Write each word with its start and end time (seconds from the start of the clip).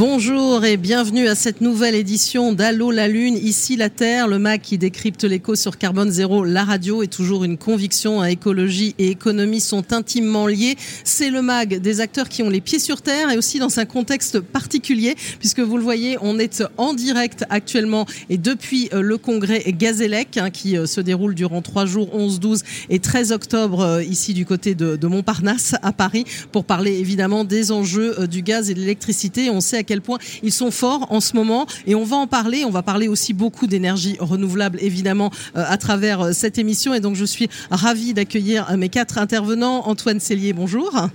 Bonjour 0.00 0.64
et 0.64 0.78
bienvenue 0.78 1.28
à 1.28 1.34
cette 1.34 1.60
nouvelle 1.60 1.94
édition 1.94 2.54
d'Allo 2.54 2.90
la 2.90 3.06
Lune, 3.06 3.36
ici 3.36 3.76
la 3.76 3.90
Terre, 3.90 4.28
le 4.28 4.38
MAC 4.38 4.62
qui 4.62 4.78
décrypte 4.78 5.24
l'écho 5.24 5.56
sur 5.56 5.76
Carbone 5.76 6.10
Zéro, 6.10 6.42
la 6.42 6.64
radio 6.64 7.02
est 7.02 7.12
toujours 7.12 7.44
une 7.44 7.58
conviction, 7.58 8.22
à 8.22 8.30
écologie 8.30 8.94
et 8.98 9.08
économie 9.08 9.60
sont 9.60 9.92
intimement 9.92 10.46
liés. 10.46 10.76
C'est 11.04 11.28
le 11.28 11.42
MAG 11.42 11.80
des 11.80 12.00
acteurs 12.00 12.30
qui 12.30 12.42
ont 12.42 12.48
les 12.48 12.62
pieds 12.62 12.78
sur 12.78 13.02
terre 13.02 13.30
et 13.30 13.36
aussi 13.36 13.58
dans 13.58 13.78
un 13.78 13.84
contexte 13.84 14.40
particulier, 14.40 15.16
puisque 15.38 15.60
vous 15.60 15.76
le 15.76 15.82
voyez, 15.82 16.16
on 16.22 16.38
est 16.38 16.64
en 16.78 16.94
direct 16.94 17.44
actuellement 17.50 18.06
et 18.30 18.38
depuis 18.38 18.88
euh, 18.94 19.02
le 19.02 19.18
congrès 19.18 19.62
Gazélec 19.66 20.38
hein, 20.38 20.48
qui 20.48 20.78
euh, 20.78 20.86
se 20.86 21.02
déroule 21.02 21.34
durant 21.34 21.60
trois 21.60 21.84
jours, 21.84 22.08
11, 22.14 22.40
12 22.40 22.62
et 22.88 23.00
13 23.00 23.32
octobre 23.32 23.80
euh, 23.80 24.02
ici 24.02 24.32
du 24.32 24.46
côté 24.46 24.74
de, 24.74 25.06
Montparnasse 25.06 25.74
à 25.82 25.92
Paris 25.92 26.24
pour 26.52 26.64
parler 26.64 26.98
évidemment 26.98 27.44
des 27.44 27.70
enjeux 27.70 28.26
du 28.28 28.40
gaz 28.40 28.70
et 28.70 28.74
de 28.74 28.80
l'électricité. 28.80 29.50
On 29.50 29.60
sait 29.60 29.76
quel 29.90 30.02
point 30.02 30.18
ils 30.44 30.52
sont 30.52 30.70
forts 30.70 31.08
en 31.10 31.18
ce 31.18 31.34
moment 31.34 31.66
et 31.84 31.96
on 31.96 32.04
va 32.04 32.16
en 32.16 32.28
parler. 32.28 32.64
On 32.64 32.70
va 32.70 32.84
parler 32.84 33.08
aussi 33.08 33.34
beaucoup 33.34 33.66
d'énergie 33.66 34.16
renouvelable 34.20 34.78
évidemment 34.80 35.32
euh, 35.56 35.64
à 35.66 35.78
travers 35.78 36.20
euh, 36.20 36.32
cette 36.32 36.58
émission 36.58 36.94
et 36.94 37.00
donc 37.00 37.16
je 37.16 37.24
suis 37.24 37.48
ravie 37.72 38.14
d'accueillir 38.14 38.70
euh, 38.70 38.76
mes 38.76 38.88
quatre 38.88 39.18
intervenants. 39.18 39.88
Antoine 39.88 40.20
Cellier, 40.20 40.52
bonjour, 40.52 41.08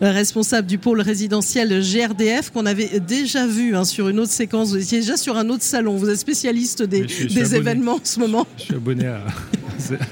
responsable 0.00 0.66
du 0.66 0.78
pôle 0.78 1.02
résidentiel 1.02 1.82
GRDF 1.82 2.48
qu'on 2.48 2.64
avait 2.64 3.00
déjà 3.00 3.46
vu 3.46 3.76
hein, 3.76 3.84
sur 3.84 4.08
une 4.08 4.18
autre 4.18 4.32
séquence. 4.32 4.70
Vous 4.70 4.78
étiez 4.78 5.00
déjà 5.00 5.18
sur 5.18 5.36
un 5.36 5.50
autre 5.50 5.62
salon. 5.62 5.96
Vous 5.96 6.08
êtes 6.08 6.18
spécialiste 6.18 6.82
des, 6.82 7.02
des 7.02 7.54
événements 7.54 7.96
en 7.96 8.00
ce 8.02 8.18
moment. 8.18 8.46
Je 8.56 8.62
suis 8.62 8.74
abonné 8.74 9.08
à, 9.08 9.26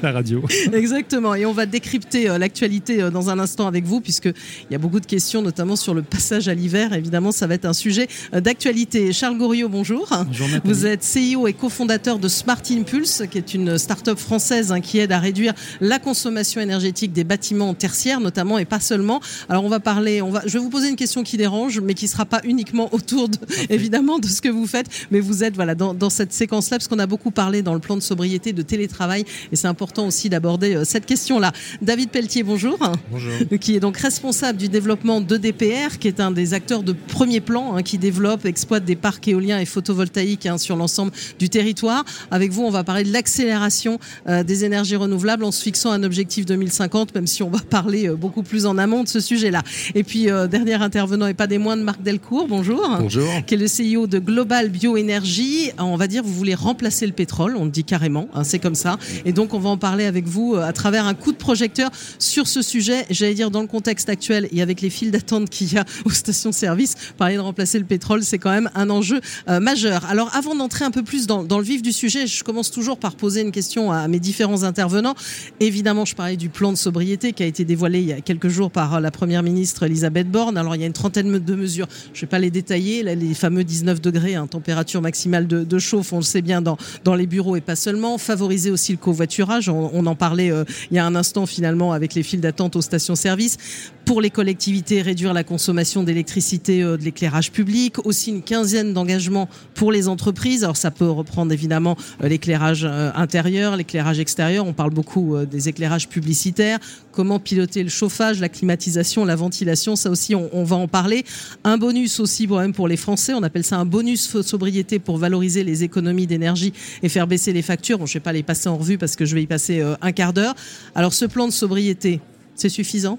la 0.03 0.13
radio. 0.13 0.45
Exactement. 0.75 1.35
Et 1.35 1.47
on 1.47 1.53
va 1.53 1.65
décrypter 1.65 2.27
l'actualité 2.39 3.09
dans 3.11 3.31
un 3.31 3.39
instant 3.39 3.67
avec 3.67 3.85
vous 3.85 4.03
puisqu'il 4.03 4.35
y 4.71 4.75
a 4.75 4.79
beaucoup 4.79 5.01
de 5.01 5.07
questions, 5.07 5.41
notamment 5.41 5.77
sur 5.77 5.95
le 5.95 6.03
passage 6.03 6.49
à 6.49 6.55
l'hiver. 6.55 6.93
Évidemment, 6.93 7.33
ça 7.33 7.47
va 7.47 7.55
être 7.55 7.65
un 7.65 7.73
sujet 7.73 8.10
d'actualité. 8.33 9.13
Charles 9.13 9.39
Goriot, 9.39 9.69
bonjour. 9.69 10.09
Bonjour 10.27 10.49
Vous 10.65 10.87
êtes 10.87 11.05
CEO 11.05 11.47
et 11.47 11.53
cofondateur 11.53 12.19
de 12.19 12.29
Smart 12.29 12.63
Impulse, 12.71 13.23
qui 13.31 13.39
est 13.39 13.55
une 13.55 13.79
start-up 13.79 14.19
française 14.19 14.73
hein, 14.73 14.81
qui 14.81 14.99
aide 14.99 15.13
à 15.13 15.19
réduire 15.19 15.55
la 15.81 15.99
consommation 15.99 16.61
énergétique 16.61 17.13
des 17.13 17.25
bâtiments 17.25 17.75
tertiaires, 17.75 18.21
notamment 18.21 18.59
et 18.59 18.65
pas 18.65 18.81
seulement. 18.81 19.21
Alors 19.49 19.65
on 19.65 19.69
va 19.69 19.81
parler, 19.81 20.23
on 20.23 20.31
va, 20.31 20.43
je 20.47 20.53
vais 20.53 20.59
vous 20.59 20.71
poser 20.71 20.89
une 20.89 20.97
question 20.97 21.23
qui 21.23 21.37
dérange, 21.37 21.81
mais 21.81 21.95
qui 21.95 22.09
sera 22.09 22.25
pas 22.25 22.41
uniquement 22.45 22.93
autour 22.93 23.29
de, 23.29 23.39
évidemment 23.69 24.19
de 24.19 24.27
ce 24.27 24.41
que 24.41 24.49
vous 24.49 24.67
faites, 24.67 24.87
mais 25.11 25.21
vous 25.21 25.45
êtes 25.45 25.55
voilà 25.55 25.75
dans, 25.75 25.95
dans 25.95 26.11
cette 26.11 26.33
séquence-là, 26.33 26.79
parce 26.79 26.89
qu'on 26.89 26.99
a 26.99 27.07
beaucoup 27.07 27.31
parlé 27.31 27.63
dans 27.63 27.75
le 27.75 27.81
plan 27.81 27.97
de 27.97 28.03
sobriété 28.03 28.53
de 28.53 28.63
télétravail, 28.63 29.25
et 29.53 29.57
c'est 29.57 29.69
important 29.69 30.07
aussi 30.07 30.29
d'aborder 30.29 30.75
euh, 30.75 30.85
cette 30.85 31.07
question-là. 31.07 31.53
David 31.83 32.11
Pelletier, 32.11 32.43
bonjour. 32.43 32.79
Bonjour. 33.11 33.33
Qui 33.61 33.77
est 33.77 33.81
donc 33.81 33.97
responsable 33.97 34.59
du 34.59 34.69
développement 34.69 35.21
de 35.21 35.37
DPR, 35.37 35.99
qui 35.99 36.09
est 36.09 36.21
un 36.21 36.31
des 36.31 36.55
acteurs 36.55 36.83
de 36.83 36.93
premier 36.93 37.41
plan, 37.41 37.77
hein, 37.77 37.83
qui 37.83 37.90
développe, 37.99 38.45
exploite 38.47 38.85
des 38.85 38.97
parcs 38.97 39.27
éoliens 39.29 39.59
et 39.59 39.65
photovoltaïques 39.65 40.47
hein, 40.47 40.59
sur 40.59 40.77
l'ensemble 40.77 41.13
du 41.39 41.49
territoire. 41.49 42.05
Avec 42.31 42.53
vous, 42.53 42.63
on 42.63 42.71
va 42.71 42.85
parler 42.85 43.05
de 43.05 43.13
l'accélération 43.13 43.99
euh, 44.29 44.43
des 44.43 44.65
énergies 44.65 44.97
renouvelables 44.97 45.45
en 45.45 45.51
se 45.51 45.63
fixant 45.63 45.91
un 45.91 46.03
objectif 46.03 46.47
2050, 46.47 47.15
même 47.15 47.27
si 47.27 47.43
on 47.43 47.51
va 47.51 47.59
parler 47.59 48.09
euh, 48.09 48.17
beaucoup 48.17 48.43
plus 48.43 48.67
en 48.67 48.79
amont 48.79 49.03
de 49.03 49.09
ce 49.09 49.21
sujet-là. 49.21 49.63
Et 49.95 50.05
puis, 50.05 50.31
euh, 50.31 50.47
dernier 50.47 50.75
intervenant 50.75 51.27
et 51.27 51.35
pas 51.35 51.47
des 51.47 51.59
moindres, 51.59 51.83
Marc 51.83 52.03
Delcourt, 52.03 52.47
bonjour. 52.49 52.89
Bonjour. 52.99 53.29
Qui 53.47 53.55
est 53.55 53.57
le 53.57 53.67
CEO 53.67 54.07
de 54.07 54.19
Global 54.19 54.69
Bioénergie. 54.69 55.71
On 55.79 55.97
va 55.97 56.07
dire, 56.07 56.23
vous 56.23 56.35
voulez 56.35 56.55
remplacer 56.55 57.07
le 57.07 57.13
pétrole, 57.13 57.57
on 57.57 57.65
le 57.65 57.71
dit 57.71 57.85
carrément, 57.85 58.29
hein, 58.35 58.45
c'est 58.45 58.59
comme 58.59 58.75
ça. 58.75 58.99
Et 59.25 59.33
donc, 59.33 59.55
on 59.55 59.59
va 59.59 59.71
en 59.71 59.79
parler 59.79 60.05
avec 60.05 60.27
vous 60.27 60.57
à 60.57 60.73
travers 60.73 61.07
un 61.07 61.15
coup 61.15 61.33
de 61.33 61.37
projecteur 61.37 61.91
sur 62.19 62.47
ce 62.47 62.63
sujet, 62.63 63.07
j'allais 63.11 63.35
dire 63.35 63.51
dans 63.51 63.63
le 63.63 63.67
contexte 63.67 64.09
actuel 64.09 64.49
et 64.53 64.63
avec 64.63 64.81
les 64.81 64.91
files 64.91 65.11
d'attente 65.11 65.51
qu'il 65.51 65.73
y 65.73 65.79
a 65.79 65.85
aux 66.05 66.11
stations-service, 66.11 66.95
parler 67.17 67.37
de 67.37 67.41
remplacer 67.41 67.80
le 67.81 67.87
pétrole, 67.87 68.23
c'est 68.23 68.39
quand 68.39 68.51
même 68.51 68.71
un 68.75 68.91
enjeu 68.91 69.21
euh, 69.49 69.61
majeur. 69.61 70.05
Alors 70.07 70.31
avant 70.35 70.55
d'entrer 70.55 70.85
un 70.85 70.91
peu 70.91 71.03
plus 71.03 71.27
dans, 71.27 71.43
le 71.43 71.65
vif 71.65 71.83
du 71.83 71.93
sujet, 71.93 72.27
je 72.27 72.45
commence 72.45 72.71
toujours 72.71 72.99
par 72.99 73.17
poser 73.17 73.41
une 73.41 73.53
question 73.53 73.91
à 73.93 74.07
mes 74.09 74.21
différents 74.21 74.63
intervenants. 74.63 75.15
Évidemment, 75.59 76.05
je 76.05 76.15
parlais 76.15 76.37
du 76.37 76.49
plan 76.49 76.73
de 76.73 76.77
sobriété 76.77 77.33
qui 77.33 77.43
a 77.43 77.47
été 77.47 77.65
dévoilé 77.65 78.01
il 78.01 78.07
y 78.07 78.13
a 78.13 78.21
quelques 78.21 78.49
jours 78.49 78.71
par 78.71 79.01
la 79.01 79.11
Première 79.11 79.43
ministre 79.43 79.85
Elisabeth 79.85 80.31
Borne. 80.31 80.57
Alors 80.57 80.75
il 80.77 80.81
y 80.81 80.85
a 80.85 80.87
une 80.87 80.93
trentaine 80.93 81.39
de 81.39 81.55
mesures, 81.55 81.89
je 82.13 82.19
ne 82.19 82.21
vais 82.23 82.27
pas 82.27 82.39
les 82.39 82.51
détailler, 82.51 83.03
les 83.03 83.35
fameux 83.35 83.65
19 83.65 84.01
degrés, 84.01 84.35
hein, 84.35 84.47
température 84.47 85.01
maximale 85.01 85.47
de, 85.47 85.79
chauffe, 85.79 86.13
on 86.13 86.19
le 86.19 86.23
sait 86.23 86.43
bien 86.43 86.63
dans, 86.63 86.77
les 87.15 87.27
bureaux 87.27 87.57
et 87.57 87.61
pas 87.61 87.77
seulement. 87.77 88.19
Favoriser 88.19 88.71
aussi 88.71 88.93
le 88.93 88.99
covoiturage, 88.99 89.69
on, 89.69 90.07
en 90.07 90.15
parlait 90.15 90.51
euh, 90.51 90.65
il 90.91 90.97
y 90.97 90.99
a 90.99 91.07
un 91.07 91.15
instant 91.15 91.47
finalement 91.47 91.93
avec 91.93 92.15
les 92.15 92.23
files 92.23 92.41
d'attente 92.41 92.77
aux 92.77 92.83
stations-service. 92.83 93.57
Pour 94.05 94.21
les 94.21 94.31
collectivités, 94.31 95.03
réduire 95.03 95.33
la 95.33 95.45
consommation 95.45 96.03
d'électricité 96.03 96.83
euh, 96.83 96.97
de 96.97 97.05
l'éclairage 97.05 97.53
public, 97.53 97.70
aussi 98.05 98.31
une 98.31 98.43
quinzaine 98.43 98.93
d'engagements 98.93 99.49
pour 99.75 99.93
les 99.93 100.09
entreprises. 100.09 100.65
Alors 100.65 100.77
ça 100.77 100.91
peut 100.91 101.09
reprendre 101.09 101.53
évidemment 101.53 101.97
euh, 102.23 102.29
l'éclairage 102.29 102.85
euh, 102.85 103.11
intérieur, 103.15 103.77
l'éclairage 103.77 104.19
extérieur. 104.19 104.67
On 104.67 104.73
parle 104.73 104.91
beaucoup 104.91 105.37
des 105.45 105.69
éclairages 105.69 106.09
publicitaires. 106.09 106.79
Comment 107.13 107.39
piloter 107.39 107.83
le 107.83 107.89
chauffage, 107.89 108.41
la 108.41 108.49
climatisation, 108.49 109.25
la 109.25 109.37
ventilation, 109.37 109.97
ça 109.97 110.11
aussi 110.11 110.35
on, 110.35 110.65
va 110.65 110.77
en 110.77 110.89
parler. 110.89 111.25
Un 111.65 111.79
bonus 111.79 112.21
aussi 112.21 112.47
pour, 112.47 112.59
même 112.59 112.73
pour 112.73 112.89
les 112.89 112.97
Français, 112.97 113.35
on 113.35 113.43
appelle 113.43 113.65
ça 113.65 113.79
un 113.79 113.85
bonus 113.85 114.41
sobriété 114.43 114.99
pour 114.99 115.19
valoriser 115.19 115.65
les 115.65 115.83
économies 115.85 116.27
d'énergie 116.27 116.73
et 117.03 117.09
faire 117.09 117.27
baisser 117.27 117.53
les 117.53 117.63
factures. 117.63 117.99
Bon, 117.99 118.07
je 118.07 118.15
vais 118.15 118.21
pas 118.21 118.33
les 118.33 118.43
passer 118.43 118.69
en 118.69 118.77
revue 118.77 118.99
parce 118.99 119.17
que 119.17 119.25
je 119.25 119.35
vais 119.35 119.43
y 119.43 119.47
passer 119.47 119.83
un 120.01 120.13
quart 120.13 120.33
d'heure. 120.33 120.55
Alors 120.95 121.13
ce 121.13 121.25
plan 121.25 121.47
de 121.47 121.53
sobriété, 121.53 122.21
c'est 122.55 122.69
suffisant 122.69 123.19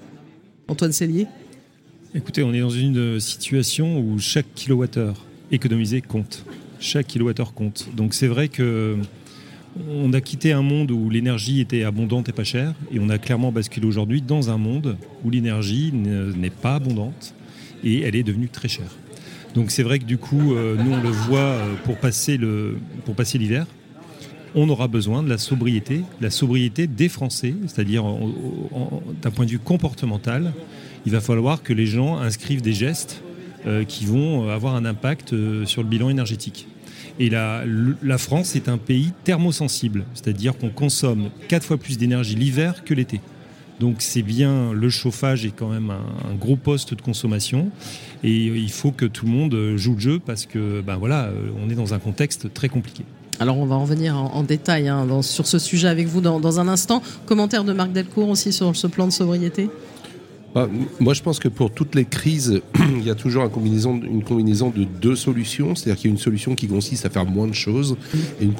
Antoine 0.68 0.92
Cellier? 0.92 1.26
Écoutez, 2.14 2.42
on 2.42 2.52
est 2.52 2.60
dans 2.60 2.68
une 2.68 3.18
situation 3.20 3.98
où 3.98 4.18
chaque 4.18 4.52
kilowattheure 4.54 5.24
économisé 5.50 6.02
compte. 6.02 6.44
Chaque 6.78 7.06
kilowattheure 7.06 7.54
compte. 7.54 7.88
Donc 7.96 8.12
c'est 8.12 8.26
vrai 8.26 8.48
que 8.48 8.98
on 9.88 10.12
a 10.12 10.20
quitté 10.20 10.52
un 10.52 10.60
monde 10.60 10.90
où 10.90 11.08
l'énergie 11.08 11.62
était 11.62 11.84
abondante 11.84 12.28
et 12.28 12.32
pas 12.32 12.44
chère, 12.44 12.74
et 12.92 12.98
on 13.00 13.08
a 13.08 13.16
clairement 13.16 13.50
basculé 13.50 13.86
aujourd'hui 13.86 14.20
dans 14.20 14.50
un 14.50 14.58
monde 14.58 14.98
où 15.24 15.30
l'énergie 15.30 15.90
n'est 15.90 16.50
pas 16.50 16.74
abondante 16.74 17.34
et 17.82 18.02
elle 18.02 18.14
est 18.14 18.22
devenue 18.22 18.50
très 18.50 18.68
chère. 18.68 18.94
Donc 19.54 19.70
c'est 19.70 19.82
vrai 19.82 19.98
que 19.98 20.04
du 20.04 20.18
coup, 20.18 20.52
euh, 20.52 20.76
nous 20.76 20.92
on 20.92 21.00
le 21.00 21.08
voit 21.08 21.60
le 22.36 22.76
pour 23.06 23.14
passer 23.14 23.38
l'hiver, 23.38 23.66
on 24.54 24.68
aura 24.68 24.86
besoin 24.86 25.22
de 25.22 25.30
la 25.30 25.38
sobriété, 25.38 26.02
la 26.20 26.28
sobriété 26.28 26.86
des 26.86 27.08
Français, 27.08 27.54
c'est-à-dire 27.66 28.04
d'un 29.22 29.30
point 29.30 29.46
de 29.46 29.50
vue 29.50 29.58
comportemental, 29.58 30.52
il 31.06 31.12
va 31.12 31.20
falloir 31.20 31.62
que 31.62 31.72
les 31.72 31.86
gens 31.86 32.18
inscrivent 32.18 32.62
des 32.62 32.72
gestes 32.72 33.22
euh, 33.66 33.84
qui 33.84 34.06
vont 34.06 34.48
avoir 34.48 34.74
un 34.74 34.84
impact 34.84 35.32
euh, 35.32 35.64
sur 35.66 35.82
le 35.82 35.88
bilan 35.88 36.10
énergétique. 36.10 36.66
Et 37.18 37.30
la, 37.30 37.64
France 38.18 38.56
est 38.56 38.68
un 38.68 38.78
pays 38.78 39.12
thermosensible, 39.24 40.04
c'est-à-dire 40.14 40.56
qu'on 40.56 40.70
consomme 40.70 41.28
quatre 41.46 41.64
fois 41.64 41.76
plus 41.76 41.98
d'énergie 41.98 42.34
l'hiver 42.34 42.84
que 42.84 42.94
l'été. 42.94 43.20
Donc 43.80 43.96
c'est 43.98 44.22
bien, 44.22 44.72
le 44.72 44.88
chauffage 44.88 45.44
est 45.44 45.50
quand 45.50 45.68
même 45.68 45.90
un, 45.90 46.34
gros 46.34 46.56
poste 46.56 46.94
de 46.94 47.02
consommation 47.02 47.70
et 48.24 48.46
il 48.46 48.70
faut 48.70 48.92
que 48.92 49.04
tout 49.04 49.26
le 49.26 49.32
monde 49.32 49.76
joue 49.76 49.94
le 49.94 50.00
jeu 50.00 50.18
parce 50.24 50.46
que 50.46 50.80
ben 50.80 50.96
voilà, 50.96 51.30
on 51.62 51.68
est 51.68 51.74
dans 51.74 51.92
un 51.92 51.98
contexte 51.98 52.52
très 52.54 52.68
compliqué. 52.68 53.04
Alors 53.40 53.58
on 53.58 53.66
va 53.66 53.74
en 53.74 53.82
revenir 53.82 54.16
en, 54.16 54.42
détail 54.42 54.88
hein, 54.88 55.06
sur 55.22 55.46
ce 55.46 55.58
sujet 55.58 55.88
avec 55.88 56.06
vous 56.06 56.20
dans, 56.20 56.60
un 56.60 56.68
instant. 56.68 57.02
Commentaire 57.26 57.64
de 57.64 57.72
Marc 57.72 57.92
Delcourt 57.92 58.28
aussi 58.28 58.52
sur 58.52 58.74
ce 58.76 58.86
plan 58.86 59.06
de 59.06 59.12
sobriété? 59.12 59.68
Bah, 60.54 60.68
moi, 61.00 61.14
je 61.14 61.22
pense 61.22 61.38
que 61.38 61.48
pour 61.48 61.70
toutes 61.70 61.94
les 61.94 62.04
crises, 62.04 62.60
il 62.78 63.04
y 63.04 63.10
a 63.10 63.14
toujours 63.14 63.44
une 63.44 63.50
combinaison, 63.50 63.98
une 64.02 64.22
combinaison 64.22 64.68
de 64.68 64.84
deux 64.84 65.16
solutions. 65.16 65.74
C'est-à-dire 65.74 65.96
qu'il 65.96 66.10
y 66.10 66.12
a 66.12 66.14
une 66.14 66.20
solution 66.20 66.54
qui 66.54 66.68
consiste 66.68 67.06
à 67.06 67.10
faire 67.10 67.24
moins 67.24 67.46
de 67.46 67.54
choses 67.54 67.96
et 68.40 68.44
une, 68.44 68.54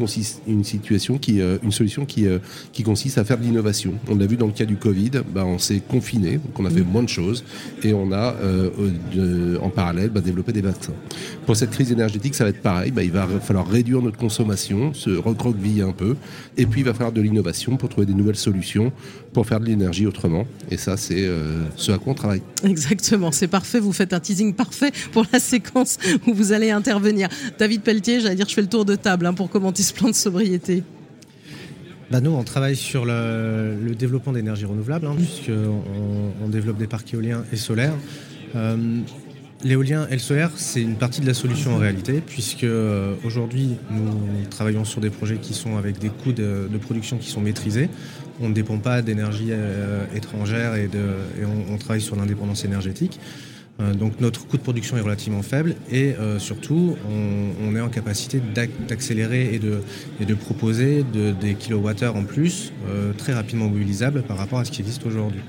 une 0.46 0.64
situation 0.64 1.18
qui, 1.18 1.40
euh, 1.40 1.58
une 1.62 1.72
solution 1.72 2.06
qui, 2.06 2.26
euh, 2.26 2.38
qui 2.72 2.82
consiste 2.82 3.18
à 3.18 3.24
faire 3.24 3.36
de 3.36 3.42
l'innovation. 3.42 3.92
On 4.08 4.16
l'a 4.16 4.26
vu 4.26 4.36
dans 4.36 4.46
le 4.46 4.52
cas 4.52 4.64
du 4.64 4.76
Covid, 4.76 5.10
bah, 5.34 5.44
on 5.44 5.58
s'est 5.58 5.82
confiné, 5.86 6.32
donc 6.38 6.58
on 6.58 6.64
a 6.64 6.70
fait 6.70 6.80
moins 6.80 7.02
de 7.02 7.08
choses 7.08 7.44
et 7.82 7.92
on 7.92 8.10
a 8.12 8.34
euh, 8.42 8.70
de, 9.14 9.58
en 9.60 9.68
parallèle 9.68 10.08
bah, 10.08 10.22
développé 10.22 10.52
des 10.52 10.62
vaccins. 10.62 10.94
Pour 11.44 11.56
cette 11.56 11.70
crise 11.70 11.92
énergétique, 11.92 12.34
ça 12.34 12.44
va 12.44 12.50
être 12.50 12.62
pareil. 12.62 12.92
Il 13.02 13.12
va 13.12 13.26
falloir 13.26 13.68
réduire 13.68 14.00
notre 14.00 14.16
consommation, 14.16 14.94
se 14.94 15.10
recroqueviller 15.10 15.82
un 15.82 15.92
peu, 15.92 16.16
et 16.56 16.64
puis 16.64 16.80
il 16.80 16.84
va 16.84 16.94
falloir 16.94 17.12
de 17.12 17.20
l'innovation 17.20 17.76
pour 17.76 17.90
trouver 17.90 18.06
des 18.06 18.14
nouvelles 18.14 18.36
solutions 18.36 18.92
pour 19.34 19.46
faire 19.46 19.60
de 19.60 19.66
l'énergie 19.66 20.06
autrement. 20.06 20.46
Et 20.70 20.76
ça, 20.76 20.96
c'est 20.96 21.26
ce 21.82 21.92
à 21.92 21.98
quoi 21.98 22.12
on 22.12 22.14
travaille. 22.14 22.42
Exactement, 22.64 23.32
c'est 23.32 23.48
parfait. 23.48 23.80
Vous 23.80 23.92
faites 23.92 24.12
un 24.12 24.20
teasing 24.20 24.54
parfait 24.54 24.92
pour 25.12 25.26
la 25.32 25.40
séquence 25.40 25.98
où 26.26 26.34
vous 26.34 26.52
allez 26.52 26.70
intervenir. 26.70 27.28
David 27.58 27.82
Pelletier, 27.82 28.20
j'allais 28.20 28.36
dire, 28.36 28.48
je 28.48 28.54
fais 28.54 28.62
le 28.62 28.68
tour 28.68 28.84
de 28.84 28.94
table 28.94 29.26
hein, 29.26 29.34
pour 29.34 29.50
commenter 29.50 29.82
ce 29.82 29.92
plan 29.92 30.08
de 30.08 30.14
sobriété. 30.14 30.82
Bah 32.10 32.20
nous, 32.20 32.30
on 32.30 32.44
travaille 32.44 32.76
sur 32.76 33.04
le, 33.04 33.74
le 33.82 33.94
développement 33.94 34.32
d'énergie 34.32 34.66
renouvelable, 34.66 35.06
hein, 35.06 35.14
puisqu'on 35.16 35.82
on 36.44 36.48
développe 36.48 36.78
des 36.78 36.86
parcs 36.86 37.12
éoliens 37.14 37.44
et 37.52 37.56
solaires. 37.56 37.94
Euh, 38.54 38.76
L'éolien 39.64 40.08
et 40.10 40.14
le 40.14 40.18
solaire, 40.18 40.50
c'est 40.56 40.82
une 40.82 40.96
partie 40.96 41.20
de 41.20 41.26
la 41.26 41.34
solution 41.34 41.76
en 41.76 41.78
réalité, 41.78 42.20
puisque 42.20 42.64
euh, 42.64 43.14
aujourd'hui, 43.24 43.76
nous 43.90 44.44
travaillons 44.50 44.84
sur 44.84 45.00
des 45.00 45.10
projets 45.10 45.36
qui 45.36 45.54
sont 45.54 45.76
avec 45.76 46.00
des 46.00 46.08
coûts 46.08 46.32
de, 46.32 46.66
production 46.80 47.16
qui 47.16 47.28
sont 47.28 47.40
maîtrisés. 47.40 47.88
On 48.42 48.48
ne 48.48 48.54
dépend 48.54 48.78
pas 48.78 49.02
d'énergie 49.02 49.48
euh, 49.50 50.04
étrangère 50.14 50.74
et, 50.74 50.88
on, 51.70 51.76
travaille 51.78 52.00
sur 52.00 52.16
l'indépendance 52.16 52.64
énergétique. 52.64 53.18
Euh, 53.80 53.94
donc 53.94 54.20
notre 54.20 54.46
coût 54.46 54.58
de 54.58 54.62
production 54.62 54.96
est 54.96 55.00
relativement 55.00 55.42
faible 55.42 55.74
et 55.90 56.14
surtout, 56.38 56.96
on, 57.64 57.74
est 57.74 57.80
en 57.80 57.88
capacité 57.88 58.40
d'accélérer 58.88 59.54
et 59.54 59.58
de, 59.58 59.80
et 60.20 60.26
de 60.26 60.34
proposer 60.34 61.04
des 61.40 61.54
kilowattheures 61.54 62.16
en 62.16 62.24
plus 62.24 62.72
très 63.16 63.32
rapidement 63.32 63.68
mobilisables 63.68 64.22
par 64.22 64.36
rapport 64.36 64.58
à 64.58 64.64
ce 64.64 64.70
qui 64.70 64.82
existe 64.82 65.06
aujourd'hui. 65.06 65.40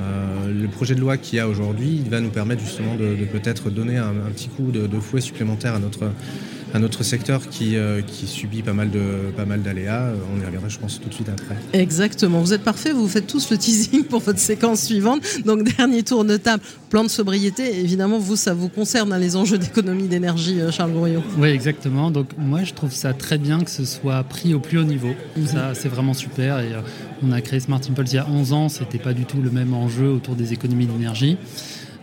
Euh, 0.00 0.52
le 0.52 0.68
projet 0.68 0.94
de 0.94 1.00
loi 1.00 1.16
qu'il 1.16 1.36
y 1.36 1.40
a 1.40 1.48
aujourd'hui 1.48 2.02
va 2.08 2.20
nous 2.20 2.30
permettre 2.30 2.62
justement 2.62 2.94
de, 2.94 3.14
peut-être 3.26 3.70
donner 3.70 3.98
un, 3.98 4.14
petit 4.34 4.48
coup 4.48 4.70
de, 4.70 5.00
fouet 5.00 5.20
supplémentaire 5.20 5.74
à 5.74 5.78
notre, 5.78 6.10
à 6.74 6.78
notre 6.78 7.02
secteur 7.02 7.48
qui, 7.48 7.76
euh, 7.76 8.00
qui 8.00 8.26
subit 8.26 8.62
pas 8.62 8.72
mal, 8.72 8.90
de, 8.90 9.30
pas 9.36 9.44
mal 9.44 9.62
d'aléas. 9.62 10.12
On 10.34 10.40
y 10.40 10.44
reviendra, 10.44 10.68
je 10.68 10.78
pense, 10.78 11.00
tout 11.00 11.08
de 11.08 11.14
suite 11.14 11.28
après. 11.28 11.56
Exactement. 11.72 12.40
Vous 12.40 12.52
êtes 12.52 12.62
parfait. 12.62 12.92
Vous 12.92 13.08
faites 13.08 13.26
tous 13.26 13.50
le 13.50 13.58
teasing 13.58 14.04
pour 14.04 14.20
votre 14.20 14.38
séquence 14.38 14.82
suivante. 14.82 15.22
Donc, 15.44 15.64
dernier 15.76 16.02
tour 16.02 16.24
de 16.24 16.36
table, 16.36 16.62
plan 16.88 17.04
de 17.04 17.08
sobriété. 17.08 17.80
Évidemment, 17.80 18.18
vous, 18.18 18.36
ça 18.36 18.54
vous 18.54 18.68
concerne, 18.68 19.12
hein, 19.12 19.18
les 19.18 19.36
enjeux 19.36 19.58
d'économie 19.58 20.08
d'énergie, 20.08 20.60
euh, 20.60 20.70
Charles 20.70 20.92
Grouillot. 20.92 21.22
Oui, 21.36 21.48
exactement. 21.48 22.10
Donc, 22.10 22.28
moi, 22.38 22.64
je 22.64 22.72
trouve 22.72 22.92
ça 22.92 23.12
très 23.12 23.38
bien 23.38 23.62
que 23.62 23.70
ce 23.70 23.84
soit 23.84 24.22
pris 24.24 24.54
au 24.54 24.60
plus 24.60 24.78
haut 24.78 24.84
niveau. 24.84 25.14
Mhm. 25.36 25.46
Ça, 25.46 25.72
c'est 25.74 25.88
vraiment 25.88 26.14
super. 26.14 26.60
Et 26.60 26.72
on 27.22 27.32
a 27.32 27.40
créé 27.42 27.60
Smart 27.60 27.80
Impulse 27.88 28.12
il 28.12 28.16
y 28.16 28.18
a 28.18 28.28
11 28.28 28.52
ans. 28.52 28.68
C'était 28.68 28.98
pas 28.98 29.12
du 29.12 29.24
tout 29.26 29.42
le 29.42 29.50
même 29.50 29.74
enjeu 29.74 30.08
autour 30.08 30.36
des 30.36 30.52
économies 30.52 30.86
d'énergie. 30.86 31.36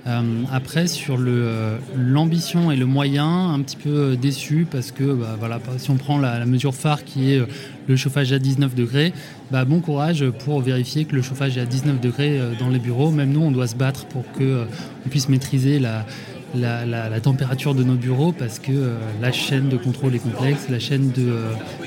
Euh, 0.09 0.21
après, 0.51 0.87
sur 0.87 1.17
euh, 1.19 1.77
l'ambition 1.95 2.71
et 2.71 2.75
le 2.75 2.85
moyen, 2.85 3.53
un 3.53 3.59
petit 3.61 3.77
peu 3.77 3.89
euh, 3.89 4.15
déçu 4.15 4.65
parce 4.69 4.91
que 4.91 5.03
bah, 5.03 5.35
voilà, 5.37 5.59
si 5.77 5.91
on 5.91 5.97
prend 5.97 6.17
la, 6.17 6.45
mesure 6.45 6.73
phare 6.73 7.03
qui 7.03 7.31
est 7.31 7.41
le 7.87 7.95
chauffage 7.95 8.33
à 8.33 8.39
19 8.39 8.73
degrés, 8.73 9.13
bah, 9.51 9.65
bon 9.65 9.81
courage 9.81 10.25
pour 10.43 10.61
vérifier 10.61 11.05
que 11.05 11.15
le 11.15 11.21
chauffage 11.21 11.57
est 11.57 11.61
à 11.61 11.65
19 11.65 11.99
degrés 12.01 12.39
dans 12.59 12.69
les 12.69 12.79
bureaux. 12.79 13.11
Même 13.11 13.31
nous, 13.31 13.41
on 13.41 13.51
doit 13.51 13.67
se 13.67 13.75
battre 13.75 14.05
pour 14.05 14.23
qu'on 14.31 15.09
puisse 15.09 15.29
maîtriser 15.29 15.79
la, 15.79 16.05
la, 16.55 17.19
température 17.19 17.75
de 17.75 17.83
nos 17.83 17.95
bureaux 17.95 18.31
parce 18.31 18.57
que 18.57 18.95
la 19.21 19.31
chaîne 19.31 19.69
de 19.69 19.77
contrôle 19.77 20.15
est 20.15 20.19
complexe, 20.19 20.67
la 20.69 20.79
chaîne 20.79 21.11
de, 21.11 21.33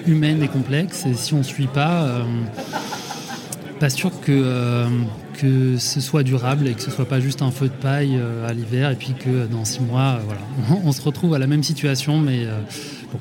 humaine 0.07 0.43
est 0.43 0.49
complexe 0.49 1.07
et 1.07 1.15
si 1.15 1.35
on 1.35 1.39
ne 1.39 1.43
suit 1.43 1.67
pas, 1.67 2.25
pas 3.81 3.91
sûr 3.91 4.13
que 4.21 4.87
que 5.39 5.77
ce 5.79 6.01
soit 6.01 6.23
durable 6.23 6.69
et 6.69 6.75
que 6.75 6.83
ce 6.83 6.91
soit 6.91 7.05
pas 7.05 7.21
juste 7.21 7.43
un 7.43 7.51
feu 7.51 7.67
de 7.67 7.73
paille 7.73 8.19
euh, 8.19 8.49
à 8.49 8.53
l'hiver 8.53 8.91
et 8.91 8.97
puis 8.97 9.15
que 9.15 9.47
dans 9.47 9.65
six 9.65 9.81
mois, 9.81 10.19
euh, 10.19 10.23
voilà, 10.25 10.41
on 10.85 10.93
se 10.93 11.03
retrouve 11.03 11.35
à 11.35 11.39
la 11.39 11.47
même 11.47 11.63
situation, 11.63 12.19
mais 12.19 12.45
euh, 12.45 12.59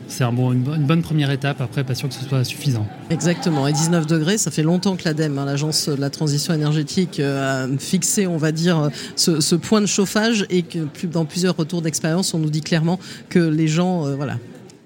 c'est 0.08 0.24
une, 0.24 0.64
bonne 0.64 1.02
première 1.02 1.32
étape. 1.32 1.62
Après, 1.62 1.84
pas 1.84 1.96
sûr 1.96 2.08
que 2.10 2.16
ce 2.16 2.24
soit 2.24 2.44
suffisant. 2.44 2.88
Exactement. 3.10 3.68
Et 3.68 3.74
19 3.74 4.08
degrés, 4.08 4.38
ça 4.38 4.52
fait 4.52 4.64
longtemps 4.64 4.96
que 4.96 5.04
l'ADEME, 5.06 5.38
hein, 5.38 5.46
l'agence 5.46 5.90
de 5.90 6.00
la 6.00 6.10
transition 6.10 6.54
énergétique, 6.54 7.20
a 7.20 7.68
fixé, 7.78 8.26
on 8.26 8.38
va 8.38 8.52
dire, 8.52 8.90
ce, 9.16 9.56
point 9.56 9.82
de 9.82 9.86
chauffage 9.86 10.46
et 10.50 10.64
que 10.64 11.08
dans 11.08 11.26
plusieurs 11.26 11.58
retours 11.58 11.82
d'expérience, 11.82 12.34
on 12.34 12.40
nous 12.40 12.50
dit 12.50 12.62
clairement 12.62 13.00
que 13.30 13.40
les 13.40 13.68
gens, 13.68 14.16
voilà, 14.16 14.38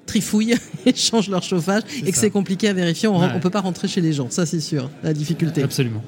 trifouillent 0.05 0.55
et 0.85 0.95
changent 0.95 1.29
leur 1.29 1.43
chauffage 1.43 1.83
et 2.05 2.11
que 2.11 2.17
c'est 2.17 2.29
compliqué 2.29 2.69
à 2.69 2.73
vérifier. 2.73 3.07
On 3.07 3.19
ne 3.19 3.39
peut 3.39 3.49
pas 3.49 3.61
rentrer 3.61 3.87
chez 3.87 4.01
les 4.01 4.13
gens, 4.13 4.29
ça 4.29 4.45
c'est 4.45 4.59
sûr, 4.59 4.89
la 5.03 5.13
difficulté. 5.13 5.63
Absolument. 5.63 6.03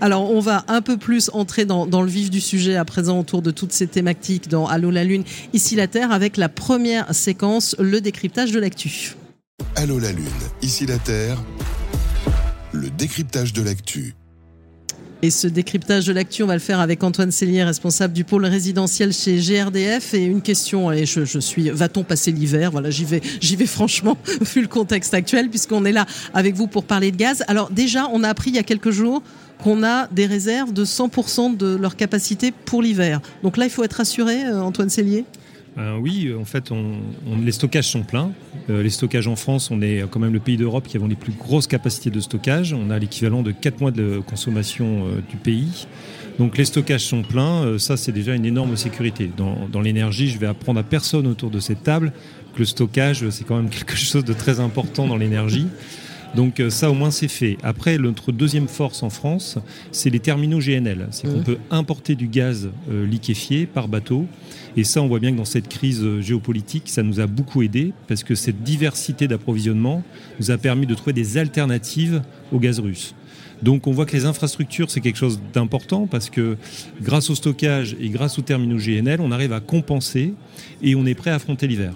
Alors 0.00 0.30
on 0.30 0.40
va 0.40 0.64
un 0.68 0.82
peu 0.82 0.96
plus 0.96 1.30
entrer 1.32 1.64
dans, 1.64 1.86
le 1.86 2.08
vif 2.08 2.30
du 2.30 2.40
sujet 2.40 2.76
à 2.76 2.84
présent 2.84 3.20
autour 3.20 3.42
de 3.42 3.50
toutes 3.50 3.72
ces 3.72 3.86
thématiques 3.86 4.48
dans 4.48 4.66
Allô 4.66 4.90
la 4.90 5.04
Lune, 5.04 5.24
ici 5.52 5.76
la 5.76 5.86
Terre, 5.86 6.12
avec 6.12 6.36
la 6.36 6.48
première 6.48 7.14
séquence, 7.14 7.76
le 7.78 8.00
décryptage 8.00 8.52
de 8.52 8.60
l'actu. 8.60 9.14
Allô 9.76 9.98
la 9.98 10.12
Lune, 10.12 10.26
ici 10.62 10.86
la 10.86 10.98
Terre, 10.98 11.42
le 12.72 12.90
décryptage 12.90 13.52
de 13.52 13.62
l'actu. 13.62 14.14
Et 15.24 15.30
ce 15.30 15.46
décryptage 15.46 16.04
de 16.04 16.12
l'actu, 16.12 16.42
on 16.42 16.46
va 16.46 16.52
le 16.52 16.58
faire 16.60 16.80
avec 16.80 17.02
Antoine 17.02 17.30
Cellier, 17.30 17.64
responsable 17.64 18.12
du 18.12 18.24
pôle 18.24 18.44
résidentiel 18.44 19.10
chez 19.10 19.38
GRDF. 19.38 20.12
Et 20.12 20.22
une 20.22 20.42
question, 20.42 20.92
et 20.92 21.06
je, 21.06 21.38
suis, 21.38 21.70
va-t-on 21.70 22.04
passer 22.04 22.30
l'hiver? 22.30 22.70
Voilà, 22.70 22.90
j'y 22.90 23.06
vais, 23.06 23.22
j'y 23.40 23.56
vais 23.56 23.64
franchement, 23.64 24.18
vu 24.54 24.60
le 24.60 24.68
contexte 24.68 25.14
actuel, 25.14 25.48
puisqu'on 25.48 25.86
est 25.86 25.92
là 25.92 26.04
avec 26.34 26.54
vous 26.56 26.66
pour 26.66 26.84
parler 26.84 27.10
de 27.10 27.16
gaz. 27.16 27.42
Alors 27.48 27.70
déjà, 27.70 28.06
on 28.12 28.22
a 28.22 28.28
appris 28.28 28.50
il 28.50 28.56
y 28.56 28.58
a 28.58 28.62
quelques 28.62 28.90
jours 28.90 29.22
qu'on 29.62 29.82
a 29.82 30.08
des 30.08 30.26
réserves 30.26 30.74
de 30.74 30.84
100% 30.84 31.56
de 31.56 31.74
leur 31.74 31.96
capacité 31.96 32.52
pour 32.66 32.82
l'hiver. 32.82 33.22
Donc 33.42 33.56
là, 33.56 33.64
il 33.64 33.70
faut 33.70 33.82
être 33.82 33.94
rassuré, 33.94 34.44
euh, 34.44 34.60
Antoine 34.60 34.90
Cellier? 34.90 35.24
Euh, 35.76 35.96
oui, 35.98 36.32
en 36.38 36.44
fait, 36.44 36.70
les 37.42 37.52
stockages 37.52 37.88
sont 37.88 38.02
pleins. 38.02 38.32
Euh, 38.70 38.82
les 38.82 38.90
stockages 38.90 39.26
en 39.26 39.36
France, 39.36 39.70
on 39.70 39.82
est 39.82 40.04
quand 40.08 40.20
même 40.20 40.32
le 40.32 40.40
pays 40.40 40.56
d'Europe 40.56 40.86
qui 40.86 40.96
avons 40.96 41.08
les 41.08 41.16
plus 41.16 41.32
grosses 41.32 41.66
capacités 41.66 42.10
de 42.10 42.20
stockage. 42.20 42.72
On 42.72 42.90
a 42.90 42.98
l'équivalent 42.98 43.42
de 43.42 43.50
4 43.50 43.80
mois 43.80 43.90
de 43.90 44.20
consommation 44.24 45.06
euh, 45.06 45.20
du 45.28 45.36
pays. 45.36 45.86
Donc 46.38 46.56
les 46.58 46.64
stockages 46.64 47.04
sont 47.04 47.22
pleins, 47.22 47.78
ça 47.78 47.96
c'est 47.96 48.10
déjà 48.10 48.34
une 48.34 48.44
énorme 48.44 48.76
sécurité. 48.76 49.30
Dans, 49.36 49.68
dans 49.70 49.80
l'énergie, 49.80 50.28
je 50.28 50.38
vais 50.38 50.48
apprendre 50.48 50.80
à 50.80 50.82
personne 50.82 51.28
autour 51.28 51.48
de 51.48 51.60
cette 51.60 51.84
table 51.84 52.12
que 52.54 52.58
le 52.58 52.64
stockage 52.64 53.28
c'est 53.30 53.44
quand 53.44 53.54
même 53.54 53.70
quelque 53.70 53.94
chose 53.94 54.24
de 54.24 54.32
très 54.32 54.58
important 54.58 55.06
dans 55.06 55.16
l'énergie. 55.16 55.68
Donc 56.36 56.60
ça 56.68 56.90
au 56.90 56.94
moins 56.94 57.10
c'est 57.10 57.28
fait. 57.28 57.58
Après 57.62 57.96
notre 57.98 58.32
deuxième 58.32 58.68
force 58.68 59.02
en 59.02 59.10
France, 59.10 59.58
c'est 59.92 60.10
les 60.10 60.18
terminaux 60.18 60.58
GNL. 60.58 61.08
C'est 61.10 61.28
qu'on 61.28 61.38
mmh. 61.38 61.44
peut 61.44 61.58
importer 61.70 62.14
du 62.14 62.26
gaz 62.26 62.70
liquéfié 62.90 63.66
par 63.66 63.88
bateau 63.88 64.26
et 64.76 64.84
ça, 64.84 65.00
on 65.02 65.06
voit 65.06 65.20
bien 65.20 65.30
que 65.32 65.36
dans 65.36 65.44
cette 65.44 65.68
crise 65.68 66.02
euh, 66.02 66.20
géopolitique, 66.20 66.88
ça 66.88 67.02
nous 67.02 67.20
a 67.20 67.26
beaucoup 67.26 67.62
aidé 67.62 67.92
parce 68.08 68.24
que 68.24 68.34
cette 68.34 68.62
diversité 68.62 69.28
d'approvisionnement 69.28 70.02
nous 70.40 70.50
a 70.50 70.58
permis 70.58 70.86
de 70.86 70.94
trouver 70.94 71.12
des 71.12 71.38
alternatives 71.38 72.22
au 72.52 72.58
gaz 72.58 72.80
russe. 72.80 73.14
Donc 73.62 73.86
on 73.86 73.92
voit 73.92 74.04
que 74.04 74.16
les 74.16 74.24
infrastructures, 74.24 74.90
c'est 74.90 75.00
quelque 75.00 75.16
chose 75.16 75.40
d'important 75.52 76.06
parce 76.08 76.28
que 76.28 76.56
grâce 77.00 77.30
au 77.30 77.36
stockage 77.36 77.96
et 78.00 78.08
grâce 78.08 78.36
aux 78.38 78.42
terminaux 78.42 78.78
GNL, 78.78 79.20
on 79.20 79.30
arrive 79.30 79.52
à 79.52 79.60
compenser 79.60 80.34
et 80.82 80.96
on 80.96 81.06
est 81.06 81.14
prêt 81.14 81.30
à 81.30 81.36
affronter 81.36 81.68
l'hiver. 81.68 81.94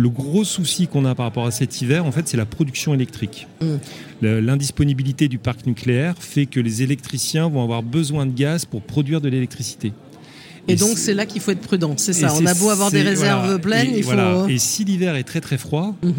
Le 0.00 0.08
gros 0.08 0.44
souci 0.44 0.86
qu'on 0.86 1.04
a 1.04 1.14
par 1.14 1.26
rapport 1.26 1.44
à 1.44 1.50
cet 1.50 1.82
hiver, 1.82 2.06
en 2.06 2.10
fait, 2.10 2.26
c'est 2.26 2.38
la 2.38 2.46
production 2.46 2.94
électrique. 2.94 3.46
Mm. 3.60 3.76
L'indisponibilité 4.22 5.28
du 5.28 5.36
parc 5.36 5.66
nucléaire 5.66 6.14
fait 6.18 6.46
que 6.46 6.58
les 6.58 6.82
électriciens 6.82 7.50
vont 7.50 7.62
avoir 7.62 7.82
besoin 7.82 8.24
de 8.24 8.32
gaz 8.32 8.64
pour 8.64 8.80
produire 8.80 9.20
de 9.20 9.28
l'électricité. 9.28 9.92
Et, 10.68 10.76
donc 10.76 10.96
c'est 10.96 11.12
là 11.12 11.26
qu'il 11.26 11.42
faut 11.42 11.50
être 11.50 11.60
prudent, 11.60 11.94
c'est 11.98 12.14
ça. 12.14 12.32
On 12.34 12.46
a 12.46 12.54
beau 12.54 12.70
avoir 12.70 12.90
des 12.90 13.02
réserves 13.02 13.60
pleines, 13.60 13.92
il 13.94 14.02
faut. 14.02 14.48
Et 14.48 14.56
si 14.56 14.84
l'hiver 14.84 15.16
est 15.16 15.24
très 15.24 15.40
très 15.40 15.58
froid 15.58 15.94
mhm. 16.02 16.14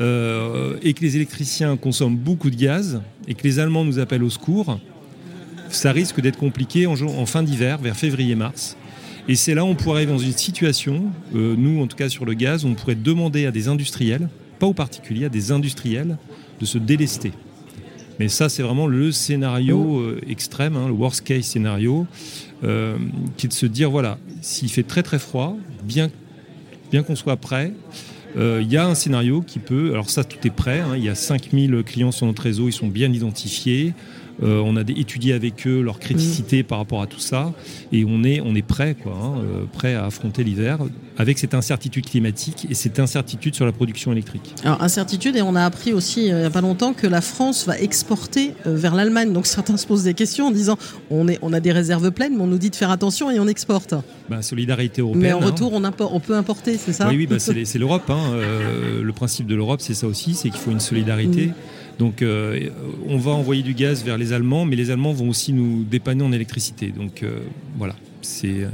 euh, 0.00 0.76
et 0.82 0.92
que 0.94 1.02
les 1.02 1.14
électriciens 1.14 1.76
consomment 1.76 2.16
beaucoup 2.16 2.50
de 2.50 2.56
gaz 2.56 3.00
et 3.28 3.34
que 3.34 3.44
les 3.44 3.60
Allemands 3.60 3.84
nous 3.84 4.00
appellent 4.00 4.24
au 4.24 4.30
secours, 4.30 4.80
ça 5.68 5.92
risque 5.92 6.20
d'être 6.20 6.38
compliqué 6.38 6.86
en, 6.86 6.94
en 7.00 7.26
fin 7.26 7.44
d'hiver, 7.44 7.78
vers 7.78 7.96
février-mars. 7.96 8.76
Et 9.30 9.36
c'est 9.36 9.54
là 9.54 9.64
où 9.64 9.68
on 9.68 9.76
pourrait 9.76 9.98
arriver 9.98 10.10
dans 10.10 10.18
une 10.18 10.36
situation, 10.36 11.04
euh, 11.36 11.54
nous 11.56 11.80
en 11.80 11.86
tout 11.86 11.96
cas 11.96 12.08
sur 12.08 12.24
le 12.24 12.34
gaz, 12.34 12.64
où 12.64 12.68
on 12.68 12.74
pourrait 12.74 12.96
demander 12.96 13.46
à 13.46 13.52
des 13.52 13.68
industriels, 13.68 14.28
pas 14.58 14.66
aux 14.66 14.74
particuliers, 14.74 15.26
à 15.26 15.28
des 15.28 15.52
industriels, 15.52 16.18
de 16.58 16.66
se 16.66 16.78
délester. 16.78 17.30
Mais 18.18 18.26
ça, 18.26 18.48
c'est 18.48 18.64
vraiment 18.64 18.88
le 18.88 19.12
scénario 19.12 19.78
oh. 19.78 20.00
euh, 20.00 20.20
extrême, 20.28 20.74
hein, 20.74 20.88
le 20.88 20.94
worst 20.94 21.22
case 21.22 21.44
scénario. 21.44 22.08
Euh, 22.64 22.98
qui 23.36 23.46
est 23.46 23.48
de 23.48 23.54
se 23.54 23.66
dire 23.66 23.88
voilà, 23.88 24.18
s'il 24.40 24.68
fait 24.68 24.82
très 24.82 25.04
très 25.04 25.20
froid, 25.20 25.56
bien, 25.84 26.10
bien 26.90 27.04
qu'on 27.04 27.14
soit 27.14 27.36
prêt, 27.36 27.72
euh, 28.36 28.58
il 28.60 28.70
y 28.70 28.76
a 28.76 28.84
un 28.84 28.94
scénario 28.94 29.42
qui 29.42 29.60
peut, 29.60 29.92
alors 29.92 30.10
ça 30.10 30.24
tout 30.24 30.44
est 30.44 30.54
prêt, 30.54 30.80
hein, 30.80 30.96
il 30.96 31.04
y 31.04 31.08
a 31.08 31.14
5000 31.14 31.82
clients 31.86 32.12
sur 32.12 32.26
notre 32.26 32.42
réseau, 32.42 32.68
ils 32.68 32.72
sont 32.72 32.88
bien 32.88 33.12
identifiés, 33.12 33.94
euh, 34.42 34.62
on 34.64 34.76
a 34.76 34.80
étudié 34.80 35.34
avec 35.34 35.66
eux 35.66 35.82
leur 35.82 35.98
criticité 35.98 36.62
par 36.62 36.78
rapport 36.78 37.02
à 37.02 37.06
tout 37.06 37.20
ça, 37.20 37.52
et 37.92 38.04
on 38.06 38.24
est, 38.24 38.40
on 38.40 38.54
est 38.54 38.62
prêt, 38.62 38.96
quoi, 39.00 39.12
hein, 39.12 39.38
euh, 39.38 39.64
prêt 39.70 39.94
à 39.94 40.06
affronter 40.06 40.44
l'hiver 40.44 40.78
avec 41.18 41.38
cette 41.38 41.52
incertitude 41.52 42.06
climatique 42.06 42.66
et 42.70 42.74
cette 42.74 42.98
incertitude 42.98 43.54
sur 43.54 43.66
la 43.66 43.72
production 43.72 44.12
électrique. 44.12 44.54
Alors 44.64 44.82
incertitude, 44.82 45.36
et 45.36 45.42
on 45.42 45.54
a 45.54 45.64
appris 45.64 45.92
aussi 45.92 46.30
euh, 46.32 46.38
il 46.38 46.40
n'y 46.40 46.46
a 46.46 46.50
pas 46.50 46.62
longtemps 46.62 46.94
que 46.94 47.06
la 47.06 47.20
France 47.20 47.66
va 47.66 47.78
exporter 47.78 48.54
vers 48.64 48.94
l'Allemagne. 48.94 49.32
Donc 49.32 49.46
certains 49.46 49.76
se 49.76 49.86
posent 49.86 50.04
des 50.04 50.14
questions 50.14 50.46
en 50.46 50.50
disant 50.50 50.78
on, 51.10 51.28
est, 51.28 51.38
on 51.42 51.52
a 51.52 51.60
des 51.60 51.72
réserves 51.72 52.10
pleines, 52.10 52.36
mais 52.36 52.42
on 52.42 52.46
nous 52.46 52.58
dit 52.58 52.70
de 52.70 52.76
faire 52.76 52.90
attention 52.90 53.30
et 53.30 53.38
on 53.38 53.46
exporte. 53.46 53.94
Bah, 54.30 54.40
solidarité 54.40 55.02
européenne. 55.02 55.22
Mais 55.22 55.32
en 55.32 55.40
retour, 55.40 55.74
on, 55.74 55.84
on, 55.84 56.20
peut 56.20 56.34
importer, 56.34 56.78
c'est 56.78 56.94
ça? 56.94 57.08
Oui, 57.08 57.16
oui 57.16 57.26
bah, 57.26 57.38
c'est 57.38 57.78
l'Europe. 57.78 58.08
Hein, 58.08 58.38
le 59.02 59.12
principe 59.12 59.46
de 59.46 59.54
l'Europe, 59.54 59.80
c'est 59.82 59.94
ça 59.94 60.06
aussi, 60.06 60.34
c'est 60.34 60.48
qu'il 60.48 60.60
faut 60.60 60.70
une 60.70 60.80
solidarité. 60.80 61.48
Mm. 61.48 61.54
Donc 62.00 62.22
euh, 62.22 62.70
on 63.06 63.18
va 63.18 63.32
envoyer 63.32 63.62
du 63.62 63.74
gaz 63.74 64.02
vers 64.02 64.16
les 64.16 64.32
Allemands, 64.32 64.64
mais 64.64 64.74
les 64.74 64.90
Allemands 64.90 65.12
vont 65.12 65.28
aussi 65.28 65.52
nous 65.52 65.84
dépanner 65.84 66.24
en 66.24 66.32
électricité. 66.32 66.94
Donc 66.96 67.22
euh, 67.22 67.40
voilà, 67.76 67.94
c'est 68.22 68.66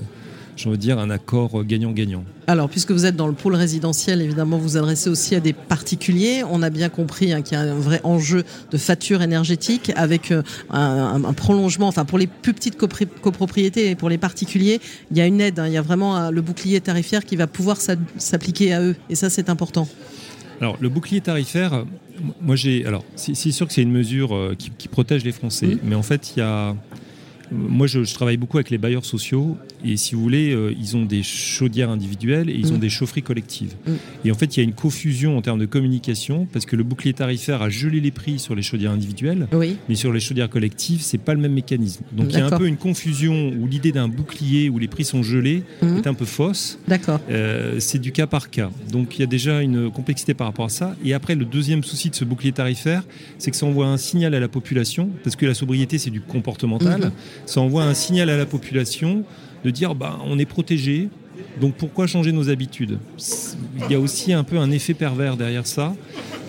j'ai 0.57 0.69
envie 0.69 0.79
de 0.79 0.83
dire, 0.83 0.99
un 0.99 1.11
accord 1.11 1.65
gagnant-gagnant. 1.65 2.25
Alors, 2.47 2.69
puisque 2.69 2.91
vous 2.91 3.05
êtes 3.05 3.17
dans 3.17 3.27
le 3.27 3.35
pôle 3.35 3.55
résidentiel, 3.55 4.23
évidemment, 4.23 4.57
vous 4.57 4.77
adressez 4.77 5.11
aussi 5.11 5.35
à 5.35 5.41
des 5.41 5.53
particuliers. 5.53 6.43
On 6.51 6.63
a 6.63 6.71
bien 6.71 6.89
compris 6.89 7.33
hein, 7.33 7.43
qu'il 7.43 7.59
y 7.59 7.61
a 7.61 7.65
un 7.65 7.75
vrai 7.75 8.01
enjeu 8.05 8.45
de 8.71 8.79
facture 8.79 9.23
énergétique 9.23 9.93
avec 9.97 10.33
euh, 10.33 10.43
un, 10.71 11.33
prolongement, 11.35 11.89
enfin 11.89 12.05
pour 12.05 12.19
les 12.19 12.27
plus 12.27 12.55
petites 12.55 12.79
copropriétés 12.79 13.91
et 13.91 13.95
pour 13.95 14.09
les 14.09 14.19
particuliers, 14.19 14.81
il 15.11 15.19
y 15.19 15.21
a 15.21 15.27
une 15.27 15.41
aide, 15.41 15.59
hein. 15.59 15.67
il 15.67 15.75
y 15.75 15.77
a 15.77 15.83
vraiment 15.83 16.17
euh, 16.17 16.31
le 16.31 16.41
bouclier 16.41 16.81
tarifaire 16.81 17.25
qui 17.25 17.37
va 17.37 17.47
pouvoir 17.47 17.77
s'appliquer 18.17 18.73
à 18.73 18.81
eux. 18.81 18.97
Et 19.11 19.15
ça, 19.15 19.29
c'est 19.29 19.51
important. 19.51 19.87
Alors, 20.61 20.77
le 20.81 20.89
bouclier 20.89 21.21
tarifaire, 21.21 21.85
moi 22.41 22.57
j'ai. 22.57 22.87
Alors, 22.87 23.05
c'est 23.17 23.35
sûr 23.35 23.67
que 23.67 23.73
c'est 23.73 23.83
une 23.83 23.93
mesure 23.93 24.35
euh, 24.35 24.55
qui, 24.59 24.71
qui, 24.71 24.89
protège 24.89 25.25
les 25.25 25.33
Français, 25.33 25.79
mais 25.83 25.95
en 25.95 26.03
fait, 26.03 26.33
il 26.35 26.41
y 26.41 26.43
a 26.43 26.75
moi, 27.51 27.87
je, 27.87 28.01
travaille 28.15 28.37
beaucoup 28.37 28.57
avec 28.57 28.71
les 28.71 28.79
bailleurs 28.79 29.05
sociaux 29.05 29.57
et 29.85 29.97
si 29.97 30.15
vous 30.15 30.23
voulez, 30.23 30.53
euh, 30.53 30.75
ils 30.79 30.97
ont 30.97 31.05
des 31.05 31.23
chaudières 31.23 31.91
individuelles 31.91 32.51
et 32.51 32.55
ils 32.55 32.73
ont 32.73 32.77
mm. 32.77 32.81
des 32.81 32.89
chaufferies 32.89 33.23
collectives. 33.23 33.75
Mm. 33.87 33.93
Et 34.25 34.31
en 34.33 34.35
fait, 34.35 34.57
il 34.57 34.61
y 34.61 34.63
a 34.63 34.65
une 34.65 34.75
confusion 34.75 35.37
en 35.37 35.43
termes 35.43 35.59
de 35.59 35.67
communication 35.67 36.47
parce 36.53 36.67
que 36.67 36.77
le 36.77 36.85
bouclier 36.85 37.13
tarifaire 37.13 37.63
a 37.63 37.71
gelé 37.71 38.01
les 38.01 38.11
prix 38.11 38.39
sur 38.39 38.55
les 38.55 38.63
chaudières 38.63 38.93
individuelles, 38.93 39.49
mais 39.89 39.95
sur 39.95 40.13
les 40.13 40.21
chaudières 40.21 40.51
collectives, 40.51 41.01
c'est 41.03 41.19
pas 41.19 41.35
le 41.35 41.41
même 41.41 41.53
mécanisme. 41.53 42.05
Donc 42.13 42.29
il 42.31 42.39
y 42.39 42.41
a 42.41 42.47
un 42.47 42.59
peu 42.59 42.67
une 42.67 42.77
confusion 42.77 43.53
où 43.57 43.67
l'idée 43.67 43.93
d'un 43.93 44.09
bouclier 44.09 44.69
où 44.69 44.79
les 44.79 44.89
prix 44.89 45.05
sont 45.05 45.23
gelés 45.23 45.63
mm. 45.83 45.99
est 45.99 46.07
un 46.07 46.15
peu 46.15 46.25
fausse. 46.25 46.79
D'accord. 46.89 47.21
Euh, 47.31 47.77
c'est 47.79 47.99
du 47.99 48.13
cas 48.13 48.27
par 48.27 48.51
cas. 48.51 48.71
Donc 48.91 49.17
il 49.17 49.21
y 49.21 49.25
a 49.25 49.29
déjà 49.29 49.63
une 49.63 49.91
complexité 49.91 50.35
par 50.35 50.47
rapport 50.47 50.67
à 50.67 50.71
ça. 50.71 50.97
Et 51.05 51.15
après, 51.15 51.35
le 51.35 51.45
deuxième 51.45 51.85
souci 51.85 52.11
de 52.11 52.15
ce 52.15 52.25
bouclier 52.25 52.53
tarifaire, 52.53 53.03
c'est 53.39 53.51
que 53.51 53.57
ça 53.57 53.67
envoie 53.67 53.87
un 53.87 53.97
signal 53.97 54.35
à 54.35 54.41
la 54.41 54.49
population 54.49 55.11
parce 55.23 55.37
que 55.37 55.47
la 55.47 55.55
sobriété, 55.55 55.99
c'est 55.99 56.11
du 56.11 56.21
comportemental. 56.21 57.13
Ça 57.45 57.61
envoie 57.61 57.85
un 57.85 57.95
signal 57.95 58.31
à 58.31 58.37
la 58.37 58.47
population 58.47 59.25
de 59.65 59.71
dire 59.71 59.95
bah, 59.95 60.19
on 60.25 60.39
est 60.39 60.47
protégé, 60.47 61.09
donc 61.61 61.75
pourquoi 61.75 62.07
changer 62.07 62.33
nos 62.33 62.51
habitudes 62.51 62.99
Il 63.85 63.93
y 63.93 63.95
a 63.95 64.01
aussi 64.01 64.33
un 64.33 64.45
peu 64.45 64.59
un 64.59 64.71
effet 64.71 64.95
pervers 64.95 65.37
derrière 65.37 65.67
ça. 65.67 65.95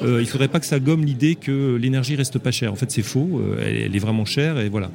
Euh, 0.03 0.19
il 0.19 0.25
ne 0.25 0.29
faudrait 0.29 0.47
pas 0.47 0.59
que 0.59 0.65
ça 0.65 0.79
gomme 0.79 1.05
l'idée 1.05 1.35
que 1.35 1.75
l'énergie 1.75 2.15
reste 2.15 2.37
pas 2.37 2.51
chère. 2.51 2.71
En 2.71 2.75
fait, 2.75 2.91
c'est 2.91 3.01
faux. 3.01 3.41
Euh, 3.41 3.83
elle, 3.85 3.95
est 3.95 3.99
vraiment 3.99 4.25
chère 4.25 4.59
et 4.59 4.69
voilà. 4.69 4.91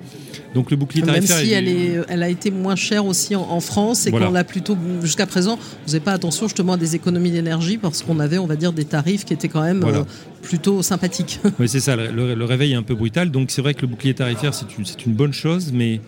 Donc 0.55 0.71
le 0.71 0.77
bouclier 0.77 1.03
tarifaire. 1.03 1.37
Même 1.39 1.47
si 1.47 1.53
elle, 1.53 1.69
est, 1.69 2.01
elle 2.09 2.23
a 2.23 2.29
été 2.29 2.51
moins 2.51 2.77
chère 2.77 3.07
aussi 3.07 3.35
en, 3.35 3.61
France 3.61 4.07
et 4.07 4.11
qu'on 4.11 4.31
l'a 4.31 4.45
plutôt 4.45 4.77
jusqu'à 5.03 5.27
présent. 5.27 5.57
Vous 5.87 5.93
n'avez 5.93 6.05
pas 6.05 6.13
attention 6.13 6.47
justement 6.47 6.75
à 6.75 6.77
des 6.77 6.95
économies 6.95 7.31
d'énergie 7.31 7.79
parce 7.79 8.03
qu'on 8.03 8.21
avait, 8.21 8.39
on 8.39 8.47
va 8.47 8.57
dire, 8.57 8.73
des 8.73 8.85
tarifs 8.85 9.25
qui 9.25 9.33
étaient 9.33 9.49
quand 9.49 9.63
même 9.63 9.83
euh, 9.85 10.03
plutôt 10.43 10.83
sympathiques. 10.83 11.41
Oui, 11.59 11.69
c'est 11.69 11.81
ça. 11.81 11.97
Le, 11.97 12.45
réveil 12.45 12.73
est 12.73 12.77
un 12.77 12.83
peu 12.83 12.95
brutal. 12.95 13.31
Donc 13.31 13.51
c'est 13.51 13.63
vrai 13.63 13.75
que 13.75 13.83
le 13.83 13.89
bouclier 13.89 14.15
tarifaire 14.15 14.55
c'est 14.55 14.67
une, 14.79 14.85
une 15.07 15.15
bonne 15.15 15.33
chose, 15.33 15.71
mais 15.73 16.01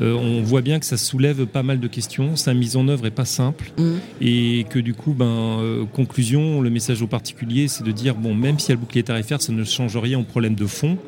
euh, 0.00 0.14
on 0.14 0.42
voit 0.42 0.62
bien 0.62 0.78
que 0.78 0.86
ça 0.86 0.96
soulève 0.96 1.46
pas 1.46 1.62
mal 1.62 1.80
de 1.80 1.88
questions, 1.88 2.36
sa 2.36 2.54
mise 2.54 2.76
en 2.76 2.86
œuvre 2.88 3.06
est 3.06 3.10
pas 3.10 3.24
simple 3.24 3.72
mm. 3.76 3.94
et 4.20 4.66
que 4.70 4.78
du 4.78 4.94
coup, 4.94 5.12
ben, 5.12 5.26
euh, 5.60 5.84
conclusion, 5.86 6.60
le 6.60 6.70
message 6.70 7.02
aux 7.02 7.06
particuliers, 7.06 7.68
c'est 7.68 7.84
de 7.84 7.90
dire 7.90 8.14
bon, 8.14 8.34
même 8.34 8.58
s'il 8.58 8.70
y 8.70 8.72
a 8.72 8.74
le 8.76 8.80
bouclier 8.80 9.02
tarifaire, 9.02 9.42
ça 9.42 9.52
ne 9.52 9.64
change 9.64 9.96
rien 9.96 10.20
au 10.20 10.24
problème 10.24 10.54
de 10.54 10.66
fond. 10.66 10.98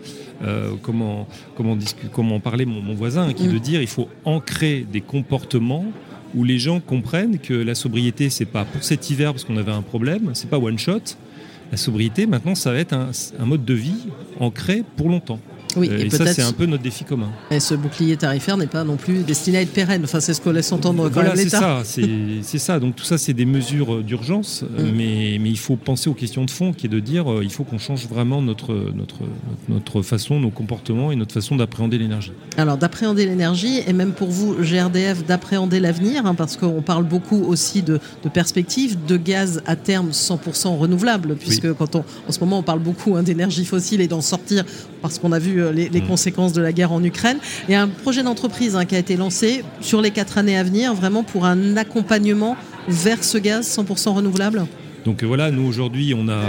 Euh, 0.43 0.73
comment, 0.83 1.29
comment, 1.55 1.77
comment 2.13 2.41
parlait 2.41 2.65
mon, 2.65 2.81
mon 2.81 2.95
voisin, 2.95 3.33
qui 3.33 3.47
mm. 3.47 3.53
de 3.53 3.59
dire 3.59 3.81
il 3.81 3.89
faut 3.89 4.09
ancrer 4.25 4.87
des 4.91 5.01
comportements 5.01 5.85
où 6.35 6.45
les 6.45 6.59
gens 6.59 6.81
comprennent 6.81 7.39
que 7.39 7.55
la 7.55 7.75
sobriété, 7.75 8.31
c'est 8.31 8.45
pas 8.45 8.65
pour 8.65 8.83
cet 8.83 9.11
hiver 9.11 9.33
parce 9.33 9.45
qu'on 9.45 9.57
avait 9.57 9.73
un 9.73 9.83
problème, 9.83 10.31
c'est 10.35 10.49
pas 10.49 10.59
one 10.59 10.79
shot. 10.79 11.01
La 11.71 11.77
sobriété, 11.77 12.27
maintenant, 12.27 12.57
ça 12.57 12.73
va 12.73 12.79
être 12.79 12.95
un 12.95 13.45
mode 13.45 13.65
de 13.65 13.75
vie 13.75 14.09
ancré 14.41 14.83
pour 14.97 15.09
longtemps. 15.09 15.39
Oui, 15.77 15.89
euh, 15.91 16.05
et, 16.05 16.11
ça, 16.11 16.27
c'est 16.33 16.43
un 16.43 16.53
peu 16.53 16.67
notre 16.67 16.83
défi 16.83 17.05
commun. 17.05 17.29
Et 17.51 17.61
ce 17.61 17.75
bouclier 17.75 18.17
tarifaire 18.17 18.57
n'est 18.57 18.67
pas 18.67 18.85
non 18.85 18.97
plus 18.97 19.23
destiné 19.23 19.59
à 19.59 19.63
être 19.63 19.73
pérenne. 19.73 20.03
Enfin, 20.05 20.21
c'est 20.21 20.35
ce 20.35 20.41
qu'on 20.41 20.53
laisse 20.53 20.73
entendre 20.73 21.05
quand 21.05 21.15
voilà, 21.15 21.35
l'État. 21.35 21.83
C'est 21.85 22.03
ça, 22.03 22.07
c'est 22.43 22.59
ça. 22.59 22.81
Donc 22.81 22.97
tout 22.97 23.05
ça, 23.05 23.19
c'est 23.19 23.33
des 23.33 23.45
mesures 23.45 23.97
euh, 23.97 24.03
d'urgence, 24.03 24.63
mm. 24.63 24.83
mais, 24.97 25.39
mais 25.41 25.51
il 25.51 25.59
faut 25.59 25.77
penser 25.77 26.11
aux 26.11 26.15
questions 26.15 26.45
de 26.45 26.51
fond, 26.51 26.73
qui 26.73 26.87
est 26.87 26.91
de 26.91 27.01
dire, 27.01 27.31
euh, 27.31 27.45
il 27.45 27.51
faut 27.51 27.65
qu'on 27.65 27.79
change 27.79 28.07
vraiment 28.07 28.43
notre, 28.43 28.75
notre, 28.95 29.19
notre 29.69 30.03
façon, 30.03 30.41
nos 30.41 30.51
comportements 30.51 31.13
et 31.13 31.17
notre 31.17 31.35
façon 31.35 31.57
d'appréhender 31.57 31.99
l'énergie. 31.99 32.33
Alors 32.57 32.77
d'appréhender 32.77 33.27
l'énergie, 33.27 33.81
et 33.87 33.93
même 33.93 34.13
pour 34.13 34.29
vous, 34.29 34.55
GRDF, 34.55 35.25
d'appréhender 35.25 35.81
l'avenir, 35.81 36.27
hein, 36.27 36.35
parce 36.35 36.57
qu'on 36.57 36.83
parle 36.83 37.05
beaucoup 37.05 37.43
aussi 37.45 37.83
de, 37.83 38.01
de, 38.23 38.29
perspectives, 38.29 38.97
de 39.07 39.17
gaz 39.17 39.63
à 39.67 39.77
terme 39.77 40.11
100% 40.11 40.79
renouvelable, 40.79 41.37
puisque 41.37 41.73
quand 41.75 41.97
on, 41.97 42.05
en 42.29 42.33
ce 42.33 42.41
moment, 42.41 42.59
on 42.59 42.63
parle 42.63 42.81
beaucoup 42.81 43.17
hein, 43.17 43.23
d'énergie 43.23 43.65
fossile 43.65 44.01
et 44.01 44.09
d'en 44.09 44.21
sortir, 44.21 44.65
parce 45.03 45.19
qu'on 45.19 45.33
a 45.33 45.39
vu 45.39 45.60
euh, 45.61 45.73
les, 45.73 45.89
mm. 45.89 46.07
conséquences 46.07 46.53
de 46.53 46.63
la 46.63 46.73
guerre 46.73 46.93
en 46.93 47.03
Ukraine. 47.03 47.39
Et 47.69 47.75
un 47.75 47.89
projet 47.89 48.23
d'entreprise 48.23 48.77
hein, 48.77 48.85
qui 48.85 48.97
a 48.97 48.99
été 48.99 49.17
lancé 49.17 49.65
sur 49.81 50.01
les 50.01 50.11
quatre 50.11 50.39
années 50.39 50.57
à 50.57 50.63
venir, 50.63 50.95
vraiment 50.95 51.23
pour 51.23 51.45
un 51.45 51.77
accompagnement 51.77 52.57
vers 52.89 53.23
ce 53.25 53.39
gaz 53.39 53.67
100% 53.69 54.11
renouvelable. 54.15 54.67
Donc 55.05 55.23
euh, 55.23 55.27
voilà, 55.27 55.51
nous 55.51 55.63
aujourd'hui, 55.63 56.15
on 56.17 56.29
a, 56.29 56.41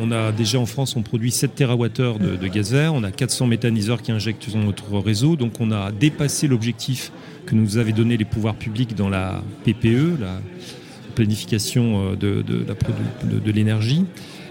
on 0.00 0.12
a 0.12 0.32
déjà 0.32 0.58
en 0.58 0.66
France, 0.66 0.94
on 0.96 1.02
produit 1.02 1.30
7 1.30 1.54
TWh 1.54 2.18
de, 2.18 2.36
de 2.36 2.46
gaz 2.46 2.72
vert, 2.72 2.94
on 2.94 3.02
a 3.02 3.10
400 3.10 3.46
méthaniseurs 3.46 4.02
qui 4.02 4.12
injectent 4.12 4.52
dans 4.52 4.60
notre 4.60 4.96
réseau, 4.98 5.36
donc 5.36 5.54
on 5.60 5.72
a 5.72 5.90
dépassé 5.90 6.46
l'objectif 6.46 7.10
que 7.46 7.54
nous 7.54 7.78
avaient 7.78 7.92
donné 7.92 8.16
les 8.16 8.24
pouvoirs 8.24 8.54
publics 8.54 8.94
dans 8.94 9.08
la 9.08 9.42
PPE, 9.64 10.20
la 10.20 10.40
planification 11.14 12.12
euh, 12.12 12.16
de, 12.16 12.42
de, 12.42 12.64
de 13.40 13.50
l'énergie. 13.52 14.04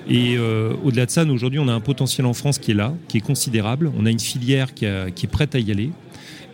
Et 0.08 0.36
euh, 0.38 0.74
au-delà 0.84 1.06
de 1.06 1.12
ça, 1.12 1.26
nous 1.26 1.34
aujourd'hui, 1.34 1.60
on 1.60 1.68
a 1.68 1.74
un 1.74 1.80
potentiel 1.80 2.26
en 2.26 2.34
France 2.34 2.60
qui 2.60 2.72
est 2.72 2.76
là, 2.76 2.94
qui 3.08 3.18
est 3.18 3.22
considérable. 3.22 3.92
On 3.98 4.06
a 4.06 4.12
une 4.12 4.20
filière 4.20 4.74
qui, 4.74 4.86
est 4.86 5.32
prête 5.32 5.56
à 5.56 5.60
y 5.60 5.72
aller. 5.72 5.92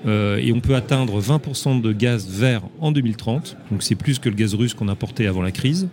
Euh, 0.08 0.38
et 0.38 0.52
on 0.52 0.62
peut 0.62 0.76
atteindre 0.76 1.22
20% 1.22 1.82
de 1.82 1.92
gaz 1.92 2.28
vert 2.28 2.64
en 2.80 2.92
2030. 2.92 3.58
Donc 3.72 3.84
c'est 3.84 3.96
plus 3.96 4.20
que 4.20 4.30
le 4.30 4.36
gaz 4.36 4.56
russe 4.56 4.74
qu'on 4.74 4.88
importait 4.88 5.28
avant 5.28 5.42
la 5.42 5.52
crise. 5.52 5.90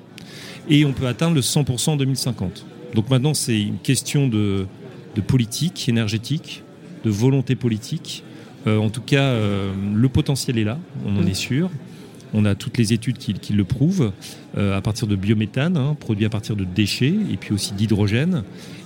Et 0.70 0.84
on 0.84 0.92
peut 0.92 1.06
atteindre 1.06 1.34
le 1.34 1.40
100% 1.40 1.90
en 1.90 1.96
2050. 1.96 2.64
Donc 2.94 3.10
maintenant, 3.10 3.34
c'est 3.34 3.60
une 3.60 3.78
question 3.78 4.28
de, 4.28 4.66
politique 5.26 5.88
énergétique, 5.88 6.62
de 7.04 7.10
volonté 7.10 7.56
politique. 7.56 8.22
Euh, 8.66 8.78
en 8.78 8.88
tout 8.88 9.00
cas, 9.00 9.34
le 9.34 10.08
potentiel 10.08 10.58
est 10.58 10.64
là, 10.64 10.78
on 11.04 11.16
en 11.16 11.26
est 11.26 11.34
sûr. 11.34 11.70
On 12.35 12.44
a 12.44 12.54
toutes 12.54 12.78
les 12.78 12.92
études 12.92 13.18
qui, 13.18 13.52
le 13.52 13.64
prouvent, 13.64 14.12
euh, 14.56 14.76
à 14.76 14.80
partir 14.80 15.06
de 15.06 15.16
biométhane, 15.16 15.76
hein, 15.76 15.97
produit 15.99 16.26
à 16.26 16.30
partir 16.30 16.56
de 16.56 16.64
déchets, 16.64 17.14
et 17.32 17.37
puis 17.37 17.54
aussi 17.54 17.73
d'hydrogène. 17.73 18.42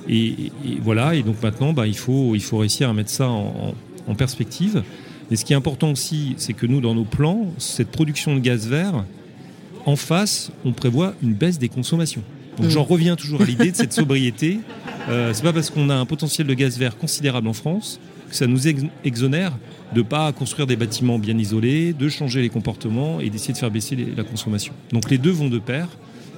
Et, 0.08 0.52
voilà, 0.80 1.14
et 1.14 1.22
donc 1.22 1.42
maintenant, 1.42 1.72
bah, 1.72 1.86
il, 1.86 1.96
faut, 1.96 2.34
il 2.34 2.42
faut 2.42 2.58
réussir 2.58 2.88
à 2.88 2.92
mettre 2.92 3.10
ça 3.10 3.28
en, 3.28 3.74
perspective. 4.16 4.82
Mais 5.30 5.36
ce 5.36 5.44
qui 5.44 5.54
est 5.54 5.56
important 5.56 5.90
aussi, 5.90 6.34
c'est 6.36 6.52
que 6.52 6.66
nous, 6.66 6.80
dans 6.80 6.94
nos 6.94 7.04
plans, 7.04 7.46
cette 7.56 7.88
production 7.88 8.34
de 8.34 8.40
gaz 8.40 8.68
vert, 8.68 9.04
en 9.86 9.96
face, 9.96 10.52
on 10.64 10.72
prévoit 10.72 11.14
une 11.22 11.32
baisse 11.32 11.58
des 11.58 11.68
consommations. 11.68 12.22
Donc 12.58 12.68
j'en 12.68 12.84
reviens 12.84 13.16
toujours 13.16 13.40
à 13.40 13.44
l'idée 13.44 13.70
de 13.70 13.76
cette 13.76 13.92
sobriété. 14.02 14.60
Euh, 15.08 15.32
c'est 15.32 15.42
pas 15.42 15.52
parce 15.52 15.70
qu'on 15.70 15.88
a 15.88 15.94
un 15.94 16.04
potentiel 16.04 16.46
de 16.46 16.54
gaz 16.54 16.78
vert 16.78 16.98
considérable 16.98 17.48
en 17.48 17.52
France 17.54 17.98
ça 18.32 18.46
nous 18.46 18.66
exonère 19.04 19.52
de 19.94 19.98
ne 19.98 20.02
pas 20.02 20.32
construire 20.32 20.66
des 20.66 20.76
bâtiments 20.76 21.18
bien 21.18 21.36
isolés, 21.38 21.92
de 21.92 22.08
changer 22.08 22.40
les 22.40 22.48
comportements 22.48 23.20
et 23.20 23.30
d'essayer 23.30 23.52
de 23.52 23.58
faire 23.58 23.70
baisser 23.70 23.96
la 24.16 24.24
consommation. 24.24 24.72
Donc 24.92 25.10
les 25.10 25.18
deux 25.18 25.30
vont 25.30 25.48
de 25.48 25.58
pair, 25.58 25.88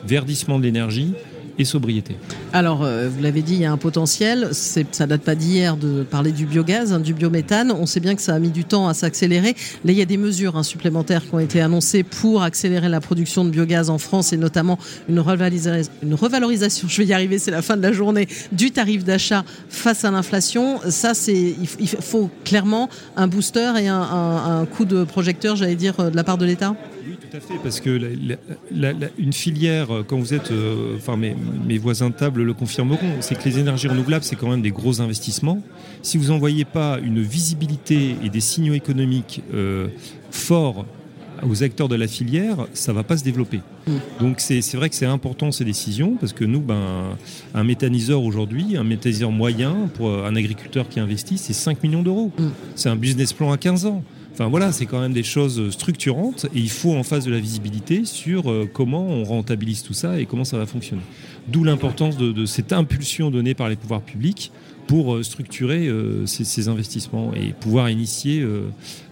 verdissement 0.06 0.58
de 0.58 0.64
l'énergie 0.64 1.14
et 1.58 1.64
sobriété. 1.64 2.16
Alors, 2.52 2.82
euh, 2.82 3.08
vous 3.08 3.22
l'avez 3.22 3.42
dit, 3.42 3.54
il 3.54 3.60
y 3.60 3.64
a 3.64 3.72
un 3.72 3.76
potentiel. 3.76 4.50
Ça 4.52 5.06
date 5.06 5.22
pas 5.22 5.34
d'hier 5.34 5.76
de 5.76 6.02
parler 6.02 6.32
du 6.32 6.46
biogaz, 6.46 6.92
hein, 6.92 7.00
du 7.00 7.14
biométhane. 7.14 7.70
On 7.70 7.86
sait 7.86 8.00
bien 8.00 8.14
que 8.14 8.22
ça 8.22 8.34
a 8.34 8.38
mis 8.38 8.50
du 8.50 8.64
temps 8.64 8.88
à 8.88 8.94
s'accélérer. 8.94 9.54
Là, 9.84 9.92
il 9.92 9.98
y 9.98 10.02
a 10.02 10.06
des 10.06 10.16
mesures 10.16 10.56
hein, 10.56 10.62
supplémentaires 10.62 11.24
qui 11.24 11.34
ont 11.34 11.40
été 11.40 11.60
annoncées 11.60 12.02
pour 12.02 12.42
accélérer 12.42 12.88
la 12.88 13.00
production 13.00 13.44
de 13.44 13.50
biogaz 13.50 13.90
en 13.90 13.98
France 13.98 14.32
et 14.32 14.36
notamment 14.36 14.78
une, 15.08 15.20
revalorisation, 15.20 16.88
je 16.88 17.02
vais 17.02 17.06
y 17.06 17.12
arriver, 17.12 17.38
c'est 17.38 17.50
la 17.50 17.62
fin 17.62 17.76
de 17.76 17.82
la 17.82 17.92
journée, 17.92 18.28
du 18.52 18.70
tarif 18.70 19.04
d'achat 19.04 19.44
face 19.68 20.04
à 20.04 20.10
l'inflation. 20.10 20.80
Ça, 20.88 21.12
il 21.28 21.88
faut 21.88 22.30
clairement 22.44 22.88
un 23.16 23.26
booster 23.26 23.72
et 23.80 23.88
un, 23.88 24.00
un 24.00 24.66
coup 24.66 24.84
de 24.84 25.04
projecteur, 25.04 25.56
j'allais 25.56 25.76
dire, 25.76 26.10
de 26.10 26.16
la 26.16 26.24
part 26.24 26.38
de 26.38 26.46
l'État 26.46 26.76
oui, 27.06 27.16
tout 27.20 27.36
à 27.36 27.40
fait, 27.40 27.54
parce 27.62 27.80
que 27.80 27.98
une 29.18 29.32
filière, 29.32 29.94
euh, 29.94 30.02
quand 30.06 30.18
vous 30.18 30.34
êtes, 30.34 30.50
euh, 30.50 30.96
enfin 30.96 31.16
mes, 31.16 31.36
mes, 31.66 31.78
voisins 31.78 32.10
de 32.10 32.14
table 32.14 32.42
le 32.42 32.54
confirmeront, 32.54 33.20
c'est 33.20 33.36
que 33.36 33.44
les 33.44 33.58
énergies 33.58 33.88
renouvelables, 33.88 34.24
c'est 34.24 34.36
quand 34.36 34.48
même 34.48 34.62
des 34.62 34.70
gros 34.70 35.00
investissements. 35.00 35.62
Si 36.02 36.18
vous 36.18 36.28
n'envoyez 36.28 36.64
pas 36.64 36.98
une 37.02 37.20
visibilité 37.22 38.16
et 38.22 38.28
des 38.28 38.40
signaux 38.40 38.74
économiques 38.74 39.42
euh, 39.52 39.88
forts 40.30 40.86
aux 41.42 41.62
acteurs 41.62 41.88
de 41.88 41.96
la 41.96 42.06
filière, 42.06 42.66
ça 42.74 42.92
ne 42.92 42.96
va 42.96 43.02
pas 43.02 43.16
se 43.16 43.24
développer. 43.24 43.60
Mm. 43.86 43.92
Donc 44.20 44.40
c'est 44.40 44.60
vrai 44.74 44.88
que 44.88 44.94
c'est 44.94 45.06
important 45.06 45.52
ces 45.52 45.64
décisions 45.64 46.16
parce 46.18 46.32
que 46.32 46.44
nous, 46.44 46.60
ben, 46.60 47.16
un 47.54 47.64
méthaniseur 47.64 48.22
aujourd'hui, 48.22 48.76
un 48.76 48.84
méthaniseur 48.84 49.30
moyen 49.30 49.90
pour 49.94 50.10
un 50.10 50.36
agriculteur 50.36 50.88
qui 50.88 51.00
investit, 51.00 51.38
c'est 51.38 51.52
5 51.52 51.82
millions 51.82 52.02
d'euros. 52.02 52.30
Mm. 52.38 52.48
C'est 52.76 52.88
un 52.88 52.96
business 52.96 53.32
plan 53.32 53.52
à 53.52 53.58
15 53.58 53.86
ans. 53.86 54.02
Enfin 54.34 54.48
voilà, 54.48 54.72
c'est 54.72 54.86
quand 54.86 55.00
même 55.00 55.12
des 55.12 55.22
choses 55.22 55.70
structurantes 55.70 56.46
et 56.52 56.58
il 56.58 56.68
faut 56.68 56.92
en 56.92 57.04
face 57.04 57.24
de 57.24 57.30
la 57.30 57.38
visibilité 57.38 58.04
sur 58.04 58.50
euh, 58.50 58.68
comment 58.70 59.06
on 59.06 59.22
rentabilise 59.22 59.84
tout 59.84 59.92
ça 59.94 60.18
et 60.18 60.26
comment 60.26 60.44
ça 60.44 60.58
va 60.58 60.66
fonctionner. 60.66 61.02
D'où 61.46 61.62
l'importance 61.62 62.16
de, 62.16 62.44
cette 62.44 62.72
impulsion 62.72 63.30
donnée 63.30 63.54
par 63.54 63.68
les 63.68 63.76
pouvoirs 63.76 64.02
publics 64.02 64.50
pour 64.88 65.14
euh, 65.14 65.22
structurer 65.22 65.86
euh, 65.86 66.26
ces, 66.26 66.68
investissements 66.68 67.32
et 67.32 67.52
pouvoir 67.52 67.90
initier, 67.90 68.44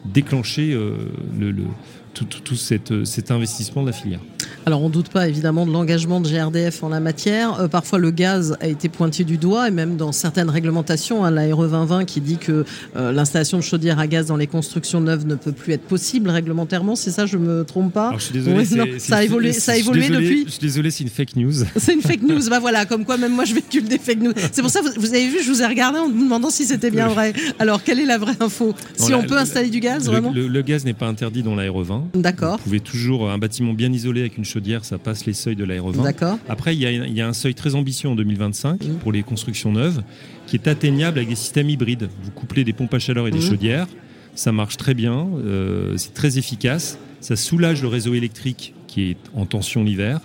déclencher 0.05 0.73
le, 0.73 1.53
le- 1.53 1.67
tout, 2.15 2.57
cet 2.57 3.31
investissement 3.31 3.83
de 3.83 3.87
la 3.87 3.93
filière. 3.93 4.21
Alors 4.65 4.83
on 4.83 4.89
doute 4.91 5.09
pas 5.09 5.29
évidemment 5.29 5.67
de 5.67 5.73
l'engagement 5.73 6.21
de 6.21 6.29
GRDF 6.29 6.85
en 6.85 6.89
la 6.89 7.01
matière. 7.01 7.59
Euh, 7.61 7.69
parfois 7.69 7.99
le 7.99 8.11
gaz 8.13 8.57
a 8.61 8.69
été 8.69 8.89
pointé 8.89 9.25
du 9.25 9.37
doigt 9.37 9.67
et 9.67 9.71
même 9.73 9.97
dans 9.97 10.13
certaines 10.13 10.51
réglementations, 10.51 11.25
hein, 11.25 11.31
la 11.33 11.53
RE 11.55 11.67
2020 11.67 12.05
qui 12.05 12.21
dit 12.21 12.37
que 12.39 12.65
euh, 12.97 13.11
l'installation 13.13 13.59
de 13.59 13.63
chaudières 13.63 13.99
à 13.99 14.07
gaz 14.07 14.27
dans 14.27 14.37
les 14.37 14.47
constructions 14.47 15.01
neuves 15.01 15.27
ne 15.27 15.35
peut 15.35 15.51
plus 15.53 15.73
être 15.73 15.83
possible 15.83 16.31
réglementairement. 16.31 16.95
C'est 16.95 17.11
ça, 17.11 17.27
je 17.27 17.39
me 17.39 17.65
trompe 17.65 17.93
pas? 17.93 18.09
Alors 18.09 18.21
je 18.21 18.25
suis 18.27 18.33
désolé, 18.35 18.57
Ouais, 18.57 18.77
non, 18.77 18.87
ça 18.99 19.17
a 19.17 19.25
évolué, 19.25 19.53
ça 19.53 19.73
a 19.73 19.77
évolué 19.77 20.09
désolé- 20.09 20.25
depuis. 20.29 20.45
Je 20.47 20.51
suis 20.53 20.61
désolé, 20.61 20.91
c'est 20.93 21.03
une 21.05 21.11
fake 21.11 21.37
news. 21.37 21.53
C'est 21.77 21.95
une 21.95 22.03
fake 22.03 22.23
news. 22.23 22.49
bah 22.49 22.61
voilà, 22.61 22.85
comme 22.85 23.05
quoi 23.05 23.17
même 23.17 23.33
moi 23.35 23.45
je 23.45 23.55
véhicule 23.55 23.85
des 23.89 23.99
fake 23.99 24.21
news. 24.21 24.33
C'est 24.53 24.63
pour 24.63 24.71
ça, 24.71 24.81
vous, 24.83 24.91
vous 25.01 25.09
avez 25.09 25.27
vu, 25.27 25.39
je 25.45 25.51
vous 25.51 25.63
ai 25.63 25.67
regardé 25.67 25.99
en 25.99 26.09
me 26.09 26.23
demandant 26.23 26.51
si 26.51 26.65
c'était 26.65 26.91
bien 26.93 27.09
vrai. 27.09 27.33
Alors 27.59 27.83
quelle 27.83 27.99
est 27.99 28.07
la 28.07 28.19
vraie 28.19 28.37
info? 28.41 28.75
Si 28.97 29.13
on 29.13 29.23
la- 29.23 29.27
peut 29.27 29.35
le- 29.35 29.41
installer 29.41 29.71
du 29.71 29.81
gaz, 29.81 30.05
Le, 30.05 30.13
vraiment? 30.13 30.33
le- 30.33 30.47
le 30.47 30.63
gaz 30.63 30.85
n'est 30.85 30.93
pas 30.95 31.07
interdit 31.09 31.43
dans 31.43 31.57
la 31.57 31.65
RE20. 31.65 32.03
D'accord, 32.15 32.59
Vous 32.59 32.65
pouvez 32.65 32.81
toujours, 32.81 33.29
un 33.31 33.39
bâtiment 33.39 33.73
bien 33.73 33.93
isolé 33.93 34.21
avec 34.21 34.39
une 34.39 34.45
chaudière, 34.53 34.85
ça 34.85 34.99
passe 34.99 35.25
les 35.27 35.33
seuils 35.33 35.57
de 35.57 35.65
la 35.65 35.75
RE20. 35.77 36.03
d'accord. 36.03 36.39
Après, 36.49 36.75
il 36.75 36.81
y, 36.81 36.87
a, 36.87 36.91
il 36.93 37.15
y 37.15 37.21
a 37.21 37.29
un 37.29 37.33
seuil 37.33 37.55
très 37.55 37.75
ambitieux 37.75 38.09
en 38.09 38.15
2025 38.15 38.83
Mhm. 38.85 38.95
pour 38.97 39.13
les 39.13 39.23
constructions 39.23 39.73
neuves 39.73 40.03
qui 40.47 40.57
est 40.57 40.69
atteignable 40.69 41.19
avec 41.19 41.29
des 41.31 41.35
systèmes 41.37 41.71
hybrides. 41.71 42.09
Vous 42.23 42.31
couplez 42.31 42.65
des 42.65 42.73
pompes 42.73 42.93
à 42.95 42.99
chaleur 42.99 43.27
et 43.27 43.31
des 43.31 43.39
Mhm. 43.39 43.45
chaudières, 43.51 43.87
ça 44.35 44.53
marche 44.53 44.77
très 44.77 44.95
bien, 44.95 45.27
euh, 45.45 45.97
c'est 45.97 46.15
très 46.15 46.39
efficace, 46.39 46.99
ça 47.21 47.37
soulage 47.37 47.83
le 47.83 47.89
réseau 47.89 48.15
électrique 48.15 48.75
qui 48.87 49.11
est 49.11 49.17
en 49.35 49.47
tension 49.47 49.83
l'hiver. 49.85 50.21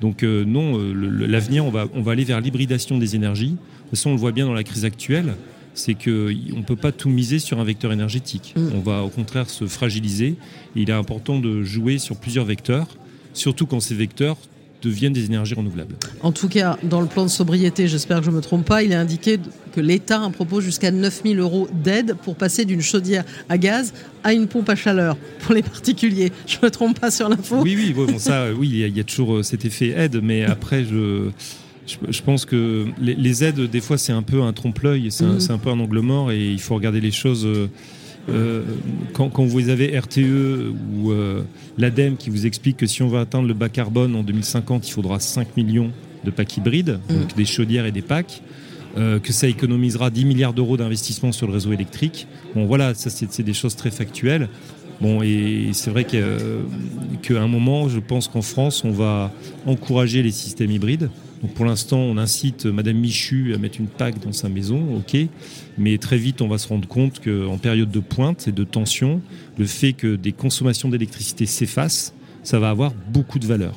Donc 0.00 0.22
euh, 0.22 0.44
non, 0.44 0.78
euh, 0.78 0.92
l'avenir, 1.26 1.64
on 1.64 1.70
va, 1.70 1.86
on 1.94 2.02
va 2.02 2.12
aller 2.12 2.24
vers 2.24 2.40
l'hybridation 2.40 2.98
des 2.98 3.14
énergies. 3.16 3.50
De 3.52 3.56
toute 3.56 3.90
façon, 3.98 4.10
on 4.10 4.14
le 4.14 4.18
voit 4.18 4.32
bien 4.32 4.46
dans 4.46 4.54
la 4.54 4.64
crise 4.64 4.84
actuelle, 4.84 5.34
c'est 5.74 5.94
qu'on 5.94 6.10
ne 6.58 6.64
peut 6.66 6.76
pas 6.76 6.92
tout 6.92 7.08
miser 7.08 7.38
sur 7.38 7.58
un 7.60 7.64
vecteur 7.64 7.92
énergétique. 7.92 8.52
Mhm. 8.56 8.72
On 8.76 8.80
va 8.80 9.02
au 9.02 9.08
contraire 9.08 9.48
se 9.48 9.66
fragiliser. 9.66 10.34
Et 10.76 10.82
il 10.82 10.90
est 10.90 10.92
important 10.92 11.38
de 11.38 11.62
jouer 11.62 11.98
sur 11.98 12.16
plusieurs 12.16 12.44
vecteurs, 12.44 12.88
surtout 13.32 13.66
quand 13.66 13.80
ces 13.80 13.94
vecteurs 13.94 14.36
deviennent 14.82 15.12
des 15.12 15.26
énergies 15.26 15.54
renouvelables. 15.54 15.94
En 16.22 16.32
tout 16.32 16.48
cas, 16.48 16.76
dans 16.82 17.00
le 17.00 17.06
plan 17.06 17.22
de 17.24 17.30
sobriété, 17.30 17.86
j'espère 17.86 18.18
que 18.18 18.24
je 18.24 18.30
ne 18.30 18.36
me 18.36 18.40
trompe 18.40 18.66
pas, 18.66 18.82
il 18.82 18.90
est 18.92 18.96
indiqué 18.96 19.38
que 19.72 19.80
l'État 19.80 20.28
propose 20.32 20.64
jusqu'à 20.64 20.90
9000 20.90 21.38
euros 21.38 21.68
d'aide 21.72 22.16
pour 22.22 22.34
passer 22.36 22.64
d'une 22.64 22.82
chaudière 22.82 23.24
à 23.48 23.58
gaz 23.58 23.94
à 24.24 24.32
une 24.32 24.48
pompe 24.48 24.68
à 24.68 24.74
chaleur 24.74 25.16
pour 25.40 25.54
les 25.54 25.62
particuliers. 25.62 26.32
Je 26.46 26.56
ne 26.60 26.66
me 26.66 26.70
trompe 26.70 26.98
pas 26.98 27.10
sur 27.10 27.28
l'info 27.28 27.60
Oui, 27.62 27.76
oui, 27.76 27.92
bon, 27.92 28.18
ça, 28.18 28.42
euh, 28.42 28.54
oui, 28.58 28.68
il 28.70 28.76
y, 28.78 28.84
a- 28.84 28.88
il 28.88 28.96
y 28.96 29.00
a 29.00 29.04
toujours 29.04 29.36
euh, 29.36 29.42
cet 29.42 29.64
effet 29.64 29.90
aide, 29.96 30.20
mais 30.22 30.44
après, 30.44 30.84
je, 30.84 31.30
je, 31.86 32.22
pense 32.22 32.44
que 32.44 32.86
les, 33.00 33.44
aides, 33.44 33.60
des 33.70 33.80
fois, 33.80 33.98
c'est 33.98 34.12
un 34.12 34.22
peu 34.22 34.42
un 34.42 34.52
trompe-l'œil, 34.52 35.10
c'est 35.10 35.24
un, 35.24 35.38
c'est 35.40 35.52
un 35.52 35.58
peu 35.58 35.70
un 35.70 35.78
angle 35.78 36.00
mort, 36.00 36.32
et 36.32 36.50
il 36.50 36.60
faut 36.60 36.74
regarder 36.74 37.00
les 37.00 37.12
choses. 37.12 37.46
Euh, 38.28 38.62
quand, 39.14 39.30
quand 39.30 39.44
vous 39.44 39.68
avez 39.68 39.98
RTE 39.98 40.72
ou 40.96 41.10
euh, 41.10 41.42
l'ADEME 41.76 42.16
qui 42.16 42.30
vous 42.30 42.46
explique 42.46 42.76
que 42.76 42.86
si 42.86 43.02
on 43.02 43.08
veut 43.08 43.18
atteindre 43.18 43.48
le 43.48 43.54
bas 43.54 43.68
carbone 43.68 44.14
en 44.14 44.22
2050, 44.22 44.88
il 44.88 44.92
faudra 44.92 45.18
5 45.18 45.56
millions 45.56 45.90
de 46.24 46.30
packs 46.30 46.56
hybrides, 46.56 47.00
donc 47.08 47.34
des 47.34 47.44
chaudières 47.44 47.84
et 47.84 47.90
des 47.90 48.02
packs, 48.02 48.42
euh, 48.96 49.18
que 49.18 49.32
ça 49.32 49.48
économisera 49.48 50.10
10 50.10 50.24
milliards 50.24 50.52
d'euros 50.52 50.76
d'investissement 50.76 51.32
sur 51.32 51.48
le 51.48 51.52
réseau 51.52 51.72
électrique. 51.72 52.28
Bon, 52.54 52.66
voilà, 52.66 52.94
ça, 52.94 53.10
c'est 53.10 53.42
des 53.42 53.54
choses 53.54 53.74
très 53.74 53.90
factuelles. 53.90 54.48
Bon, 55.00 55.20
et 55.20 55.70
c'est 55.72 55.90
vrai 55.90 56.04
qu'à 56.04 56.18
qu'à 57.22 57.42
un 57.42 57.48
moment, 57.48 57.88
je 57.88 57.98
pense 57.98 58.28
qu'en 58.28 58.42
France, 58.42 58.84
on 58.84 58.92
va 58.92 59.32
encourager 59.66 60.22
les 60.22 60.30
systèmes 60.30 60.70
hybrides. 60.70 61.10
Donc 61.42 61.54
pour 61.54 61.64
l'instant, 61.64 61.98
on 61.98 62.16
incite 62.18 62.66
Madame 62.66 62.98
Michu 62.98 63.52
à 63.52 63.58
mettre 63.58 63.80
une 63.80 63.88
PAC 63.88 64.20
dans 64.24 64.32
sa 64.32 64.48
maison, 64.48 64.80
ok. 64.96 65.16
Mais 65.78 65.98
très 65.98 66.18
vite, 66.18 66.42
on 66.42 66.48
va 66.48 66.58
se 66.58 66.68
rendre 66.68 66.86
compte 66.86 67.20
qu'en 67.20 67.58
période 67.58 67.90
de 67.90 68.00
pointe 68.00 68.48
et 68.48 68.52
de 68.52 68.64
tension, 68.64 69.20
le 69.58 69.66
fait 69.66 69.92
que 69.92 70.16
des 70.16 70.32
consommations 70.32 70.88
d'électricité 70.88 71.46
s'effacent, 71.46 72.14
ça 72.42 72.58
va 72.58 72.70
avoir 72.70 72.92
beaucoup 73.08 73.38
de 73.38 73.46
valeur. 73.46 73.74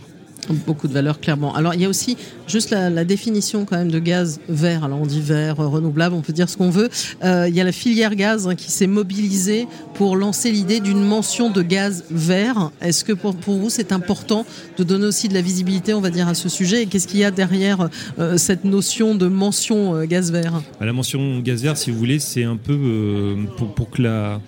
Beaucoup 0.54 0.88
de 0.88 0.94
valeur, 0.94 1.20
clairement. 1.20 1.56
Alors, 1.56 1.74
il 1.74 1.82
y 1.82 1.86
a 1.86 1.90
aussi 1.90 2.18
juste 2.48 2.70
la, 2.70 3.06
définition 3.06 3.66
quand 3.66 3.78
même 3.78 3.92
de 3.92 4.00
gaz 4.00 4.40
vert. 4.50 4.84
Alors, 4.84 5.00
on 5.02 5.06
dit 5.06 5.22
vert, 5.22 5.60
euh, 5.60 5.68
renouvelable, 5.68 6.16
on 6.16 6.22
peut 6.22 6.34
dire 6.34 6.50
ce 6.50 6.58
qu'on 6.58 6.70
veut. 6.70 6.90
Euh, 7.24 7.48
il 7.48 7.56
y 7.56 7.62
a 7.62 7.64
la 7.64 7.72
filière 7.72 8.16
gaz 8.16 8.48
hein, 8.48 8.56
qui 8.56 8.72
s'est 8.72 8.88
mobilisée 8.88 9.68
pour 9.94 10.16
lancer 10.16 10.52
l'idée 10.52 10.80
d'une 10.80 11.04
mention 11.04 11.50
de 11.50 11.62
gaz 11.62 12.04
vert. 12.10 12.72
Est-ce 12.82 13.04
que 13.04 13.14
pour, 13.14 13.34
vous, 13.48 13.70
c'est 13.70 13.92
important 13.92 14.46
de 14.78 14.84
donner 14.84 15.06
aussi 15.06 15.28
de 15.28 15.34
la 15.34 15.42
visibilité, 15.42 15.94
on 15.94 16.02
va 16.02 16.10
dire, 16.10 16.28
à 16.28 16.34
ce 16.34 16.50
sujet? 16.50 16.84
Et 16.84 16.86
qu'est-ce 16.88 17.08
qu'il 17.08 17.20
y 17.20 17.25
a 17.25 17.32
derrière 17.32 17.90
euh, 18.20 18.38
cette 18.38 18.66
notion 18.66 19.16
de 19.16 19.28
mention 19.28 20.04
gaz 20.06 20.32
vert? 20.32 20.62
À 20.80 20.86
la 20.86 20.94
mention 20.94 21.40
gaz 21.40 21.62
vert, 21.64 21.78
si 21.78 21.92
vous 21.92 21.98
voulez, 21.98 22.20
c'est 22.20 22.43
un 22.43 22.58
peu 22.58 23.36
pour, 23.58 23.89
que 23.89 24.02
la, 24.02 24.41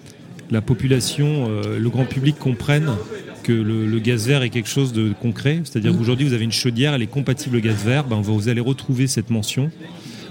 la 0.52 0.62
population, 0.62 1.50
le 1.50 1.90
grand 1.90 2.06
public 2.06 2.38
comprenne 2.38 2.90
que 3.48 3.54
le, 3.54 3.86
le 3.88 4.00
gaz 4.00 4.28
vert 4.28 4.44
est 4.44 4.50
quelque 4.50 4.68
chose 4.68 4.92
de 4.92 5.14
concret. 5.22 5.62
C'est-à-dire 5.64 5.92
Mhm. 5.94 6.00
qu'aujourd'hui, 6.00 6.26
vous 6.28 6.34
avez 6.34 6.44
une 6.44 6.52
chaudière, 6.52 6.94
elle 6.94 7.02
est 7.02 7.08
compatible 7.08 7.56
au 7.56 7.60
gaz 7.62 7.78
vert, 7.86 8.04
ben, 8.04 8.20
vous 8.22 8.50
allez 8.50 8.60
retrouver 8.62 9.08
cette 9.08 9.30
mention. 9.30 9.72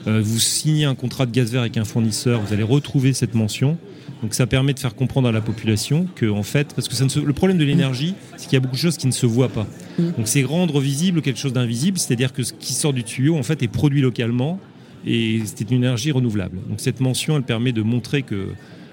Euh, 0.07 0.21
vous 0.23 0.39
signez 0.39 0.85
un 0.85 0.95
contrat 0.95 1.25
de 1.27 1.33
gaz 1.33 1.51
vert 1.51 1.63
avec 1.63 1.77
un 1.79 1.85
fournisseur, 1.85 2.41
vous 2.43 2.53
allez 2.53 2.63
retrouver 2.63 3.13
cette 3.15 3.35
mention. 3.35 3.79
Donc 4.23 4.35
ça 4.35 4.47
permet 4.47 4.73
de 4.75 4.79
faire 4.79 4.95
comprendre 4.95 5.29
à 5.29 5.33
la 5.33 5.41
population 5.41 6.07
que, 6.15 6.27
en 6.27 6.43
fait, 6.43 6.75
parce 6.75 6.89
que 6.89 6.95
ça 6.95 7.05
ne 7.05 7.09
se- 7.09 7.19
le 7.21 7.33
problème 7.33 7.59
de 7.59 7.65
l'énergie, 7.65 8.15
c'est 8.37 8.45
qu'il 8.45 8.53
y 8.55 8.57
a 8.57 8.61
beaucoup 8.61 8.77
de 8.77 8.81
choses 8.81 8.97
qui 8.99 9.07
ne 9.07 9.13
se 9.13 9.27
voient 9.27 9.49
pas. 9.49 9.67
Mhm. 9.99 10.13
Donc 10.19 10.29
c'est 10.29 10.43
rendre 10.45 10.79
visible 10.81 11.23
quelque 11.23 11.41
chose 11.41 11.53
d'invisible, 11.55 11.99
c'est-à-dire 11.99 12.33
que 12.33 12.43
ce 12.43 12.53
qui 12.53 12.73
sort 12.75 12.93
du 12.93 13.03
tuyau, 13.03 13.37
en 13.37 13.43
fait, 13.43 13.63
est 13.63 13.69
produit 13.69 14.01
localement 14.03 14.61
et 15.07 15.41
c'est 15.45 15.71
une 15.71 15.79
énergie 15.79 16.13
renouvelable. 16.13 16.59
Donc 16.69 16.81
cette 16.81 17.01
mention, 17.01 17.37
elle 17.37 17.43
permet 17.45 17.73
de 17.73 17.83
montrer 17.83 18.23
que 18.23 18.49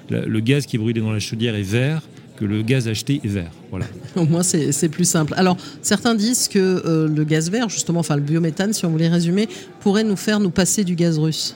le 0.09 0.39
gaz 0.39 0.65
qui 0.65 0.75
est 0.77 0.79
brûlé 0.79 0.99
dans 1.01 1.11
la 1.11 1.19
chaudière 1.19 1.55
est 1.55 1.61
vert, 1.63 2.01
que 2.37 2.45
le 2.45 2.61
gaz 2.61 2.87
acheté 2.87 3.21
est 3.23 3.27
vert. 3.27 3.51
Voilà. 3.69 3.85
Au 4.15 4.25
moins, 4.25 4.43
c'est 4.43 4.71
c'est 4.71 4.89
plus 4.89 5.05
simple. 5.07 5.33
Alors, 5.37 5.57
certains 5.81 6.15
disent 6.15 6.47
que 6.47 6.59
euh, 6.85 7.07
le 7.07 7.23
gaz 7.23 7.49
vert, 7.49 7.69
justement, 7.69 7.99
enfin 7.99 8.15
le 8.15 8.21
biométhane, 8.21 8.73
si 8.73 8.85
on 8.85 8.89
voulait 8.89 9.07
résumer, 9.09 9.47
pourrait 9.81 10.03
nous 10.03 10.15
faire 10.15 10.39
nous 10.39 10.49
passer 10.51 10.83
du 10.83 10.95
gaz 10.95 11.17
russe. 11.19 11.55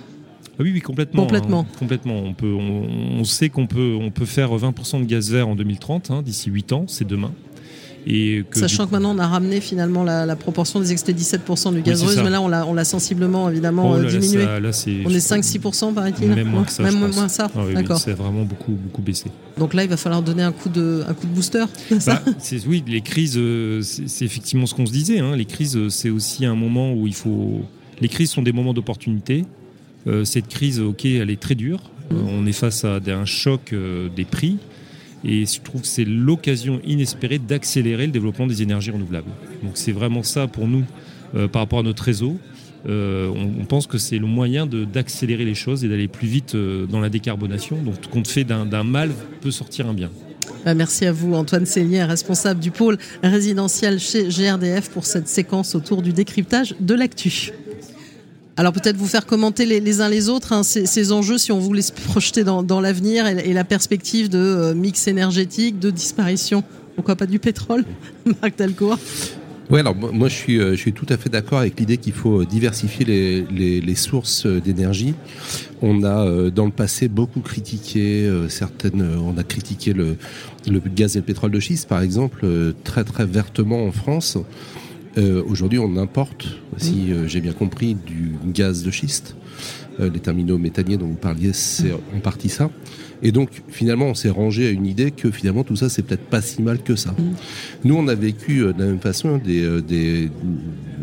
Ah 0.60 0.64
oui, 0.64 0.72
oui, 0.74 0.82
complètement. 0.82 1.22
Complètement. 1.24 1.68
hein, 1.70 1.76
complètement. 1.78 2.16
On, 2.18 2.34
peut, 2.34 2.52
on, 2.52 3.20
on 3.20 3.24
sait 3.24 3.50
qu'on 3.50 3.68
peut, 3.68 3.96
on 4.00 4.10
peut 4.10 4.26
faire 4.26 4.50
20% 4.56 5.02
de 5.02 5.06
gaz 5.06 5.32
vert 5.32 5.48
en 5.48 5.56
2030, 5.56 6.10
hein, 6.10 6.22
d'ici 6.24 6.50
8 6.50 6.74
ans, 6.74 6.86
c'est 6.88 7.06
demain. 7.08 7.32
Et 8.10 8.46
que, 8.50 8.58
Sachant 8.60 8.84
du 8.84 8.90
que 8.90 8.96
maintenant 8.96 9.14
on 9.14 9.20
a 9.20 9.28
ramené 9.28 9.60
finalement 9.60 10.04
la, 10.04 10.26
la 10.26 10.36
proportion 10.38 10.80
des 10.80 10.94
excès 10.94 11.12
17% 11.12 11.74
du 11.74 11.82
gaz 11.82 12.06
ça. 12.06 12.24
mais 12.24 12.30
là 12.30 12.42
on 12.42 12.74
l'a 12.74 12.86
sensiblement 12.86 13.50
évidemment 13.50 13.92
Oh 13.92 14.02
là 14.02 14.10
diminué. 14.10 14.46
là, 14.46 14.60
on 14.62 15.10
est 15.10 15.14
je- 15.14 15.20
5-6% 15.20 15.94
paraît-il 15.94 16.30
Même 16.30 16.48
moins 16.48 16.64
que 16.64 16.72
ça. 16.72 16.84
Même 16.84 16.98
moins 17.00 17.28
ça 17.28 17.50
Ah 17.54 17.60
oui, 17.60 17.66
oui, 17.70 17.74
D'accord. 17.76 18.00
c'est 18.00 18.14
vraiment 18.14 18.44
beaucoup, 18.44 18.72
beaucoup 18.72 19.02
baissé. 19.02 19.26
Donc 19.58 19.74
là 19.74 19.84
il 19.84 19.90
va 19.90 19.98
falloir 19.98 20.22
donner 20.22 20.44
un 20.44 20.54
coup 20.54 20.70
de, 20.70 21.04
un 21.08 21.14
coup 21.14 21.28
de 21.28 21.34
booster. 21.34 21.66
Bah, 22.06 22.22
oui, 22.68 22.84
les 22.88 23.02
crises, 23.02 23.36
euh, 23.38 23.82
c'est 23.82 24.24
effectivement 24.24 24.66
ce 24.68 24.74
qu'on 24.74 24.86
se 24.86 24.92
disait. 24.94 25.20
hein. 25.20 25.36
Les 25.36 25.46
crises, 25.46 25.76
euh, 25.76 25.90
c'est 25.90 26.10
aussi 26.10 26.46
un 26.46 26.56
moment 26.56 26.94
où 26.94 27.08
il 27.08 27.14
faut. 27.16 27.62
Les 28.00 28.08
crises 28.08 28.30
sont 28.30 28.42
des 28.42 28.54
moments 28.54 28.74
d'opportunité. 28.74 29.44
Euh, 30.08 30.24
cette 30.24 30.48
crise, 30.48 30.80
ok, 30.80 31.04
elle 31.06 31.30
est 31.30 31.40
très 31.42 31.56
dure. 31.56 31.82
Euh, 32.14 32.16
on 32.30 32.46
est 32.46 32.54
face 32.54 32.86
à 32.86 33.00
un 33.06 33.26
choc 33.26 33.74
euh, 33.74 34.08
des 34.16 34.24
prix. 34.24 34.58
Et 35.24 35.46
je 35.46 35.62
trouve 35.62 35.82
que 35.82 35.88
c'est 35.88 36.06
l'occasion 36.06 36.80
inespérée 36.86 37.40
d'accélérer 37.40 38.06
le 38.06 38.12
développement 38.12 38.48
des 38.48 38.62
énergies 38.62 38.92
renouvelables. 38.92 39.30
Donc 39.64 39.72
c'est 39.76 39.92
vraiment 39.92 40.24
ça 40.24 40.48
pour 40.48 40.68
nous 40.68 40.84
euh, 41.36 41.48
par 41.48 41.62
rapport 41.62 41.80
à 41.80 41.84
notre 41.84 42.04
réseau. 42.04 42.38
Euh, 42.88 43.28
on, 43.60 43.66
pense 43.66 43.88
que 43.88 43.98
c'est 43.98 44.20
le 44.20 44.28
moyen 44.28 44.66
d'accélérer 44.66 45.44
les 45.44 45.56
choses 45.56 45.84
et 45.84 45.90
d'aller 45.90 46.08
plus 46.08 46.28
vite 46.28 46.56
euh, 46.56 46.86
dans 46.86 47.00
la 47.00 47.10
décarbonation. 47.10 47.82
Donc 47.82 48.00
tout 48.00 48.10
compte 48.10 48.28
fait 48.28 48.44
d'un 48.44 48.66
d'un 48.66 48.84
mal 48.84 49.12
peut 49.42 49.52
sortir 49.52 49.88
un 49.88 49.94
bien. 49.94 50.10
Bah, 50.64 50.74
merci 50.74 51.06
à 51.06 51.12
vous 51.12 51.34
Antoine 51.34 51.66
Cellier, 51.66 52.04
responsable 52.04 52.60
du 52.60 52.72
pôle 52.72 52.98
résidentiel 53.24 54.00
chez 54.00 54.28
GRDF 54.30 54.90
pour 54.90 55.06
cette 55.06 55.28
séquence 55.28 55.76
autour 55.76 56.02
du 56.02 56.14
décryptage 56.14 56.76
de 56.80 56.94
l'actu. 56.94 57.52
Alors 58.60 58.74
peut-être 58.74 58.98
vous 58.98 59.06
faire 59.06 59.28
commenter 59.28 59.68
les, 59.68 60.02
uns 60.02 60.10
les 60.10 60.30
autres 60.30 60.52
hein, 60.52 60.64
ces, 60.64 61.12
enjeux 61.12 61.38
si 61.38 61.52
on 61.52 61.60
voulait 61.60 61.84
se 61.84 61.92
projeter 61.92 62.44
dans, 62.44 62.82
l'avenir 62.82 63.28
et, 63.28 63.54
la 63.54 63.64
perspective 63.64 64.30
de 64.30 64.40
euh, 64.40 64.74
mix 64.74 65.08
énergétique, 65.08 65.78
de 65.78 65.92
disparition. 65.92 66.64
Pourquoi 66.96 67.16
pas 67.16 67.28
du 67.28 67.38
pétrole 67.38 67.86
Marc 68.42 68.58
Dalcourt 68.58 68.98
Ouais, 69.70 69.82
alors 69.82 69.96
moi 69.96 70.12
moi, 70.12 70.28
je 70.28 70.34
suis, 70.34 70.60
euh, 70.60 70.72
je 70.72 70.78
suis 70.78 70.94
tout 70.94 71.06
à 71.10 71.18
fait 71.18 71.30
d'accord 71.30 71.60
avec 71.60 71.80
l'idée 71.80 71.98
qu'il 71.98 72.14
faut 72.14 72.42
euh, 72.42 72.46
diversifier 72.46 73.06
les, 73.06 73.96
sources 73.96 74.48
d'énergie. 74.48 75.14
On 75.84 76.04
a 76.04 76.50
dans 76.50 76.66
le 76.66 76.72
passé 76.72 77.08
beaucoup 77.08 77.42
critiqué 77.42 78.28
certaines, 78.50 79.04
on 79.20 79.38
a 79.38 79.44
critiqué 79.44 79.94
le, 79.94 80.18
gaz 80.96 81.16
et 81.16 81.20
le 81.20 81.26
pétrole 81.26 81.52
de 81.52 81.60
schiste 81.60 81.88
par 81.88 82.02
exemple 82.02 82.48
très 82.84 83.04
très 83.04 83.28
vertement 83.28 83.86
en 83.86 83.92
France. 83.92 84.40
Euh, 85.18 85.44
Aujourd'hui, 85.48 85.80
on 85.80 85.98
importe, 85.98 86.48
si 86.78 87.12
euh, 87.12 87.28
j'ai 87.28 87.42
bien 87.42 87.54
compris, 87.54 87.96
du 87.96 88.34
gaz 88.46 88.84
de 88.84 88.92
schiste. 88.92 89.36
Euh, 90.00 90.12
les 90.14 90.20
terminaux 90.20 90.60
méthaniers 90.60 90.98
dont 90.98 91.08
vous 91.08 91.16
parliez, 91.16 91.54
c'est 91.54 91.92
en 92.16 92.20
partie 92.20 92.50
ça. 92.50 92.70
Et 93.24 93.32
donc, 93.32 93.64
finalement, 93.70 94.06
on 94.06 94.14
s'est 94.14 94.30
rangé 94.30 94.68
à 94.68 94.70
une 94.70 94.86
idée 94.86 95.10
que 95.10 95.32
finalement, 95.32 95.64
tout 95.64 95.76
ça, 95.76 95.90
c'est 95.90 96.04
peut-être 96.04 96.26
pas 96.26 96.42
si 96.42 96.62
mal 96.62 96.84
que 96.84 96.96
ça. 96.96 97.16
Nous, 97.84 97.96
on 97.96 98.08
a 98.08 98.14
vécu 98.14 98.60
de 98.60 98.76
la 98.78 98.86
même 98.86 99.00
façon 99.00 99.40
des, 99.40 99.64
euh, 99.64 99.82
des 99.82 100.30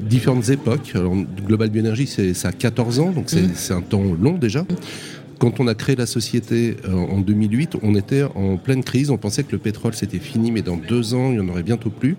différentes 0.08 0.48
époques. 0.48 0.92
Alors, 0.94 1.16
Global 1.44 1.70
Bioénergie, 1.70 2.06
c'est 2.06 2.34
ça 2.34 2.48
a 2.48 2.52
14 2.52 3.00
ans, 3.00 3.10
donc 3.10 3.30
c'est 3.30 3.74
un 3.74 3.80
temps 3.80 4.04
long 4.20 4.38
déjà. 4.38 4.64
Quand 5.38 5.60
on 5.60 5.66
a 5.66 5.74
créé 5.74 5.96
la 5.96 6.06
société 6.06 6.76
euh, 6.84 6.92
en 6.92 7.20
2008, 7.20 7.76
on 7.82 7.94
était 7.94 8.22
en 8.34 8.56
pleine 8.56 8.82
crise. 8.82 9.10
On 9.10 9.16
pensait 9.16 9.44
que 9.44 9.52
le 9.52 9.58
pétrole 9.58 9.94
c'était 9.94 10.18
fini, 10.18 10.52
mais 10.52 10.62
dans 10.62 10.76
deux 10.76 11.14
ans, 11.14 11.30
il 11.30 11.38
n'y 11.38 11.40
en 11.40 11.48
aurait 11.48 11.62
bientôt 11.62 11.90
plus. 11.90 12.16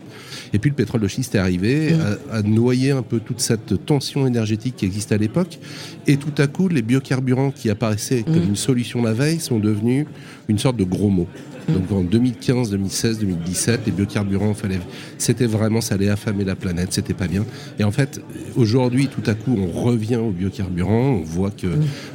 Et 0.54 0.60
puis 0.60 0.70
le 0.70 0.76
pétrole 0.76 1.02
de 1.02 1.08
schiste 1.08 1.36
est 1.36 1.40
arrivé, 1.40 1.94
a, 2.32 2.38
a 2.38 2.42
noyé 2.42 2.92
un 2.92 3.02
peu 3.02 3.20
toute 3.20 3.40
cette 3.40 3.86
tension 3.86 4.28
énergétique 4.28 4.76
qui 4.78 4.86
existait 4.86 5.16
à 5.16 5.18
l'époque. 5.18 5.60
Et 6.08 6.18
tout 6.18 6.34
à 6.38 6.48
coup, 6.48 6.68
les 6.68 6.82
biocarburants 6.82 7.52
qui 7.52 7.70
apparaissaient 7.70 8.24
comme 8.24 8.44
une 8.44 8.56
solution 8.56 9.02
la 9.02 9.14
veille 9.14 9.40
sont 9.40 9.60
devenus 9.60 10.06
une 10.48 10.60
sorte 10.60 10.78
de 10.78 10.84
gros 10.84 11.10
mot. 11.10 11.28
Donc 11.68 11.92
en 11.92 12.04
2015, 12.04 12.70
2016, 12.70 13.20
2017, 13.20 13.80
les 13.88 13.92
biocarburants, 13.92 14.54
fallait, 14.54 14.78
c'était 15.18 15.48
vraiment, 15.48 15.82
ça 15.82 15.96
allait 15.96 16.10
affamer 16.10 16.44
la 16.44 16.56
planète, 16.56 16.90
c'était 16.94 17.16
pas 17.16 17.28
bien. 17.28 17.44
Et 17.80 17.84
en 17.84 17.90
fait, 17.90 18.22
aujourd'hui, 18.56 19.08
tout 19.08 19.24
à 19.28 19.34
coup, 19.34 19.58
on 19.58 19.72
revient 19.82 20.18
aux 20.18 20.30
biocarburants. 20.30 21.16
On 21.22 21.24
voit 21.24 21.50
que 21.50 21.66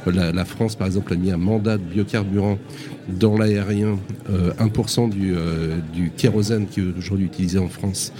la, 0.09 0.31
la 0.31 0.45
France, 0.45 0.77
par 0.77 0.87
exemple, 0.87 1.11
a 1.11 1.17
mis 1.17 1.31
un 1.31 1.37
mandat 1.37 1.77
de 1.77 1.83
biocarburants 1.83 2.59
dans 3.09 3.37
l'aérien. 3.37 3.99
Euh, 4.29 4.53
1% 4.53 5.09
du, 5.09 5.33
euh, 5.35 5.79
du 5.93 6.11
kérosène 6.15 6.67
qui 6.67 6.79
est 6.79 6.97
aujourd'hui 6.97 7.25
utilisé 7.25 7.59
en 7.59 7.67
France 7.67 8.13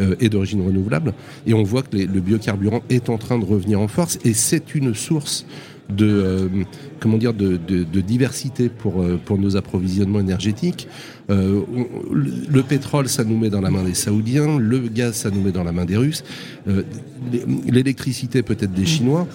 euh, 0.00 0.16
est 0.20 0.28
d'origine 0.28 0.60
renouvelable. 0.66 1.14
Et 1.46 1.54
on 1.54 1.62
voit 1.62 1.80
que 1.82 1.96
les- 1.96 2.06
le 2.06 2.20
biocarburant 2.20 2.82
est 2.90 3.08
en 3.08 3.16
train 3.16 3.38
de 3.38 3.46
revenir 3.46 3.80
en 3.80 3.88
force. 3.88 4.18
Et 4.26 4.34
c'est 4.34 4.74
une 4.74 4.92
source 4.94 5.46
de 5.90 6.06
euh, 6.08 6.48
comment 7.00 7.18
dire 7.18 7.34
de, 7.34 7.56
de- 7.56 7.84
de 7.84 8.00
diversité 8.00 8.68
pour 8.68 9.02
euh, 9.02 9.18
pour 9.24 9.38
nos 9.38 9.56
approvisionnements 9.56 10.20
énergétiques. 10.20 10.88
Euh, 11.30 11.60
le, 12.12 12.30
le 12.48 12.62
pétrole, 12.62 13.08
ça 13.08 13.24
nous 13.24 13.36
met 13.38 13.50
dans 13.50 13.60
la 13.60 13.70
main 13.70 13.82
des 13.84 13.94
Saoudiens. 13.94 14.58
Le 14.58 14.78
gaz, 14.80 15.14
ça 15.14 15.30
nous 15.30 15.40
met 15.42 15.52
dans 15.52 15.64
la 15.64 15.72
main 15.72 15.84
des 15.84 15.96
Russes. 15.96 16.24
Euh, 16.68 16.82
l'é- 17.32 17.44
L'électricité, 17.70 18.42
peut-être 18.42 18.72
des 18.72 18.86
Chinois. 18.86 19.26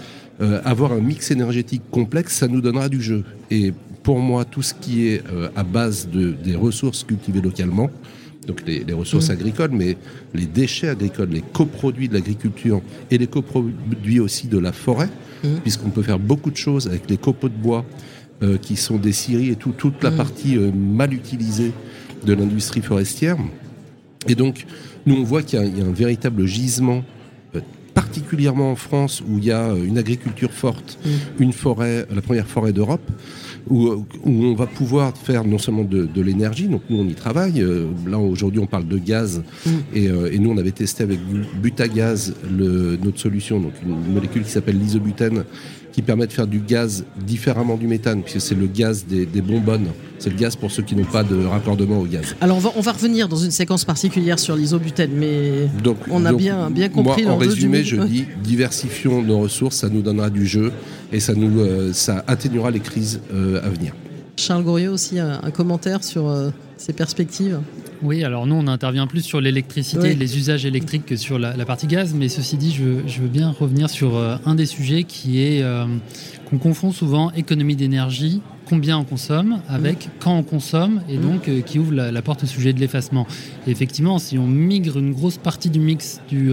Euh, 0.42 0.62
avoir 0.64 0.94
un 0.94 1.02
mix 1.02 1.32
énergétique 1.32 1.82
complexe, 1.92 2.36
ça 2.36 2.48
nous 2.48 2.62
donnera 2.62 2.88
du 2.90 3.02
jeu. 3.02 3.24
Et 3.52 3.74
pour 4.04 4.20
moi, 4.20 4.46
tout 4.46 4.62
ce 4.62 4.74
qui 4.74 5.08
est 5.08 5.22
euh, 5.34 5.50
à 5.56 5.64
base 5.64 6.08
de, 6.10 6.32
des 6.32 6.56
ressources 6.56 7.04
cultivées 7.04 7.42
localement, 7.42 7.90
donc 8.50 8.64
les, 8.66 8.84
les 8.84 8.94
ressources 8.94 9.30
agricoles, 9.30 9.70
mais 9.72 9.96
les 10.34 10.48
déchets 10.48 10.90
agricoles, 10.90 11.30
les 11.30 11.44
coproduits 11.54 12.10
de 12.10 12.16
l'agriculture 12.16 12.82
et 13.12 13.18
les 13.20 13.28
coproduits 13.28 14.20
aussi 14.20 14.48
de 14.48 14.58
la 14.58 14.72
forêt, 14.72 15.10
puisqu'on 15.64 15.92
peut 15.92 16.02
faire 16.02 16.18
beaucoup 16.20 16.50
de 16.50 16.58
choses 16.58 16.88
avec 16.88 17.08
les 17.10 17.18
copeaux 17.18 17.48
de 17.50 17.54
bois 17.68 17.86
euh, 18.42 18.58
qui 18.58 18.76
sont 18.76 18.98
des 18.98 19.12
scieries 19.12 19.50
et 19.50 19.56
tout- 19.56 19.72
toute 19.78 20.04
la 20.04 20.10
partie 20.12 20.58
euh, 20.58 20.72
mal 20.72 21.14
utilisée 21.14 21.72
de 22.26 22.34
l'industrie 22.34 22.82
forestière. 22.82 23.38
Et 24.28 24.34
donc, 24.36 24.66
nous, 25.06 25.16
on 25.16 25.24
voit 25.24 25.44
qu'il 25.44 25.60
y, 25.60 25.62
a- 25.62 25.66
il 25.66 25.78
y 25.78 25.82
a 25.82 25.86
un 25.86 25.92
véritable 25.94 26.46
gisement, 26.48 27.04
euh, 27.56 27.62
particulièrement 27.94 28.72
en 28.72 28.76
France, 28.76 29.22
où 29.28 29.38
il 29.38 29.46
y 29.46 29.52
a 29.52 29.74
une 29.76 29.98
agriculture 30.00 30.52
forte, 30.52 30.98
une 31.40 31.54
forêt, 31.54 32.08
la 32.14 32.22
première 32.22 32.48
forêt 32.48 32.74
d'Europe, 32.74 33.08
où, 33.70 33.88
où 34.24 34.44
on 34.46 34.54
va 34.56 34.68
pouvoir 34.68 35.16
faire 35.18 35.44
non 35.46 35.58
seulement 35.58 35.84
de, 35.84 36.06
de 36.06 36.22
l'énergie, 36.22 36.68
donc 36.68 36.82
nous, 36.90 36.98
on 36.98 37.08
y 37.08 37.14
travaille. 37.14 37.62
Euh, 37.62 37.86
là, 38.08 38.18
aujourd'hui, 38.20 38.60
on 38.60 38.68
parle 38.68 38.88
de 38.88 38.98
gaz, 38.98 39.42
et, 39.94 40.08
euh, 40.08 40.32
et 40.32 40.40
nous, 40.40 40.50
on 40.52 40.58
avait 40.58 40.72
testé 40.72 41.04
avec 41.04 41.20
bu- 41.20 41.46
Butagaz 41.62 42.34
le, 42.52 42.98
notre 43.04 43.20
solution, 43.20 43.60
donc 43.60 43.74
une 43.86 44.14
molécule 44.14 44.44
qui 44.44 44.52
s'appelle 44.52 44.80
l'isobutène, 44.80 45.44
qui 46.00 46.06
permet 46.06 46.28
de 46.28 46.32
faire 46.32 46.48
du 46.48 46.60
gaz 46.60 47.04
différemment 47.26 47.76
du 47.76 47.86
méthane, 47.86 48.22
puisque 48.22 48.40
c'est 48.40 48.56
le 48.56 48.68
gaz 48.68 49.06
des, 49.06 49.26
des 49.26 49.42
bonbonnes. 49.42 49.88
C'est 50.18 50.30
le 50.30 50.38
gaz 50.38 50.56
pour 50.56 50.72
ceux 50.72 50.82
qui 50.82 50.96
n'ont 50.96 51.04
pas 51.04 51.24
de 51.24 51.44
raccordement 51.44 52.00
au 52.00 52.06
gaz. 52.06 52.38
Alors 52.40 52.56
on 52.56 52.62
va, 52.62 52.72
on 52.78 52.82
va 52.82 52.94
revenir 52.94 53.28
dans 53.28 53.36
une 53.36 53.52
séquence 53.52 53.84
particulière 53.84 54.40
sur 54.40 54.56
l'isobutène, 54.56 55.12
mais 55.14 55.68
Donc, 55.84 55.98
on 56.10 56.24
a 56.24 56.32
donc, 56.32 56.40
bien, 56.40 56.70
bien 56.70 56.88
compris 56.88 57.24
Moi, 57.24 57.34
en 57.34 57.38
du 57.38 57.50
résumé, 57.50 57.84
je 57.84 57.98
dis 57.98 58.26
diversifions 58.42 59.22
nos 59.22 59.40
ressources, 59.40 59.76
ça 59.76 59.90
nous 59.90 60.02
donnera 60.02 60.30
du 60.30 60.48
jeu 60.48 60.72
et 61.12 61.20
ça 61.20 61.34
nous, 61.34 61.60
euh, 61.60 61.92
ça 61.92 62.24
atténuera 62.28 62.72
les 62.72 62.80
crises 62.80 63.20
euh, 63.34 63.62
à 63.62 63.68
venir. 63.68 63.94
Charles 64.38 64.64
Goriot 64.64 64.94
aussi 64.94 65.20
un, 65.20 65.42
un 65.44 65.52
commentaire 65.52 66.02
sur 66.06 66.30
euh, 66.30 66.50
ces 66.80 66.94
perspectives. 66.94 67.60
Oui, 68.02 68.24
alors 68.24 68.48
nous, 68.48 68.56
on 68.56 68.68
intervient 68.68 69.06
plus 69.06 69.22
sur 69.22 69.42
l'électricité 69.42 70.00
Oui. 70.02 70.10
et 70.12 70.16
les 70.16 70.38
usages 70.38 70.66
électriques 70.66 71.06
que 71.06 71.18
sur 71.18 71.38
la, 71.38 71.56
la 71.58 71.66
partie 71.66 71.88
gaz, 71.88 72.14
mais 72.14 72.30
ceci 72.30 72.56
dit, 72.56 72.72
je, 72.72 72.84
veux- 72.84 73.04
je 73.06 73.22
veux 73.22 73.28
bien 73.28 73.52
revenir 73.52 73.90
sur 73.90 74.16
euh, 74.16 74.38
un 74.46 74.56
des 74.56 74.66
sujets 74.66 75.04
qui 75.04 75.42
est 75.44 75.62
euh, 75.62 75.86
qu'on 76.50 76.58
confond 76.58 76.94
souvent 76.94 77.32
économie 77.34 77.76
d'énergie, 77.76 78.42
combien 78.66 78.98
on 78.98 79.04
consomme, 79.04 79.60
avec 79.68 80.08
quand 80.20 80.38
on 80.38 80.44
consomme, 80.44 81.02
et 81.10 81.18
donc 81.18 81.50
euh, 81.50 81.60
qui 81.60 81.80
ouvre 81.80 81.92
la, 81.92 82.12
la 82.14 82.22
porte 82.22 82.46
au 82.46 82.48
sujet 82.48 82.72
de 82.72 82.80
l'effacement. 82.80 83.28
Et 83.68 83.72
effectivement, 83.72 84.18
si 84.18 84.38
on 84.38 84.48
migre 84.48 84.98
une 84.98 85.12
grosse 85.12 85.38
partie 85.38 85.70
du 85.70 85.80
mix 85.80 86.22
du 86.30 86.52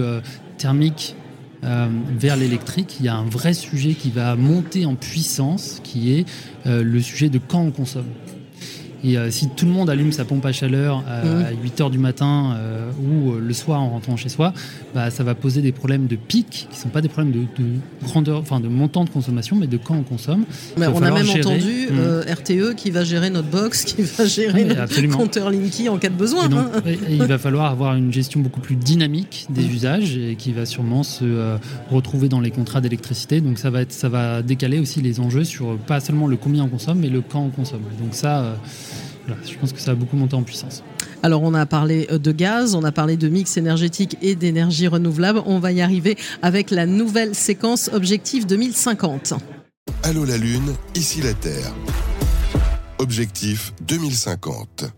thermique 0.57 1.15
euh, 1.63 1.87
vers 2.19 2.35
l'électrique, 2.35 2.97
il 2.99 3.05
y 3.05 3.09
a 3.09 3.15
un 3.15 3.23
vrai 3.25 3.53
sujet 3.53 3.93
qui 3.93 4.11
va 4.11 4.35
monter 4.35 4.85
en 4.85 4.95
puissance, 4.95 5.79
qui 5.85 6.11
est 6.13 6.25
euh, 6.65 6.83
le 6.83 6.99
sujet 6.99 7.29
de 7.29 7.39
quand 7.39 7.61
on 7.61 7.71
consomme. 7.71 8.05
Et 9.07 9.17
euh, 9.17 9.31
si 9.31 9.47
tout 9.49 9.65
le 9.65 9.71
monde 9.71 9.89
allume 9.89 10.11
sa 10.11 10.25
pompe 10.25 10.45
à 10.45 10.51
chaleur 10.51 11.03
à 11.07 11.51
8 11.63 11.81
heures 11.81 11.89
du 11.89 11.97
matin 11.97 12.55
euh, 12.57 12.89
ou 13.01 13.31
euh, 13.33 13.39
le 13.39 13.53
soir 13.53 13.81
en 13.81 13.89
rentrant 13.89 14.17
chez 14.17 14.27
soi, 14.27 14.53
bah, 14.93 15.09
ça 15.09 15.23
va 15.23 15.33
poser 15.33 15.61
des 15.61 15.71
problèmes 15.71 16.07
de 16.07 16.15
pic 16.17 16.67
qui 16.69 16.75
ne 16.77 16.81
sont 16.81 16.89
pas 16.89 16.99
des 17.01 17.07
problèmes 17.07 17.31
de, 17.31 17.39
de 17.63 17.69
grandeur, 18.03 18.39
enfin 18.39 18.59
de 18.59 18.67
montant 18.67 19.05
de 19.05 19.09
consommation, 19.09 19.55
mais 19.55 19.67
de 19.67 19.77
quand 19.77 19.95
on 19.95 20.03
consomme. 20.03 20.43
Va 20.75 20.91
on 20.91 21.01
a 21.01 21.11
même 21.11 21.23
gérer. 21.25 21.39
entendu 21.39 21.87
euh, 21.91 22.23
RTE 22.27 22.75
qui 22.75 22.91
va 22.91 23.03
gérer 23.05 23.29
notre 23.29 23.47
box, 23.49 23.83
qui 23.85 24.01
va 24.01 24.25
gérer 24.25 24.63
Oui, 24.65 24.75
notre 24.75 25.15
compteur 25.17 25.49
Linky 25.51 25.87
en 25.89 25.97
cas 25.97 26.09
de 26.09 26.15
besoin. 26.15 26.45
Et 26.45 26.49
donc, 26.49 26.59
hein. 26.75 26.81
et- 26.85 26.91
et 26.91 27.15
il 27.15 27.23
va 27.23 27.37
falloir 27.37 27.71
avoir 27.71 27.95
une 27.95 28.11
gestion 28.11 28.41
beaucoup 28.41 28.59
plus 28.59 28.75
dynamique 28.75 29.45
des 29.49 29.63
Mm. 29.63 29.71
usages 29.71 30.17
et 30.17 30.35
qui 30.35 30.51
va 30.51 30.65
sûrement 30.65 31.03
se 31.03 31.55
retrouver 31.91 32.27
dans 32.29 32.39
les 32.41 32.51
contrats 32.51 32.81
d'électricité. 32.81 33.39
Donc 33.41 33.57
ça 33.59 33.69
va, 33.69 33.81
être, 33.83 33.91
ça 33.93 34.09
va 34.09 34.41
décaler 34.41 34.79
aussi 34.79 35.01
les 35.01 35.19
enjeux 35.19 35.43
sur 35.45 35.77
pas 35.77 35.99
seulement 36.01 36.27
le 36.27 36.35
combien 36.37 36.63
on 36.63 36.67
consomme, 36.67 36.99
mais 36.99 37.09
le 37.09 37.21
quand 37.21 37.41
on 37.41 37.49
consomme. 37.49 37.83
Donc 38.01 38.13
ça, 38.13 38.55
voilà, 39.27 39.41
je 39.45 39.57
pense 39.57 39.73
que 39.73 39.79
ça 39.79 39.91
va 39.91 39.95
beaucoup 39.95 40.15
monter 40.15 40.35
en 40.35 40.43
puissance. 40.43 40.83
Alors 41.21 41.43
on 41.43 41.53
a 41.53 41.65
parlé 41.65 42.07
euh, 42.11 42.17
de 42.17 42.31
gaz, 42.31 42.75
on 42.75 42.83
a 42.83 42.91
parlé 42.91 43.17
de 43.17 43.27
mix 43.27 43.57
énergétique 43.57 44.17
et 44.21 44.35
d'énergie 44.35 44.87
renouvelable. 44.87 45.41
On 45.45 45.59
va 45.59 45.71
y 45.71 45.81
arriver 45.81 46.17
avec 46.41 46.71
la 46.71 46.85
nouvelle 46.85 47.35
séquence 47.35 47.89
Objectif 47.93 48.47
2050. 48.47 49.33
Allô 50.03 50.25
la 50.25 50.37
Lune, 50.37 50.73
ici 50.95 51.21
la 51.21 51.33
Terre. 51.33 51.73
Objectif 52.99 53.73
2050. 53.81 54.96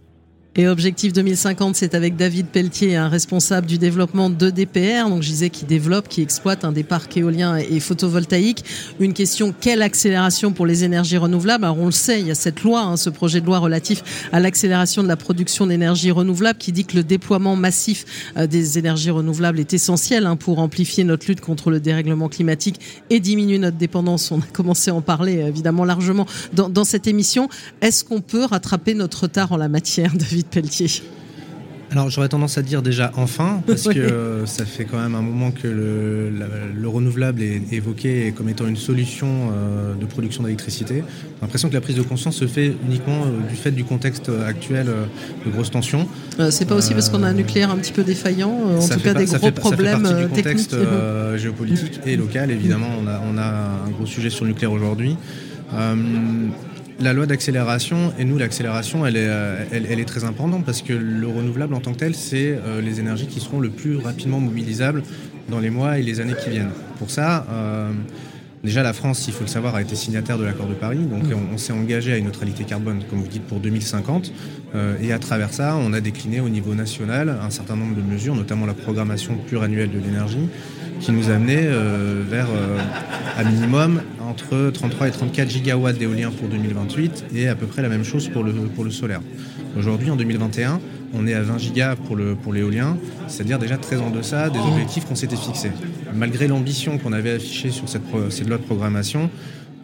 Et 0.60 0.68
Objectif 0.68 1.14
2050, 1.14 1.78
c'est 1.78 1.96
avec 1.96 2.18
David 2.18 2.48
Pelletier, 2.48 2.98
un 2.98 3.08
responsable 3.08 3.66
du 3.66 3.78
développement 3.78 4.30
de 4.30 4.50
DPR, 4.50 5.08
donc 5.08 5.24
je 5.24 5.30
disais 5.30 5.50
qui 5.50 5.64
développe, 5.64 6.10
qui 6.10 6.22
exploite 6.22 6.66
un 6.66 6.74
des 6.74 6.84
parcs 6.84 7.16
éoliens 7.16 7.56
et 7.56 7.80
photovoltaïques. 7.80 8.66
Une 9.00 9.14
question, 9.14 9.56
quelle 9.58 9.82
accélération 9.82 10.52
pour 10.52 10.66
les 10.66 10.84
énergies 10.84 11.16
renouvelables? 11.16 11.64
Alors 11.64 11.80
on 11.80 11.86
le 11.86 11.94
sait, 11.94 12.20
il 12.20 12.28
y 12.28 12.32
a 12.32 12.36
cette 12.36 12.62
loi, 12.62 12.82
hein, 12.82 12.98
ce 12.98 13.10
projet 13.10 13.40
de 13.40 13.46
loi 13.46 13.60
relatif 13.60 14.28
à 14.34 14.42
l'accélération 14.42 15.02
de 15.02 15.08
la 15.08 15.16
production 15.16 15.66
d'énergie 15.66 16.12
renouvelable 16.12 16.60
qui 16.60 16.74
dit 16.74 16.84
que 16.84 16.98
le 16.98 17.06
déploiement 17.06 17.56
massif 17.56 18.34
euh, 18.36 18.46
des 18.46 18.78
énergies 18.78 19.12
renouvelables 19.12 19.62
est 19.62 19.74
essentiel 19.74 20.26
hein, 20.26 20.36
pour 20.36 20.60
amplifier 20.60 21.06
notre 21.06 21.26
lutte 21.28 21.40
contre 21.40 21.72
le 21.72 21.80
dérèglement 21.80 22.28
climatique 22.28 22.82
et 23.10 23.22
diminuer 23.22 23.60
notre 23.60 23.78
dépendance. 23.78 24.30
On 24.34 24.40
a 24.40 24.48
commencé 24.52 24.92
à 24.92 24.96
en 24.96 25.02
parler 25.02 25.38
euh, 25.38 25.48
évidemment 25.48 25.86
largement 25.86 26.26
dans, 26.52 26.68
dans 26.68 26.84
cette 26.84 27.08
émission. 27.08 27.48
Est-ce 27.80 28.04
qu'on 28.04 28.20
peut 28.20 28.44
rattraper 28.44 28.94
notre 28.94 29.24
retard 29.24 29.54
en 29.54 29.58
la 29.58 29.70
matière, 29.70 30.12
David? 30.18 30.49
Pelletier 30.52 30.88
Alors 31.92 32.10
j'aurais 32.12 32.30
tendance 32.30 32.58
à 32.58 32.62
dire 32.62 32.82
déjà 32.84 33.12
enfin, 33.16 33.62
parce 33.66 33.88
que 33.96 34.00
euh, 34.00 34.46
ça 34.46 34.66
fait 34.66 34.86
quand 34.86 35.00
même 35.00 35.16
un 35.16 35.22
moment 35.22 35.50
que 35.52 35.68
le, 35.68 36.30
la- 36.30 36.46
le 36.76 36.88
renouvelable 36.88 37.42
est 37.42 37.62
évoqué 37.72 38.32
comme 38.36 38.48
étant 38.50 38.68
une 38.68 38.76
solution 38.78 39.28
euh, 39.52 39.96
de 39.96 40.06
production 40.06 40.44
d'électricité. 40.44 40.96
J'ai 40.98 41.42
l'impression 41.42 41.68
que 41.70 41.74
la 41.74 41.82
prise 41.82 41.96
de 41.96 42.02
conscience 42.04 42.36
se 42.36 42.46
fait 42.48 42.74
uniquement 42.88 43.24
euh, 43.26 43.50
du 43.50 43.56
fait 43.56 43.72
du 43.72 43.84
contexte 43.84 44.30
actuel 44.48 44.88
de 45.46 45.52
grosses 45.52 45.72
tensions. 45.72 46.08
C'est 46.52 46.68
pas 46.68 46.76
aussi 46.76 46.94
parce 46.94 47.10
qu'on 47.10 47.24
a 47.24 47.28
un 47.28 47.34
nucléaire 47.34 47.72
un 47.72 47.78
petit 47.78 47.94
peu 47.94 48.04
défaillant, 48.04 48.52
en 48.52 48.88
tout 48.88 49.00
cas 49.00 49.14
pas- 49.14 49.20
des 49.20 49.26
gros 49.26 49.34
fait 49.34 49.40
pas- 49.40 49.40
ça 49.40 49.40
fait 49.40 49.52
problèmes 49.52 50.04
du 50.22 50.28
contexte 50.28 50.76
géopolitique 51.38 52.00
et 52.06 52.16
local, 52.16 52.52
évidemment. 52.52 52.90
On 53.04 53.08
a, 53.08 53.22
on 53.34 53.38
a 53.38 53.86
un 53.88 53.90
gros 53.92 54.06
sujet 54.06 54.30
sur 54.30 54.46
le 54.46 54.52
nucléaire 54.52 54.72
aujourd'hui. 54.72 55.16
Euh, 55.74 55.96
la 57.02 57.14
loi 57.14 57.26
d'accélération, 57.26 58.14
et 58.20 58.26
nous, 58.26 58.38
l'accélération, 58.38 59.06
elle 59.06 59.16
est, 59.16 59.28
euh, 59.28 59.64
elle, 59.72 59.86
elle 59.90 60.00
est 60.00 60.06
très 60.06 60.24
importante 60.24 60.66
parce 60.66 60.82
que 60.82 60.94
le 60.94 61.28
renouvelable 61.28 61.74
en 61.74 61.80
tant 61.80 61.94
que 61.94 62.00
tel, 62.00 62.16
c'est 62.16 62.60
euh, 62.66 62.82
les 62.82 63.00
énergies 63.00 63.28
qui 63.28 63.40
seront 63.40 63.60
le 63.60 63.70
plus 63.70 63.98
rapidement 63.98 64.40
mobilisables 64.40 65.04
dans 65.50 65.60
les 65.60 65.70
mois 65.70 66.00
et 66.00 66.04
les 66.04 66.20
années 66.20 66.36
qui 66.44 66.50
viennent. 66.50 66.72
Pour 66.98 67.10
ça, 67.10 67.46
euh, 67.52 67.92
Déjà, 68.62 68.84
la 68.84 68.92
France, 68.92 69.26
il 69.26 69.34
faut 69.34 69.46
le 69.46 69.50
savoir, 69.50 69.76
a 69.76 69.82
été 69.82 69.96
signataire 69.96 70.38
de 70.38 70.44
l'accord 70.44 70.68
de 70.68 70.74
Paris, 70.74 70.98
donc 70.98 71.24
on, 71.54 71.58
s'est 71.58 71.72
engagé 71.72 72.12
à 72.12 72.18
une 72.18 72.26
neutralité 72.26 72.66
carbone, 72.66 73.04
comme 73.10 73.20
vous 73.20 73.28
dites, 73.30 73.44
pour 73.44 73.62
2050. 73.62 74.34
et 75.02 75.14
à 75.14 75.18
travers 75.18 75.54
ça, 75.54 75.78
on 75.78 75.94
a 75.94 76.02
décliné 76.02 76.42
au 76.42 76.50
niveau 76.50 76.76
national 76.76 77.30
un 77.42 77.52
certain 77.52 77.78
nombre 77.78 77.96
de 77.96 78.02
mesures, 78.02 78.36
notamment 78.36 78.66
la 78.66 78.74
programmation 78.74 79.38
pluriannuelle 79.48 79.92
de 79.92 80.00
l'énergie, 80.00 80.50
qui 81.00 81.14
nous 81.14 81.30
amenait 81.30 81.70
vers 82.30 82.48
un 83.40 83.46
euh, 83.46 83.50
minimum 83.50 84.02
entre 84.30 84.70
33 84.70 85.08
et 85.08 85.12
34 85.12 85.50
gigawatts 85.50 85.98
d'éolien 85.98 86.30
pour 86.32 86.48
2028 86.48 87.26
et 87.36 87.48
à 87.48 87.56
peu 87.56 87.66
près 87.66 87.82
la 87.82 87.90
même 87.90 88.04
chose 88.04 88.30
pour 88.30 88.44
le, 88.44 88.54
pour 88.54 88.84
le 88.84 88.92
solaire. 88.92 89.22
Aujourd'hui, 89.78 90.12
en 90.12 90.16
2021, 90.16 90.80
on 91.14 91.26
est 91.26 91.34
à 91.34 91.42
20 91.42 91.58
gigas 91.58 91.96
pour, 91.96 92.18
pour 92.44 92.54
l'éolien, 92.54 92.98
c'est-à-dire 93.28 93.58
déjà 93.58 93.78
très 93.78 93.98
en 93.98 94.12
deçà 94.12 94.50
des 94.50 94.60
objectifs 94.60 95.06
qu'on 95.06 95.16
s'était 95.16 95.36
fixés. 95.36 95.72
Malgré 96.14 96.48
l'ambition 96.48 97.00
qu'on 97.00 97.14
avait 97.14 97.32
affichée 97.32 97.72
sur 97.72 97.90
cette, 97.90 98.04
cette 98.30 98.48
loi 98.48 98.58
de 98.58 98.64
programmation, 98.64 99.32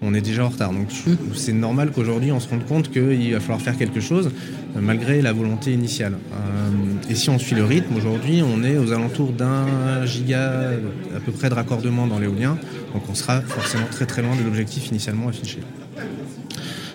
on 0.05 0.13
est 0.13 0.21
déjà 0.21 0.45
en 0.45 0.49
retard. 0.49 0.71
Donc 0.71 0.87
c'est 1.33 1.53
normal 1.53 1.91
qu'aujourd'hui 1.91 2.31
on 2.31 2.39
se 2.39 2.47
rende 2.47 2.65
compte 2.65 2.91
qu'il 2.91 3.33
va 3.33 3.39
falloir 3.39 3.61
faire 3.61 3.77
quelque 3.77 3.99
chose 3.99 4.31
euh, 4.75 4.79
malgré 4.81 5.21
la 5.21 5.33
volonté 5.33 5.73
initiale. 5.73 6.13
Euh, 6.13 7.09
et 7.09 7.15
si 7.15 7.29
on 7.29 7.39
suit 7.39 7.55
le 7.55 7.65
rythme, 7.65 7.95
aujourd'hui 7.95 8.41
on 8.43 8.63
est 8.63 8.77
aux 8.77 8.91
alentours 8.91 9.31
d'un 9.31 10.05
giga 10.05 10.71
à 11.15 11.19
peu 11.19 11.31
près 11.31 11.49
de 11.49 11.55
raccordement 11.55 12.07
dans 12.07 12.19
l'éolien. 12.19 12.57
Donc 12.93 13.03
on 13.09 13.15
sera 13.15 13.41
forcément 13.41 13.87
très 13.89 14.05
très 14.05 14.21
loin 14.21 14.35
de 14.35 14.43
l'objectif 14.43 14.89
initialement 14.89 15.27
affiché. 15.27 15.59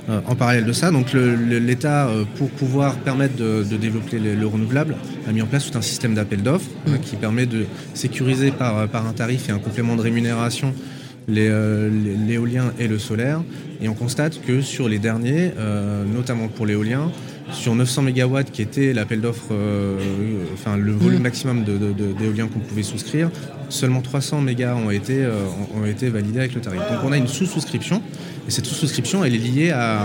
Euh, 0.08 0.20
en 0.26 0.34
parallèle 0.34 0.64
de 0.64 0.72
ça, 0.72 0.90
donc 0.90 1.12
l'État, 1.12 2.08
pour 2.36 2.48
pouvoir 2.50 2.96
permettre 2.96 3.36
de, 3.36 3.62
développer 3.76 4.18
le, 4.18 4.46
renouvelable, 4.46 4.96
a 5.28 5.32
mis 5.32 5.42
en 5.42 5.46
place 5.46 5.70
tout 5.70 5.76
un 5.76 5.82
système 5.82 6.14
d'appel 6.14 6.42
d'offres 6.42 6.70
qui 7.02 7.16
permet 7.16 7.46
de 7.46 7.66
sécuriser 7.94 8.50
par, 8.50 8.88
par 8.88 9.06
un 9.06 9.12
tarif 9.12 9.48
et 9.48 9.52
un 9.52 9.58
complément 9.58 9.96
de 9.96 10.02
rémunération 10.02 10.74
l'éolien 11.28 12.72
et 12.78 12.88
le 12.88 12.98
solaire. 12.98 13.42
Et 13.80 13.88
on 13.88 13.94
constate 13.94 14.40
que 14.42 14.60
sur 14.60 14.88
les 14.88 14.98
derniers, 14.98 15.52
euh, 15.58 16.04
notamment 16.04 16.48
pour 16.48 16.66
l'éolien, 16.66 17.10
sur 17.52 17.74
900 17.74 18.02
MW 18.02 18.44
qui 18.52 18.62
était 18.62 18.92
l'appel 18.92 19.20
d'offres, 19.20 19.52
euh, 19.52 19.98
enfin 20.54 20.76
le 20.76 20.92
volume 20.92 21.22
maximum 21.22 21.64
d'éolien 21.64 22.46
qu'on 22.46 22.60
pouvait 22.60 22.82
souscrire, 22.82 23.30
seulement 23.68 24.02
300 24.02 24.42
MW 24.42 24.64
ont 24.86 24.90
été, 24.90 25.26
ont 25.74 25.86
été 25.86 26.10
validés 26.10 26.40
avec 26.40 26.54
le 26.54 26.60
tarif. 26.60 26.80
Donc 26.80 27.00
on 27.04 27.12
a 27.12 27.16
une 27.16 27.28
sous-souscription. 27.28 28.02
Et 28.50 28.52
cette 28.52 28.66
sous-souscription, 28.66 29.24
elle 29.24 29.32
est 29.32 29.38
liée 29.38 29.70
à 29.70 30.02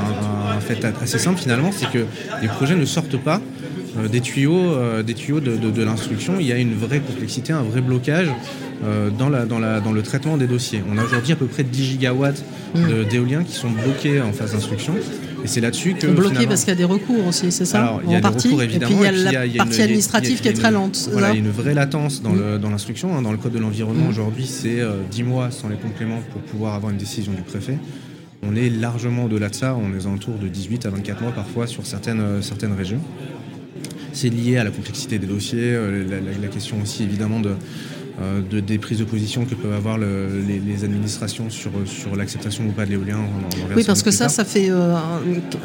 un, 0.56 0.60
fait 0.60 0.86
assez 1.02 1.18
simple 1.18 1.40
finalement, 1.40 1.72
c'est 1.72 1.90
que 1.90 2.06
les 2.44 2.48
projets 2.48 2.76
ne 2.76 2.86
sortent 2.86 3.18
pas 3.18 3.42
des 4.12 4.22
tuyaux, 4.22 4.76
des 5.02 5.16
tuyaux 5.16 5.40
de, 5.40 5.84
l'instruction. 5.84 6.36
Il 6.40 6.46
y 6.46 6.52
a 6.52 6.58
une 6.58 6.76
vraie 6.76 7.00
complexité, 7.00 7.54
un 7.54 7.64
vrai 7.64 7.82
blocage 7.82 8.30
euh, 8.84 9.10
dans, 9.10 9.30
la, 9.30 9.46
dans, 9.46 9.58
la, 9.58 9.80
dans, 9.80 9.94
le 9.94 10.04
traitement 10.04 10.38
des 10.38 10.46
dossiers. 10.46 10.84
On 10.92 11.00
a 11.00 11.04
aujourd'hui 11.04 11.32
à 11.32 11.36
peu 11.36 11.48
près 11.48 11.64
10 11.64 11.84
gigawatts 11.84 12.44
mm. 12.76 13.06
d'éoliens 13.10 13.44
qui 13.44 13.54
sont 13.54 13.72
bloqués 13.72 14.22
en 14.22 14.32
phase 14.32 14.52
d'instruction. 14.52 14.94
Et 15.44 15.48
c'est 15.48 15.62
là-dessus 15.62 15.96
que. 15.96 16.06
Bloqués 16.06 16.46
parce 16.46 16.62
qu'il 16.62 16.70
y 16.70 16.76
a 16.76 16.76
des 16.76 16.84
recours 16.84 17.26
aussi, 17.26 17.52
c'est 17.52 17.66
ça 17.66 17.80
Alors, 17.82 18.02
il 18.06 18.12
y 18.12 18.16
a 18.16 18.22
des 18.22 18.28
recours 18.28 18.62
évidemment. 18.62 19.04
Et 19.04 19.10
puis 19.10 19.18
il 19.18 19.32
y 19.32 19.36
a 19.36 19.46
la 19.46 19.54
partie 19.64 19.82
administrative 19.82 20.40
qui 20.42 20.50
est 20.50 20.54
très 20.54 20.72
lente. 20.72 21.10
Voilà, 21.12 21.30
il 21.30 21.34
y 21.34 21.38
a 21.38 21.40
une 21.40 21.52
vraie 21.52 21.74
latence 21.74 22.22
dans 22.22 22.34
mm. 22.34 22.70
l'instruction. 22.70 23.16
Hein. 23.16 23.22
Dans 23.22 23.32
le 23.32 23.38
code 23.38 23.54
de 23.54 23.60
l'environnement, 23.60 24.06
mm. 24.06 24.10
aujourd'hui, 24.10 24.46
c'est 24.46 24.82
10 25.12 25.22
euh, 25.22 25.26
mois 25.26 25.52
sans 25.52 25.70
les 25.70 25.78
compléments 25.78 26.22
pour 26.32 26.42
pouvoir 26.42 26.76
avoir 26.76 26.92
une 26.92 26.98
décision 26.98 27.32
du 27.32 27.44
préfet. 27.44 27.78
On 28.48 28.56
est 28.56 28.70
largement 28.70 29.26
au-delà 29.26 29.50
de 29.50 29.56
ça. 29.56 29.76
On 29.76 29.94
est 29.94 30.06
autour 30.06 30.36
de 30.36 30.48
18 30.48 30.86
à 30.86 30.90
24 30.90 31.22
mois 31.22 31.32
parfois 31.32 31.68
sur 31.68 31.86
certaines, 31.86 32.22
euh, 32.22 32.42
certaines 32.42 32.74
régions. 32.74 33.02
C'est 34.14 34.30
lié 34.30 34.58
à 34.58 34.64
la 34.64 34.72
complexité 34.72 35.20
des 35.20 35.28
dossiers, 35.28 35.78
la 36.42 36.48
question 36.48 36.82
aussi 36.82 37.04
évidemment 37.04 37.42
de, 37.42 37.52
euh, 38.22 38.42
de, 38.50 38.62
des 38.62 38.78
prises 38.78 39.00
de 39.00 39.04
position 39.04 39.44
que 39.44 39.56
peuvent 39.56 39.74
avoir 39.74 39.98
les, 39.98 40.86
administrations 40.86 41.50
sur, 41.50 41.72
sur 41.86 42.16
l'acceptation 42.16 42.66
ou 42.66 42.72
pas 42.72 42.86
de 42.86 42.92
l'éolien. 42.92 43.18
Oui, 43.76 43.84
parce 43.86 44.04
que 44.04 44.12
ça, 44.12 44.30
ça 44.30 44.46
fait 44.46 44.70
euh, 44.70 44.96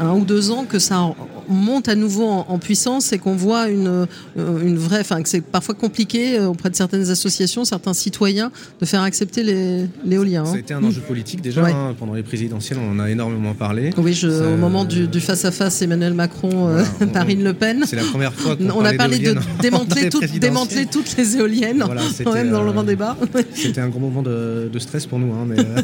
un, 0.01 0.13
ou 0.15 0.25
deux 0.25 0.51
ans 0.51 0.65
que 0.65 0.81
ça 0.81 1.15
monte 1.51 1.89
à 1.89 1.95
nouveau 1.95 2.27
en, 2.27 2.59
puissance 2.59 3.13
et 3.13 3.19
qu'on 3.19 3.35
voit 3.35 3.69
une, 3.69 4.07
euh, 4.37 4.63
une 4.63 4.77
vraie, 4.77 5.01
enfin 5.01 5.23
que 5.23 5.29
c'est 5.29 5.41
parfois 5.41 5.75
compliqué 5.75 6.39
auprès 6.41 6.71
de 6.71 6.77
certaines 6.77 7.11
associations, 7.11 7.65
certains 7.65 7.95
citoyens, 7.95 8.53
de 8.81 8.87
faire 8.87 9.03
accepter 9.03 9.43
l'éolien. 10.05 10.45
Ça 10.45 10.53
a 10.53 10.55
hein. 10.55 10.59
été 10.59 10.75
un 10.75 10.85
enjeu 10.85 11.01
politique 11.01 11.41
déjà 11.41 11.67
hein, 11.67 11.95
pendant 11.99 12.15
les 12.15 12.23
présidentielles, 12.23 12.79
on 12.83 12.93
en 12.93 12.99
a 12.99 13.11
énormément 13.11 13.55
parlé. 13.55 13.91
Oui, 13.97 14.19
au 14.25 14.57
moment 14.57 14.85
du, 14.85 15.09
face 15.21 15.45
à 15.45 15.51
face 15.51 15.81
Emmanuel 15.83 16.15
Macron, 16.15 16.77
Marine 17.15 17.45
Le 17.45 17.55
Pen. 17.55 17.85
C'est 17.87 17.97
la 17.97 18.03
première 18.03 18.33
fois 18.33 18.57
qu'on 18.57 18.71
on 18.81 18.85
a 18.85 18.93
parlé 18.95 19.19
de 19.19 19.35
démanteler, 19.61 20.11
démanteler 20.39 20.87
toutes 20.87 21.17
les 21.17 21.37
éoliennes. 21.37 21.83
Voilà, 21.85 22.03
dans 22.51 22.63
le 22.63 22.73
grand 22.73 22.85
débat. 22.85 23.17
C'était 23.55 23.81
un 23.81 23.89
grand 23.89 24.01
moment 24.01 24.23
de, 24.23 24.71
stress 24.79 25.07
pour 25.07 25.19
nous. 25.19 25.33
Hein, 25.35 25.47
mais, 25.47 25.59
euh, 25.59 25.83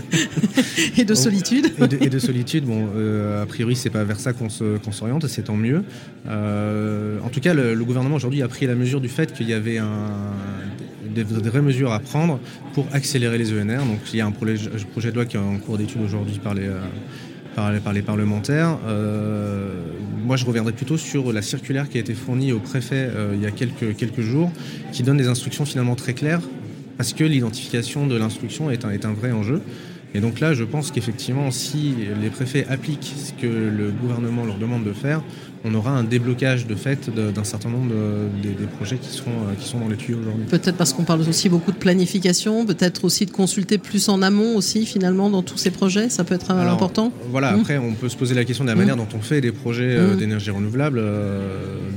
et 0.96 1.04
de 1.04 1.14
solitude. 1.14 1.72
Et 2.00 2.08
de, 2.08 2.18
solitude. 2.18 2.64
Bon, 2.64 2.88
euh, 2.96 3.42
a 3.42 3.46
priori, 3.46 3.76
c'est 3.76 3.90
pas 3.90 4.04
vers 4.04 4.18
ça 4.18 4.32
qu'on 4.32 4.48
s'oriente, 4.48 5.26
c'est 5.26 5.50
mieux. 5.56 5.84
Euh, 6.28 7.18
en 7.24 7.28
tout 7.28 7.40
cas, 7.40 7.54
le, 7.54 7.76
gouvernement 7.84 8.16
aujourd'hui 8.16 8.42
a 8.42 8.48
pris 8.48 8.66
la 8.66 8.74
mesure 8.74 9.00
du 9.00 9.08
fait 9.08 9.32
qu'il 9.32 9.48
y 9.48 9.52
avait 9.52 9.78
un, 9.78 9.86
des, 11.14 11.22
vraies 11.24 11.62
mesures 11.62 11.92
à 11.92 12.00
prendre 12.00 12.40
pour 12.74 12.86
accélérer 12.92 13.38
les 13.38 13.52
ENR. 13.52 13.84
Donc, 13.84 14.00
il 14.12 14.18
y 14.18 14.20
a 14.20 14.26
un 14.26 14.32
projet, 14.32 14.58
de 15.10 15.14
loi 15.14 15.24
qui 15.24 15.36
est 15.36 15.40
en 15.40 15.58
cours 15.58 15.78
d'étude 15.78 16.02
aujourd'hui 16.02 16.38
par 16.42 16.54
les 16.54 16.70
par, 17.54 17.92
les 17.94 18.02
parlementaires. 18.02 18.76
moi, 20.26 20.36
je 20.36 20.44
reviendrai 20.44 20.72
plutôt 20.72 20.98
sur 20.98 21.32
la 21.32 21.40
circulaire 21.40 21.88
qui 21.88 21.96
a 21.96 22.00
été 22.00 22.12
fournie 22.12 22.52
au 22.52 22.58
préfet 22.58 23.08
il 23.32 23.40
y 23.40 23.46
a 23.46 23.50
quelques, 23.50 23.96
quelques 23.96 24.20
jours, 24.20 24.52
qui 24.92 25.02
donne 25.02 25.16
des 25.16 25.28
instructions 25.28 25.64
finalement 25.64 25.94
très 25.94 26.12
claires 26.12 26.42
parce 26.96 27.12
que 27.12 27.24
l'identification 27.24 28.06
de 28.06 28.16
l'instruction 28.16 28.70
est 28.70 28.84
un, 28.84 28.90
est 28.90 29.04
un 29.04 29.12
vrai 29.12 29.32
enjeu. 29.32 29.60
Et 30.14 30.20
donc 30.20 30.40
là, 30.40 30.54
je 30.54 30.64
pense 30.64 30.90
qu'effectivement, 30.90 31.50
si 31.50 31.94
les 32.20 32.30
préfets 32.30 32.66
appliquent 32.68 33.12
ce 33.16 33.32
que 33.32 33.46
le 33.46 33.90
gouvernement 33.90 34.44
leur 34.44 34.56
demande 34.56 34.84
de 34.84 34.92
faire, 34.92 35.22
on 35.66 35.74
aura 35.74 35.90
un 35.90 36.04
déblocage 36.04 36.66
de 36.66 36.74
fait 36.74 37.10
d'un 37.10 37.44
certain 37.44 37.68
nombre 37.68 37.92
des, 38.42 38.66
projets 38.66 38.96
qui, 38.96 39.10
seront, 39.10 39.30
euh, 39.30 39.54
qui 39.58 39.68
sont 39.68 39.80
dans 39.80 39.88
les 39.88 39.96
tuyaux 39.96 40.18
aujourd'hui. 40.20 40.44
Peut-être 40.48 40.76
parce 40.76 40.92
qu'on 40.92 41.04
parle 41.04 41.20
aussi 41.28 41.48
beaucoup 41.48 41.72
de 41.72 41.76
planification, 41.76 42.64
peut-être 42.64 43.04
aussi 43.04 43.26
de 43.26 43.30
consulter 43.30 43.78
plus 43.78 44.08
en 44.08 44.22
amont 44.22 44.56
aussi 44.56 44.86
finalement 44.86 45.28
dans 45.28 45.42
tous 45.42 45.58
ces 45.58 45.70
projets, 45.70 46.08
ça 46.08 46.24
peut 46.24 46.34
être 46.34 46.50
euh, 46.52 46.70
important 46.70 47.12
Voilà, 47.30 47.52
mmh. 47.52 47.60
après 47.60 47.78
on 47.78 47.94
peut 47.94 48.08
se 48.08 48.16
poser 48.16 48.34
la 48.34 48.44
question 48.44 48.64
de 48.64 48.70
la 48.70 48.76
manière 48.76 48.96
mmh. 48.96 49.00
dont 49.00 49.08
on 49.16 49.20
fait 49.20 49.40
des 49.40 49.52
projets 49.52 49.96
euh, 49.96 50.14
mmh. 50.14 50.18
d'énergie 50.18 50.50
renouvelable, 50.50 51.02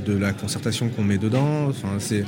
de 0.06 0.16
la 0.16 0.32
concertation 0.32 0.88
qu'on 0.88 1.04
met 1.04 1.18
dedans. 1.18 1.68
Enfin, 1.68 1.94
c'est 1.98 2.24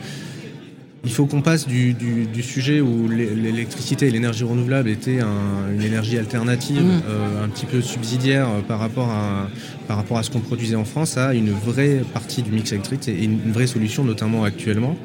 il 1.05 1.13
faut 1.13 1.27
qu'on 1.27 1.43
passe 1.43 1.67
du, 1.67 1.97
sujet 2.43 2.81
où 2.81 3.09
l'électricité 3.09 4.07
et 4.07 4.11
l'énergie 4.11 4.45
renouvelable 4.45 4.89
étaient 4.89 5.21
une 5.21 5.83
énergie 5.83 6.19
alternative, 6.19 6.83
mmh. 6.83 7.03
euh, 7.09 7.45
un 7.45 7.49
petit 7.49 7.67
peu 7.67 7.81
subsidiaire 7.81 8.49
euh, 8.49 8.61
par 8.61 8.79
rapport 8.79 9.11
à, 9.11 9.49
par 9.89 9.97
rapport 9.97 10.19
à 10.19 10.23
ce 10.23 10.31
qu'on 10.31 10.41
produisait 10.41 10.77
en 10.77 10.85
France, 10.85 11.17
à 11.17 11.35
une 11.35 11.51
vraie 11.51 12.03
partie 12.13 12.43
du 12.43 12.53
mix 12.53 12.73
électrique 12.73 13.09
et 13.09 13.25
une 13.25 13.53
vraie 13.53 13.67
solution, 13.67 14.05
notamment 14.05 14.45
actuellement. 14.45 14.97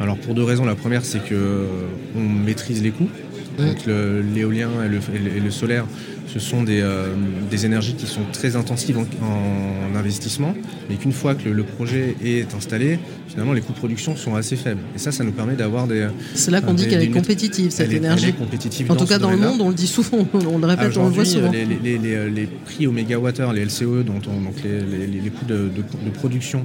Alors 0.00 0.16
pour 0.16 0.34
deux 0.34 0.44
raisons. 0.44 0.64
La 0.64 0.76
première, 0.76 1.04
c'est 1.04 1.24
que 1.24 1.34
euh, 1.34 1.66
on 2.16 2.20
maîtrise 2.20 2.82
les 2.82 2.90
coûts. 2.90 3.08
Donc 3.58 3.86
l'éolien 3.86 4.68
et 4.84 5.40
le, 5.40 5.50
solaire, 5.50 5.84
ce 6.26 6.38
sont 6.38 6.62
des, 6.62 6.84
énergies 7.64 7.94
qui 7.94 8.06
sont 8.06 8.22
très 8.32 8.56
intensives 8.56 8.98
en, 8.98 9.96
investissement, 9.96 10.54
mais 10.88 10.94
qu'une 10.96 11.12
fois 11.12 11.34
que 11.34 11.48
le, 11.48 11.64
projet 11.64 12.16
est 12.24 12.54
installé, 12.54 12.98
finalement 13.26 13.52
les 13.52 13.60
coûts 13.60 13.72
de 13.72 13.78
production 13.78 14.16
sont 14.16 14.36
assez 14.36 14.56
faibles. 14.56 14.80
Et 14.94 14.98
ça, 14.98 15.10
ça 15.10 15.24
nous 15.24 15.32
permet 15.32 15.54
d'avoir 15.54 15.86
des. 15.86 16.08
C'est 16.34 16.50
là 16.50 16.60
qu'on 16.60 16.74
dit 16.74 16.86
qu'elle 16.88 17.02
est 17.02 17.10
compétitive, 17.10 17.70
cette 17.70 17.92
énergie. 17.92 18.32
compétitive 18.32 18.90
en 18.90 18.96
tout 18.96 19.06
cas, 19.06 19.18
dans 19.18 19.30
le 19.30 19.36
monde, 19.36 19.60
on 19.60 19.68
le 19.68 19.74
dit 19.74 19.86
souvent, 19.86 20.26
on 20.34 20.58
le 20.58 20.66
répète, 20.66 20.96
on 20.96 21.08
le 21.08 21.14
voit 21.14 21.24
souvent. 21.24 21.50
Les, 21.50 21.64
les, 21.64 21.98
les, 21.98 22.30
les 22.30 22.46
prix 22.46 22.86
au 22.86 22.92
mégawattheure, 22.92 23.52
les 23.52 23.64
LCE, 23.64 24.04
dont 24.04 24.20
on, 24.28 24.40
donc 24.40 24.54
les, 24.64 25.30
coûts 25.30 25.46
de, 25.46 25.70
de, 25.74 26.10
production 26.10 26.64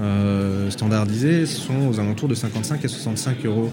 euh, 0.00 0.70
standardisés, 0.70 1.46
sont 1.46 1.88
aux 1.88 2.00
alentours 2.00 2.28
de 2.28 2.34
55 2.34 2.84
et 2.84 2.88
65 2.88 3.44
euros 3.46 3.70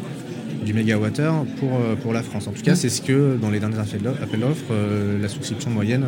du 0.63 0.73
mégawattheure 0.73 1.45
pour, 1.59 1.75
euh, 1.75 1.95
pour 1.95 2.13
la 2.13 2.23
France. 2.23 2.47
En 2.47 2.51
tout 2.51 2.61
cas, 2.61 2.75
c'est 2.75 2.89
ce 2.89 3.01
que 3.01 3.37
dans 3.37 3.49
les 3.49 3.59
derniers 3.59 3.79
appels 3.79 4.01
d'offres, 4.01 4.71
euh, 4.71 5.21
la 5.21 5.27
souscription 5.27 5.69
moyenne, 5.71 6.05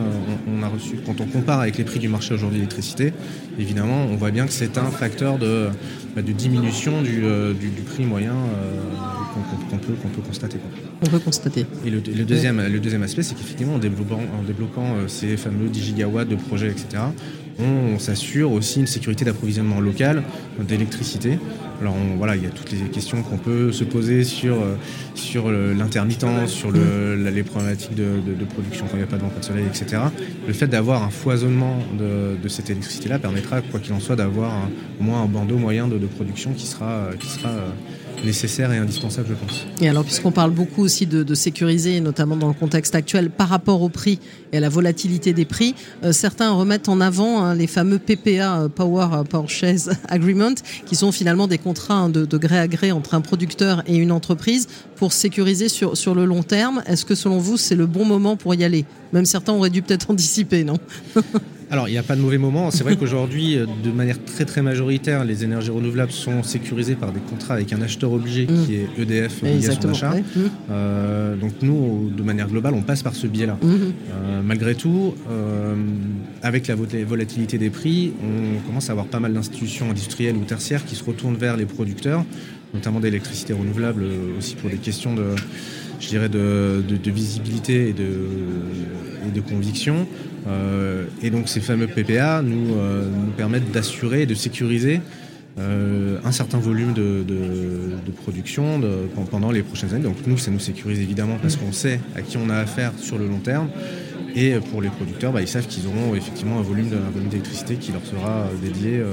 on, 0.47 0.63
a 0.63 0.67
reçu. 0.67 0.97
Quand 1.05 1.19
on 1.21 1.25
compare 1.25 1.59
avec 1.59 1.77
les 1.77 1.83
prix 1.83 1.99
du 1.99 2.07
marché 2.07 2.33
aujourd'hui 2.33 2.59
d'électricité, 2.59 3.13
évidemment, 3.59 4.05
on 4.11 4.15
voit 4.15 4.31
bien 4.31 4.45
que 4.45 4.53
c'est 4.53 4.77
un 4.77 4.91
facteur 4.91 5.37
de, 5.37 5.69
bah, 6.15 6.21
de 6.21 6.31
diminution 6.31 7.01
du, 7.01 7.21
euh, 7.23 7.53
du, 7.53 7.69
prix 7.69 8.05
moyen 8.05 8.33
euh, 8.33 9.69
qu'on 9.69 9.77
peut, 9.77 9.93
peut 9.93 10.21
constater. 10.21 10.57
On 11.01 11.07
peut 11.07 11.17
constater. 11.17 11.65
Et 11.83 11.89
le, 11.89 12.01
deuxième, 12.01 12.61
le 12.61 12.79
deuxième 12.79 13.01
aspect, 13.01 13.23
c'est 13.23 13.33
qu'effectivement, 13.33 13.75
en 13.75 13.79
développant, 13.79 14.19
en 14.39 14.43
développant 14.43 14.95
euh, 14.95 15.07
ces 15.07 15.37
fameux 15.37 15.69
10 15.69 15.81
gigawatts 15.81 16.29
de 16.29 16.35
projets, 16.35 16.69
etc., 16.69 17.03
on, 17.59 17.99
s'assure 17.99 18.51
aussi 18.51 18.79
une 18.79 18.87
sécurité 18.87 19.23
d'approvisionnement 19.25 19.79
local 19.79 20.23
d'électricité. 20.59 21.37
Alors 21.81 21.95
voilà, 22.17 22.35
il 22.35 22.43
y 22.43 22.45
a 22.45 22.49
toutes 22.49 22.71
les 22.71 22.89
questions 22.89 23.21
qu'on 23.23 23.37
peut 23.37 23.71
se 23.71 23.83
poser 23.83 24.23
sur, 24.23 24.57
sur 25.15 25.51
l'intermittence, 25.51 26.51
sur 26.51 26.71
le, 26.71 27.15
les 27.15 27.43
problématiques 27.43 27.95
de, 27.95 28.45
production 28.53 28.85
quand 28.85 28.95
il 28.95 28.99
n'y 28.99 29.03
a 29.03 29.07
pas 29.07 29.17
de 29.17 29.21
vent, 29.21 29.29
pas 29.29 29.39
de 29.39 29.45
soleil, 29.45 29.65
etc. 29.65 30.01
Le 30.47 30.53
fait 30.53 30.67
d'avoir 30.67 31.03
un 31.03 31.09
foisonnement 31.09 31.77
de, 31.97 32.47
cette 32.47 32.69
électricité-là 32.69 33.19
permettra, 33.19 33.61
quoi 33.61 33.79
qu'il 33.79 33.93
en 33.93 33.99
soit, 33.99 34.15
d'avoir 34.15 34.51
au 34.99 35.03
moins 35.03 35.23
un 35.23 35.27
bandeau 35.27 35.57
moyen 35.57 35.87
de, 35.87 35.97
production 36.07 36.53
qui 36.53 36.67
sera, 36.67 37.09
qui 37.19 37.27
sera, 37.27 37.51
nécessaire 38.23 38.71
et 38.71 38.77
indispensable, 38.77 39.27
je 39.29 39.33
pense. 39.33 39.65
Et 39.81 39.89
alors, 39.89 40.03
puisqu'on 40.03 40.31
parle 40.31 40.51
beaucoup 40.51 40.81
aussi 40.81 41.05
de, 41.05 41.33
sécuriser, 41.33 41.99
notamment 41.99 42.35
dans 42.35 42.47
le 42.47 42.53
contexte 42.53 42.95
actuel, 42.95 43.29
par 43.29 43.49
rapport 43.49 43.81
au 43.81 43.89
prix 43.89 44.19
et 44.51 44.57
à 44.57 44.59
la 44.59 44.69
volatilité 44.69 45.33
des 45.33 45.45
prix, 45.45 45.75
euh, 46.03 46.11
certains 46.11 46.51
remettent 46.51 46.89
en 46.89 47.01
avant 47.01 47.41
hein, 47.43 47.55
les 47.55 47.67
fameux 47.67 47.99
PPA, 47.99 48.61
euh, 48.61 48.69
Power 48.69 49.23
Purchase 49.29 49.91
Agreement, 50.07 50.55
qui 50.85 50.95
sont 50.95 51.11
finalement 51.11 51.47
des 51.47 51.57
contrats 51.57 51.95
hein, 51.95 52.09
de, 52.09 52.25
de, 52.25 52.37
gré 52.37 52.59
à 52.59 52.67
gré 52.67 52.91
entre 52.91 53.13
un 53.13 53.21
producteur 53.21 53.83
et 53.87 53.95
une 53.95 54.11
entreprise 54.11 54.67
pour 54.95 55.11
sécuriser 55.11 55.69
sur, 55.69 55.97
sur 55.97 56.15
le 56.15 56.25
long 56.25 56.43
terme. 56.43 56.83
Est-ce 56.85 57.05
que 57.05 57.15
selon 57.15 57.39
vous, 57.39 57.57
c'est 57.57 57.75
le 57.75 57.87
bon 57.87 58.05
moment 58.05 58.35
pour 58.35 58.53
y 58.55 58.63
aller? 58.63 58.85
Même 59.11 59.25
certains 59.25 59.53
auraient 59.53 59.69
dû 59.69 59.81
peut-être 59.81 60.09
anticiper, 60.11 60.63
non? 60.63 60.77
Alors, 61.73 61.89
il 61.89 61.91
n'y 61.91 61.97
a 61.97 62.03
pas 62.03 62.15
de 62.15 62.21
mauvais 62.21 62.37
moment. 62.37 62.69
C'est 62.69 62.83
vrai 62.83 62.95
qu'aujourd'hui, 62.99 63.57
euh, 63.57 63.65
de 63.83 63.89
manière 63.89 64.23
très 64.23 64.45
très 64.45 64.61
majoritaire, 64.61 65.25
les 65.25 65.43
énergies 65.43 65.71
renouvelables 65.71 66.11
sont 66.11 66.43
sécurisées 66.43 66.93
par 66.93 67.11
des 67.11 67.19
contrats 67.19 67.55
avec 67.55 67.73
un 67.73 67.81
acheteur 67.81 68.11
obligé 68.11 68.45
Mm. 68.47 68.65
qui 68.65 68.75
est 68.75 68.87
EDF 68.97 69.41
son 69.81 69.89
achat. 69.89 70.11
Ouais. 70.11 70.21
Mmh. 70.21 70.41
Euh, 70.71 71.35
donc 71.35 71.53
nous, 71.61 72.11
de 72.15 72.23
manière 72.23 72.47
globale, 72.47 72.73
on 72.73 72.81
passe 72.81 73.03
par 73.03 73.15
ce 73.15 73.27
biais-là. 73.27 73.57
Mmh. 73.61 73.67
Euh, 73.67 74.41
malgré 74.43 74.75
tout, 74.75 75.15
euh, 75.29 75.75
avec 76.41 76.67
la 76.67 76.75
volatilité 76.75 77.57
des 77.57 77.69
prix, 77.69 78.13
on 78.21 78.65
commence 78.67 78.89
à 78.89 78.91
avoir 78.91 79.07
pas 79.07 79.19
mal 79.19 79.33
d'institutions 79.33 79.89
industrielles 79.89 80.35
ou 80.35 80.43
tertiaires 80.43 80.85
qui 80.85 80.95
se 80.95 81.03
retournent 81.03 81.37
vers 81.37 81.57
les 81.57 81.65
producteurs, 81.65 82.23
notamment 82.73 82.99
d'électricité 82.99 83.53
renouvelable, 83.53 84.03
aussi 84.37 84.55
pour 84.55 84.69
des 84.69 84.77
questions 84.77 85.15
de, 85.15 85.23
je 85.99 86.07
dirais, 86.07 86.29
de, 86.29 86.83
visibilité 87.05 87.89
et 87.89 87.93
de, 87.93 89.41
conviction. 89.41 90.07
Euh, 90.47 91.05
et 91.21 91.29
donc 91.29 91.47
ces 91.47 91.61
fameux 91.61 91.87
PPA 91.87 92.41
nous, 92.41 92.75
euh, 92.75 93.09
nous 93.09 93.31
permettent 93.31 93.71
d'assurer 93.71 94.23
et 94.23 94.25
de 94.25 94.35
sécuriser 94.35 94.99
euh, 95.57 96.17
un 96.25 96.31
certain 96.31 96.57
volume 96.57 96.93
de, 96.93 97.23
production 98.23 98.79
pendant 99.31 99.51
les 99.51 99.63
prochaines 99.63 99.93
années. 99.93 100.03
Donc 100.03 100.15
nous, 100.27 100.37
ça 100.37 100.49
nous 100.49 100.59
sécurise 100.59 100.99
évidemment 100.99 101.37
parce 101.41 101.57
qu'on 101.57 101.73
sait 101.73 101.99
à 102.15 102.21
qui 102.21 102.37
on 102.37 102.49
a 102.49 102.55
affaire 102.55 102.93
sur 102.97 103.17
le 103.17 103.27
long 103.27 103.39
terme. 103.39 103.67
Et 104.35 104.53
pour 104.71 104.81
les 104.81 104.89
producteurs, 104.89 105.31
bah, 105.31 105.41
ils 105.41 105.47
savent 105.47 105.67
qu'ils 105.67 105.85
auront 105.87 106.15
effectivement 106.15 106.59
un 106.59 106.63
volume, 106.63 106.89
d'électricité 107.29 107.75
qui 107.75 107.91
leur 107.91 108.05
sera 108.05 108.47
dédié 108.61 108.97
euh, 108.99 109.11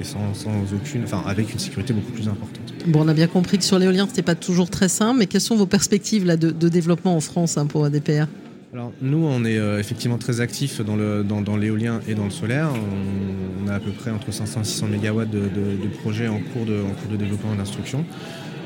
et 0.00 0.04
sans, 0.04 0.32
sans, 0.34 0.50
aucune, 0.74 1.04
enfin 1.04 1.22
avec 1.26 1.52
une 1.52 1.58
sécurité 1.58 1.92
beaucoup 1.92 2.12
plus 2.12 2.28
importante. 2.28 2.72
Bon, 2.86 3.02
on 3.04 3.08
a 3.08 3.14
bien 3.14 3.26
compris 3.26 3.58
que 3.58 3.64
sur 3.64 3.78
l'éolien, 3.78 4.06
c'était 4.08 4.22
pas 4.22 4.34
toujours 4.34 4.70
très 4.70 4.88
simple, 4.88 5.18
mais 5.18 5.26
quelles 5.26 5.40
sont 5.40 5.56
vos 5.56 5.66
perspectives 5.66 6.24
là, 6.24 6.36
de, 6.36 6.50
de 6.50 6.68
développement 6.68 7.16
en 7.16 7.20
France 7.20 7.58
hein, 7.58 7.66
pour 7.66 7.84
ADPR 7.84 8.26
alors 8.72 8.90
nous, 9.00 9.24
on 9.24 9.44
est 9.44 9.56
euh, 9.56 9.78
effectivement 9.78 10.18
très 10.18 10.40
actifs 10.40 10.80
dans, 10.80 10.96
le, 10.96 11.22
dans, 11.22 11.40
dans 11.42 11.56
l'éolien 11.56 12.00
et 12.08 12.16
dans 12.16 12.24
le 12.24 12.30
solaire. 12.30 12.70
On, 12.74 13.64
on, 13.64 13.68
a 13.68 13.74
à 13.74 13.78
peu 13.78 13.92
près 13.92 14.10
entre 14.10 14.32
500 14.32 14.62
et 14.62 14.64
600 14.64 14.86
MW 14.88 15.26
de, 15.26 15.38
de, 15.42 15.46
de, 15.80 15.88
projets 16.02 16.26
en 16.26 16.40
cours 16.40 16.66
de, 16.66 16.82
en 16.82 16.90
cours 16.90 17.08
de 17.12 17.16
développement 17.16 17.54
et 17.54 17.56
d'instruction. 17.56 18.04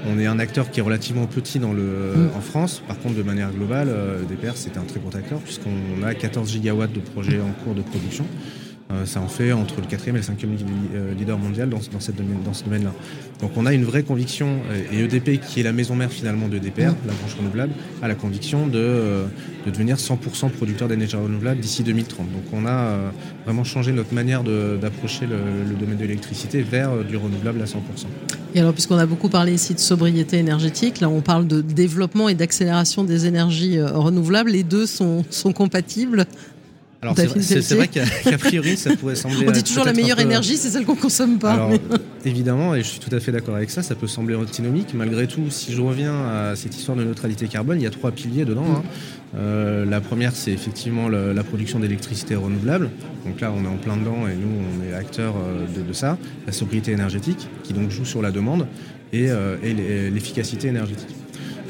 On 0.06 0.18
est 0.18 0.26
un 0.26 0.38
acteur 0.38 0.70
qui 0.70 0.80
est 0.80 0.82
relativement 0.82 1.26
petit 1.26 1.58
dans 1.58 1.72
le, 1.72 1.82
mmh. 1.82 2.30
en 2.36 2.40
France. 2.40 2.82
Par 2.86 2.98
contre, 2.98 3.16
de 3.16 3.22
manière 3.22 3.50
globale, 3.50 3.88
euh, 3.90 4.22
DPR, 4.22 4.52
c'est 4.54 4.76
un 4.76 4.82
très 4.82 5.00
gros 5.00 5.16
acteur 5.16 5.40
puisqu'on 5.40 6.02
a 6.04 6.14
14 6.14 6.50
gigawatts 6.50 6.92
de 6.92 7.00
projets 7.00 7.40
en 7.40 7.52
cours 7.64 7.74
de 7.74 7.82
production. 7.82 8.26
Euh, 8.90 9.04
ça 9.04 9.20
en 9.20 9.28
fait 9.28 9.52
entre 9.52 9.80
le 9.80 9.86
quatrième 9.86 10.16
et 10.16 10.20
le 10.20 10.24
cinquième 10.24 10.56
leader 11.18 11.38
mondial 11.38 11.68
dans, 11.68 11.80
dans, 11.92 12.00
cette 12.00 12.16
domaine, 12.16 12.38
dans 12.44 12.54
ce 12.54 12.64
domaine-là. 12.64 12.92
Donc 13.40 13.52
on 13.56 13.66
a 13.66 13.72
une 13.72 13.84
vraie 13.84 14.02
conviction, 14.02 14.58
et 14.92 15.04
EDP, 15.04 15.40
qui 15.40 15.60
est 15.60 15.62
la 15.62 15.72
maison 15.72 15.94
mère 15.94 16.10
finalement 16.10 16.48
de 16.48 16.58
DPR, 16.58 16.94
la 17.06 17.12
branche 17.12 17.34
renouvelable, 17.36 17.72
a 18.02 18.08
la 18.08 18.14
conviction 18.14 18.66
de, 18.66 18.78
euh, 18.78 19.26
de 19.66 19.70
devenir 19.70 19.96
100% 19.96 20.50
producteur 20.50 20.88
d'énergie 20.88 21.16
renouvelable 21.16 21.60
d'ici 21.60 21.82
2030. 21.82 22.26
Donc 22.32 22.42
on 22.52 22.66
a 22.66 22.70
euh, 22.70 23.10
vraiment 23.44 23.64
changé 23.64 23.92
notre 23.92 24.12
manière 24.12 24.42
d'approcher 24.42 25.26
le, 25.26 25.36
le, 25.68 25.74
domaine 25.76 25.98
de 25.98 26.02
l'électricité 26.02 26.62
vers 26.62 26.90
euh, 26.90 27.04
du 27.04 27.16
renouvelable 27.16 27.62
à 27.62 27.66
100%. 27.66 27.76
Et 28.54 28.60
alors, 28.60 28.72
puisqu'on 28.72 28.98
a 28.98 29.06
beaucoup 29.06 29.28
parlé 29.28 29.52
ici 29.52 29.74
de 29.74 29.78
sobriété 29.78 30.38
énergétique, 30.38 31.00
là 31.00 31.08
on 31.08 31.20
parle 31.20 31.46
de 31.46 31.60
développement 31.60 32.28
et 32.28 32.34
d'accélération 32.34 33.04
des 33.04 33.26
énergies 33.26 33.80
renouvelables, 33.80 34.50
les 34.50 34.64
deux 34.64 34.86
sont, 34.86 35.24
sont 35.30 35.52
compatibles 35.52 36.26
alors 37.00 37.14
c'est 37.16 37.74
vrai 37.74 37.86
qu'a 37.86 38.04
qu 38.04 38.36
priori 38.38 38.76
ça 38.76 38.96
pourrait 38.96 39.14
sembler. 39.16 39.46
On 39.46 39.52
dit 39.52 39.62
toujours 39.62 39.84
la 39.84 39.92
meilleure 39.92 40.16
peu... 40.16 40.24
énergie, 40.24 40.56
c'est 40.56 40.68
celle 40.68 40.84
qu'on 40.84 40.96
consomme 40.96 41.38
pas. 41.38 41.52
Alors, 41.52 41.72
évidemment, 42.24 42.74
et 42.74 42.82
je 42.82 42.88
suis 42.88 42.98
tout 42.98 43.14
à 43.14 43.20
fait 43.20 43.30
d'accord 43.30 43.54
avec 43.54 43.70
ça, 43.70 43.82
ça 43.82 43.94
peut 43.94 44.08
sembler 44.08 44.34
antinomique. 44.34 44.94
Malgré 44.94 45.28
tout, 45.28 45.48
si 45.50 45.72
je 45.72 45.80
reviens 45.80 46.26
à 46.26 46.56
cette 46.56 46.76
histoire 46.76 46.96
de 46.96 47.04
neutralité 47.04 47.46
carbone, 47.46 47.80
il 47.80 47.84
y 47.84 47.86
a 47.86 47.90
trois 47.90 48.10
piliers 48.10 48.44
dedans. 48.44 48.66
Hein. 48.68 48.82
Euh, 49.36 49.84
la 49.84 50.00
première, 50.00 50.34
c'est 50.34 50.50
effectivement 50.50 51.08
le, 51.08 51.32
la 51.32 51.44
production 51.44 51.78
d'électricité 51.78 52.34
renouvelable. 52.34 52.90
Donc 53.24 53.40
là, 53.40 53.52
on 53.56 53.64
est 53.64 53.68
en 53.68 53.76
plein 53.76 53.96
dedans 53.96 54.26
et 54.26 54.34
nous, 54.34 54.48
on 54.48 54.90
est 54.90 54.94
acteur 54.94 55.34
de, 55.76 55.82
de, 55.82 55.92
ça. 55.92 56.18
La 56.46 56.52
sobriété 56.52 56.92
énergétique, 56.92 57.48
qui 57.62 57.74
donc 57.74 57.90
joue 57.90 58.06
sur 58.06 58.22
la 58.22 58.32
demande, 58.32 58.66
et, 59.12 59.30
euh, 59.30 59.56
et 59.62 60.10
l'efficacité 60.10 60.68
énergétique. 60.68 61.14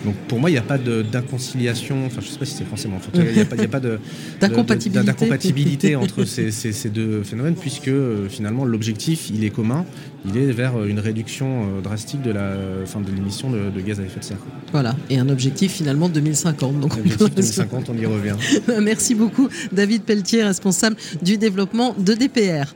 Donc 0.04 0.14
pour 0.28 0.38
moi, 0.38 0.50
il 0.50 0.52
n'y 0.52 0.58
a 0.58 0.62
pas 0.62 0.78
d'inconciliation, 0.78 2.06
enfin 2.06 2.20
je 2.20 2.26
ne 2.26 2.32
sais 2.32 2.38
pas 2.38 2.44
si 2.44 2.54
c'est 2.54 2.64
français, 2.64 2.88
mais 2.88 2.96
en 2.96 3.00
il 3.14 3.32
n'y 3.32 3.38
a, 3.40 3.42
a, 3.42 3.68
pas 3.68 3.80
d'incompatibilité 4.40 5.96
entre 5.96 6.24
ces, 6.24 6.50
ces, 6.50 6.72
ces, 6.72 6.90
deux 6.90 7.22
phénomènes, 7.22 7.56
puisque 7.56 7.88
euh, 7.88 8.28
finalement 8.28 8.64
l'objectif, 8.64 9.30
il 9.30 9.44
est 9.44 9.50
commun, 9.50 9.84
il 10.26 10.37
est 10.37 10.52
vers 10.52 10.84
une 10.84 11.00
réduction 11.00 11.46
euh, 11.78 11.80
drastique 11.80 12.22
de 12.22 12.30
la 12.30 12.52
fin 12.87 13.00
de 13.00 13.11
l'émission 13.11 13.50
de, 13.50 13.70
de, 13.70 13.80
gaz 13.80 14.00
à 14.00 14.04
effet 14.04 14.20
de 14.20 14.24
serre. 14.24 14.38
Voilà, 14.72 14.94
et 15.11 15.18
un 15.18 15.28
objectif 15.28 15.72
finalement 15.72 16.08
2050. 16.08 16.80
Donc 16.80 16.96
objectif 16.96 17.34
2050, 17.34 17.90
on 17.90 17.96
y 17.96 18.06
revient. 18.06 18.37
Merci 18.82 19.14
beaucoup, 19.14 19.48
David 19.72 20.02
Pelletier, 20.02 20.44
responsable 20.44 20.96
du 21.22 21.38
développement 21.38 21.94
de 21.98 22.14
DPR. 22.14 22.74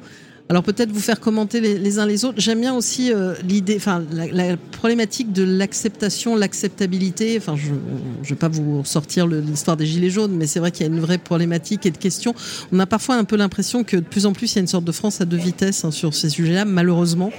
Alors 0.49 0.63
peut-être 0.63 0.91
vous 0.91 1.01
faire 1.01 1.19
commenter 1.19 1.61
les, 1.61 1.99
uns 1.99 2.05
les 2.05 2.25
autres. 2.25 2.39
J'aime 2.39 2.61
bien 2.61 2.75
aussi 2.75 3.11
euh, 3.13 3.35
l'idée, 3.49 3.77
enfin 3.77 4.05
la, 4.13 4.57
problématique 4.57 5.33
de 5.33 5.45
l'acceptation, 5.45 6.37
l'acceptabilité. 6.37 7.39
Enfin, 7.39 7.57
je 7.57 7.71
ne 7.71 8.29
vais 8.29 8.35
pas 8.35 8.49
vous 8.49 8.85
sortir 8.85 9.27
l'histoire 9.27 9.77
des 9.77 9.87
gilets 9.87 10.11
jaunes, 10.11 10.33
mais 10.33 10.47
c'est 10.47 10.61
vrai 10.61 10.71
qu'il 10.71 10.87
y 10.87 10.91
a 10.91 10.93
une 10.93 11.01
vraie 11.01 11.19
problématique 11.19 11.87
et 11.87 11.91
de 11.91 11.97
questions. 11.97 12.35
On 12.71 12.79
a 12.81 12.87
parfois 12.87 13.15
un 13.17 13.25
peu 13.25 13.37
l'impression 13.37 13.83
que 13.85 13.97
de 13.97 14.03
plus 14.03 14.27
en 14.27 14.33
plus 14.33 14.53
il 14.53 14.57
y 14.57 14.59
a 14.59 14.61
une 14.61 14.67
sorte 14.67 14.85
de 14.85 14.93
France 14.93 15.21
à 15.21 15.25
deux 15.25 15.39
vitesses 15.39 15.85
hein, 15.85 15.91
sur 15.91 16.13
ces 16.13 16.29
sujets-là, 16.29 16.65
malheureusement, 16.65 17.31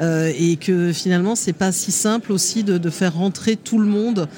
euh, 0.00 0.32
et 0.38 0.56
que 0.56 0.92
finalement 0.92 1.34
c'est 1.34 1.52
pas 1.52 1.72
si 1.72 1.92
simple 1.92 2.32
aussi 2.32 2.64
de, 2.64 2.90
faire 2.90 3.14
rentrer 3.14 3.56
tout 3.56 3.78
le 3.78 3.86
monde. 3.86 4.28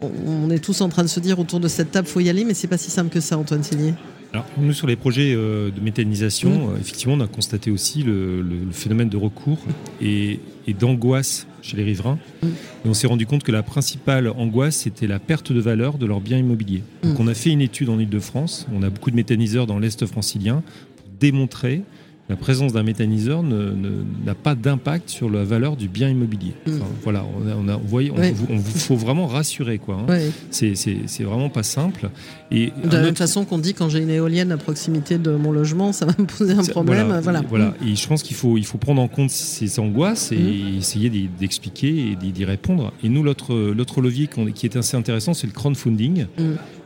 On, 0.00 0.50
est 0.50 0.58
tous 0.58 0.80
en 0.80 0.88
train 0.88 1.02
de 1.02 1.08
se 1.08 1.20
dire 1.20 1.38
autour 1.38 1.60
de 1.60 1.68
cette 1.68 1.92
table, 1.92 2.08
faut 2.08 2.20
y 2.20 2.28
aller, 2.28 2.44
mais 2.44 2.54
c'est 2.54 2.66
pas 2.66 2.78
si 2.78 2.90
simple 2.90 3.10
que 3.10 3.20
ça, 3.20 3.38
Antoine 3.38 3.62
Cellier. 3.62 3.94
Alors, 4.34 4.46
nous, 4.58 4.72
sur 4.72 4.88
les 4.88 4.96
projets 4.96 5.32
euh, 5.32 5.70
de 5.70 5.78
méthanisation, 5.80 6.72
mmh. 6.72 6.80
effectivement, 6.80 7.14
on 7.14 7.20
a 7.20 7.28
constaté 7.28 7.70
aussi 7.70 8.02
le, 8.02 8.42
le, 8.42 8.64
le 8.66 8.72
phénomène 8.72 9.08
de 9.08 9.16
recours 9.16 9.60
et, 10.02 10.40
et 10.66 10.74
d'angoisse 10.74 11.46
chez 11.62 11.76
les 11.76 11.84
riverains. 11.84 12.18
Mmh. 12.42 12.46
Et 12.84 12.88
on 12.88 12.94
s'est 12.94 13.06
rendu 13.06 13.26
compte 13.26 13.44
que 13.44 13.52
la 13.52 13.62
principale 13.62 14.26
angoisse, 14.26 14.74
c'était 14.74 15.06
la 15.06 15.20
perte 15.20 15.52
de 15.52 15.60
valeur 15.60 15.98
de 15.98 16.06
leurs 16.06 16.20
biens 16.20 16.36
immobiliers. 16.36 16.82
Mmh. 17.04 17.10
Donc, 17.10 17.20
on 17.20 17.28
a 17.28 17.34
fait 17.34 17.50
une 17.50 17.60
étude 17.60 17.88
en 17.90 18.00
Ile-de-France. 18.00 18.66
On 18.74 18.82
a 18.82 18.90
beaucoup 18.90 19.12
de 19.12 19.16
méthaniseurs 19.16 19.68
dans 19.68 19.78
l'Est 19.78 20.04
francilien 20.04 20.64
pour 20.96 21.06
démontrer 21.20 21.82
la 22.30 22.36
présence 22.36 22.72
d'un 22.72 22.82
méthaniseur 22.82 23.42
n'a 23.42 24.34
pas 24.34 24.54
d'impact 24.54 25.10
sur 25.10 25.28
la 25.28 25.44
valeur 25.44 25.76
du 25.76 25.88
bien 25.88 26.08
immobilier. 26.08 26.54
Enfin, 26.66 26.78
mmh. 26.78 27.02
Voilà, 27.02 27.24
on 27.36 27.46
a, 27.46 27.54
on 27.54 27.68
a, 27.68 27.76
on 27.76 27.86
voyez, 27.86 28.10
on, 28.10 28.16
ouais. 28.16 28.34
on, 28.48 28.56
vous 28.56 28.78
faut 28.78 28.96
vraiment 28.96 29.26
rassurer, 29.26 29.76
quoi. 29.76 29.96
Hein. 29.96 30.06
Ouais. 30.08 30.30
C'est 30.50 31.22
vraiment 31.22 31.50
pas 31.50 31.62
simple. 31.62 32.08
Et 32.50 32.72
de 32.82 32.90
la 32.90 33.02
même 33.02 33.16
façon 33.16 33.44
qu'on 33.44 33.58
dit 33.58 33.74
quand 33.74 33.90
j'ai 33.90 33.98
une 33.98 34.10
éolienne 34.10 34.52
à 34.52 34.56
proximité 34.56 35.18
de 35.18 35.32
mon 35.32 35.52
logement, 35.52 35.92
ça 35.92 36.06
va 36.06 36.14
me 36.18 36.24
poser 36.24 36.54
un 36.54 36.64
problème. 36.64 37.08
Voilà. 37.08 37.20
voilà. 37.20 37.42
voilà. 37.46 37.66
Mmh. 37.82 37.88
Et 37.88 37.96
je 37.96 38.08
pense 38.08 38.22
qu'il 38.22 38.36
faut, 38.36 38.56
il 38.56 38.64
faut 38.64 38.78
prendre 38.78 39.02
en 39.02 39.08
compte 39.08 39.30
ces 39.30 39.78
angoisses 39.78 40.32
et 40.32 40.36
mmh. 40.36 40.78
essayer 40.78 41.28
d'expliquer 41.38 42.12
et 42.12 42.16
d'y 42.16 42.44
répondre. 42.46 42.94
Et 43.02 43.10
nous, 43.10 43.22
l'autre 43.22 44.00
levier 44.00 44.30
qui 44.54 44.66
est 44.66 44.76
assez 44.76 44.96
intéressant, 44.96 45.34
c'est 45.34 45.46
le 45.46 45.52
crowdfunding. 45.52 46.26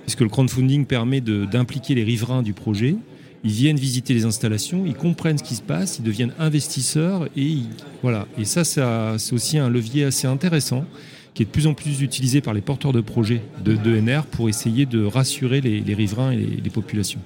Puisque 0.03 0.23
le 0.23 0.29
crowdfunding 0.29 0.87
permet 0.87 1.21
d'impliquer 1.21 1.95
les 1.95 2.03
riverains 2.03 2.43
du 2.43 2.55
projet 2.55 2.97
ils 3.45 3.51
viennent 3.51 3.77
visiter 3.77 4.15
les 4.15 4.25
installations, 4.25 4.85
ils 4.87 4.95
comprennent 4.95 5.39
ce 5.39 5.45
qui 5.45 5.55
se 5.55 5.63
passe, 5.63 5.99
ils 5.99 6.05
deviennent 6.05 6.33
investisseurs 6.39 7.27
et 7.37 7.43
ils, 7.43 7.67
voilà. 8.03 8.27
Et 8.37 8.45
ça, 8.45 8.65
ça 8.65 9.15
c'est 9.19 9.33
aussi 9.33 9.59
un 9.59 9.69
levier 9.69 10.05
assez 10.05 10.27
intéressant 10.27 10.85
qui 11.35 11.43
est 11.43 11.47
de 11.47 11.51
plus 11.51 11.69
en 11.69 11.75
plus 11.75 12.03
utilisé 12.03 12.41
par 12.41 12.53
les 12.53 12.61
porteurs 12.61 12.93
de 12.93 13.01
projets 13.01 13.43
de 13.65 13.77
d'ENR 13.77 14.23
pour 14.27 14.49
essayer 14.49 14.87
de 14.87 15.05
rassurer 15.05 15.61
les, 15.61 15.81
les 15.81 15.95
riverains 15.95 16.33
et 16.33 16.37
les, 16.37 16.61
les, 16.63 16.71
populations. 16.71 17.21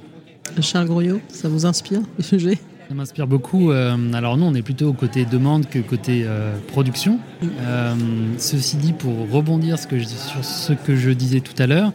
Charles 0.61 0.87
Goriot, 0.87 1.20
ça 1.29 1.48
vous 1.48 1.64
inspire 1.64 2.03
le 2.18 2.22
sujet? 2.22 2.59
Ça 2.88 2.94
m'inspire 2.94 3.27
beaucoup. 3.27 3.70
Euh, 3.70 4.12
alors 4.12 4.37
nous, 4.37 4.44
on 4.44 4.55
est 4.55 4.61
plutôt 4.61 4.92
côté 4.92 5.25
demande 5.25 5.66
que 5.66 5.79
côté 5.79 6.25
euh, 6.27 6.55
production. 6.68 7.18
Euh, 7.42 7.94
ceci 8.37 8.77
dit, 8.77 8.92
pour 8.92 9.31
rebondir 9.31 9.79
ce 9.79 9.87
que 9.87 9.98
je, 9.98 10.05
sur 10.05 10.44
ce 10.44 10.75
que 10.75 10.94
je 10.94 11.11
disais 11.11 11.40
tout 11.40 11.55
à 11.57 11.66
l'heure, 11.66 11.92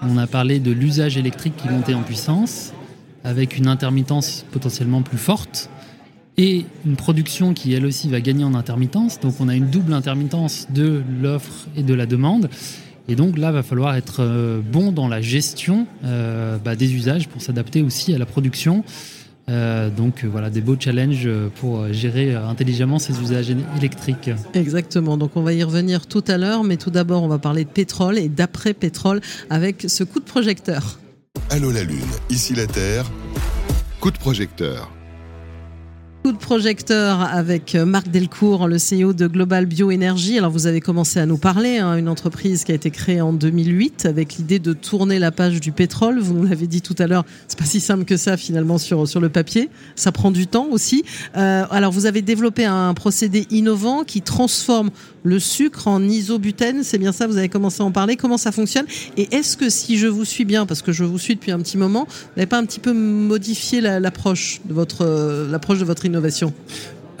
on 0.00 0.16
a 0.16 0.26
parlé 0.26 0.60
de 0.60 0.70
l'usage 0.70 1.18
électrique 1.18 1.54
qui 1.56 1.68
montait 1.68 1.92
en 1.92 2.02
puissance 2.02 2.72
avec 3.24 3.58
une 3.58 3.66
intermittence 3.66 4.44
potentiellement 4.50 5.02
plus 5.02 5.18
forte 5.18 5.70
et 6.38 6.64
une 6.86 6.96
production 6.96 7.52
qui 7.52 7.74
elle 7.74 7.84
aussi 7.84 8.08
va 8.08 8.20
gagner 8.20 8.44
en 8.44 8.54
intermittence. 8.54 9.20
Donc 9.20 9.34
on 9.40 9.48
a 9.48 9.54
une 9.54 9.68
double 9.68 9.92
intermittence 9.92 10.68
de 10.70 11.02
l'offre 11.20 11.66
et 11.76 11.82
de 11.82 11.92
la 11.92 12.06
demande. 12.06 12.48
Et 13.08 13.16
donc 13.16 13.38
là, 13.38 13.50
va 13.50 13.62
falloir 13.62 13.96
être 13.96 14.20
euh, 14.20 14.60
bon 14.60 14.92
dans 14.92 15.08
la 15.08 15.20
gestion 15.20 15.86
euh, 16.04 16.58
bah, 16.58 16.76
des 16.76 16.94
usages 16.94 17.26
pour 17.28 17.42
s'adapter 17.42 17.82
aussi 17.82 18.14
à 18.14 18.18
la 18.18 18.26
production. 18.26 18.84
Euh, 19.48 19.88
donc 19.88 20.26
voilà, 20.26 20.50
des 20.50 20.60
beaux 20.60 20.76
challenges 20.78 21.28
pour 21.58 21.90
gérer 21.90 22.34
intelligemment 22.34 22.98
ces 22.98 23.18
usages 23.18 23.50
électriques. 23.78 24.30
Exactement, 24.52 25.16
donc 25.16 25.32
on 25.36 25.42
va 25.42 25.54
y 25.54 25.62
revenir 25.64 26.06
tout 26.06 26.24
à 26.28 26.36
l'heure, 26.36 26.64
mais 26.64 26.76
tout 26.76 26.90
d'abord 26.90 27.22
on 27.22 27.28
va 27.28 27.38
parler 27.38 27.64
de 27.64 27.70
pétrole 27.70 28.18
et 28.18 28.28
d'après-pétrole 28.28 29.22
avec 29.48 29.86
ce 29.88 30.04
coup 30.04 30.20
de 30.20 30.26
projecteur. 30.26 30.98
Allô 31.50 31.70
la 31.70 31.82
Lune, 31.82 32.02
ici 32.30 32.54
la 32.54 32.66
Terre, 32.66 33.04
coup 34.00 34.10
de 34.10 34.18
projecteur 34.18 34.90
de 36.32 36.38
projecteur 36.38 37.20
avec 37.20 37.74
euh, 37.74 37.84
Marc 37.84 38.08
Delcourt, 38.08 38.66
le 38.68 38.76
CEO 38.76 39.12
de 39.12 39.26
Global 39.26 39.66
Bioénergie. 39.66 40.36
Alors 40.36 40.50
vous 40.50 40.66
avez 40.66 40.80
commencé 40.80 41.20
à 41.20 41.26
nous 41.26 41.38
parler, 41.38 41.78
hein, 41.78 41.96
une 41.96 42.08
entreprise 42.08 42.64
qui 42.64 42.72
a 42.72 42.74
été 42.74 42.90
créée 42.90 43.20
en 43.20 43.32
2008 43.32 44.06
avec 44.06 44.36
l'idée 44.36 44.58
de 44.58 44.72
tourner 44.72 45.18
la 45.18 45.30
page 45.30 45.60
du 45.60 45.72
pétrole. 45.72 46.18
Vous 46.18 46.34
nous 46.34 46.44
l'avez 46.44 46.66
dit 46.66 46.82
tout 46.82 46.94
à 46.98 47.06
l'heure, 47.06 47.24
c'est 47.46 47.58
pas 47.58 47.64
si 47.64 47.80
simple 47.80 48.04
que 48.04 48.16
ça 48.16 48.36
finalement 48.36 48.78
sur, 48.78 49.08
sur 49.08 49.20
le 49.20 49.28
papier. 49.28 49.70
Ça 49.96 50.12
prend 50.12 50.30
du 50.30 50.46
temps 50.46 50.66
aussi. 50.70 51.04
Euh, 51.36 51.64
alors 51.70 51.92
vous 51.92 52.06
avez 52.06 52.20
développé 52.20 52.64
un 52.64 52.92
procédé 52.94 53.46
innovant 53.50 54.04
qui 54.04 54.20
transforme 54.20 54.90
le 55.22 55.38
sucre 55.38 55.88
en 55.88 56.02
isobutène. 56.02 56.82
C'est 56.82 56.98
bien 56.98 57.12
ça, 57.12 57.26
vous 57.26 57.38
avez 57.38 57.48
commencé 57.48 57.82
à 57.82 57.86
en 57.86 57.92
parler. 57.92 58.16
Comment 58.16 58.38
ça 58.38 58.52
fonctionne? 58.52 58.86
Et 59.16 59.34
est-ce 59.34 59.56
que 59.56 59.68
si 59.68 59.98
je 59.98 60.06
vous 60.06 60.24
suis 60.24 60.44
bien, 60.44 60.66
parce 60.66 60.82
que 60.82 60.92
je 60.92 61.04
vous 61.04 61.18
suis 61.18 61.34
depuis 61.34 61.52
un 61.52 61.58
petit 61.58 61.76
moment, 61.76 62.06
vous 62.08 62.28
n'avez 62.36 62.46
pas 62.46 62.58
un 62.58 62.64
petit 62.64 62.80
peu 62.80 62.92
modifié 62.92 63.80
l'approche 63.80 64.60
de 64.64 64.74
votre 64.74 65.02
euh, 65.02 65.50
l'approche 65.50 65.78
de 65.78 65.84
votre 65.84 66.04
innovation 66.04 66.17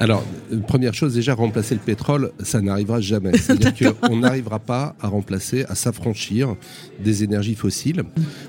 alors, 0.00 0.24
première 0.68 0.94
chose, 0.94 1.14
déjà, 1.14 1.34
remplacer 1.34 1.74
le 1.74 1.80
pétrole, 1.80 2.30
ça 2.38 2.60
n'arrivera 2.60 3.00
jamais. 3.00 3.36
C'est-à-dire 3.36 3.98
qu'on 4.00 4.18
n'arrivera 4.18 4.60
pas 4.60 4.94
à 5.00 5.08
remplacer, 5.08 5.64
à 5.68 5.74
s'affranchir 5.74 6.54
des 7.02 7.24
énergies 7.24 7.56
fossiles. 7.56 8.04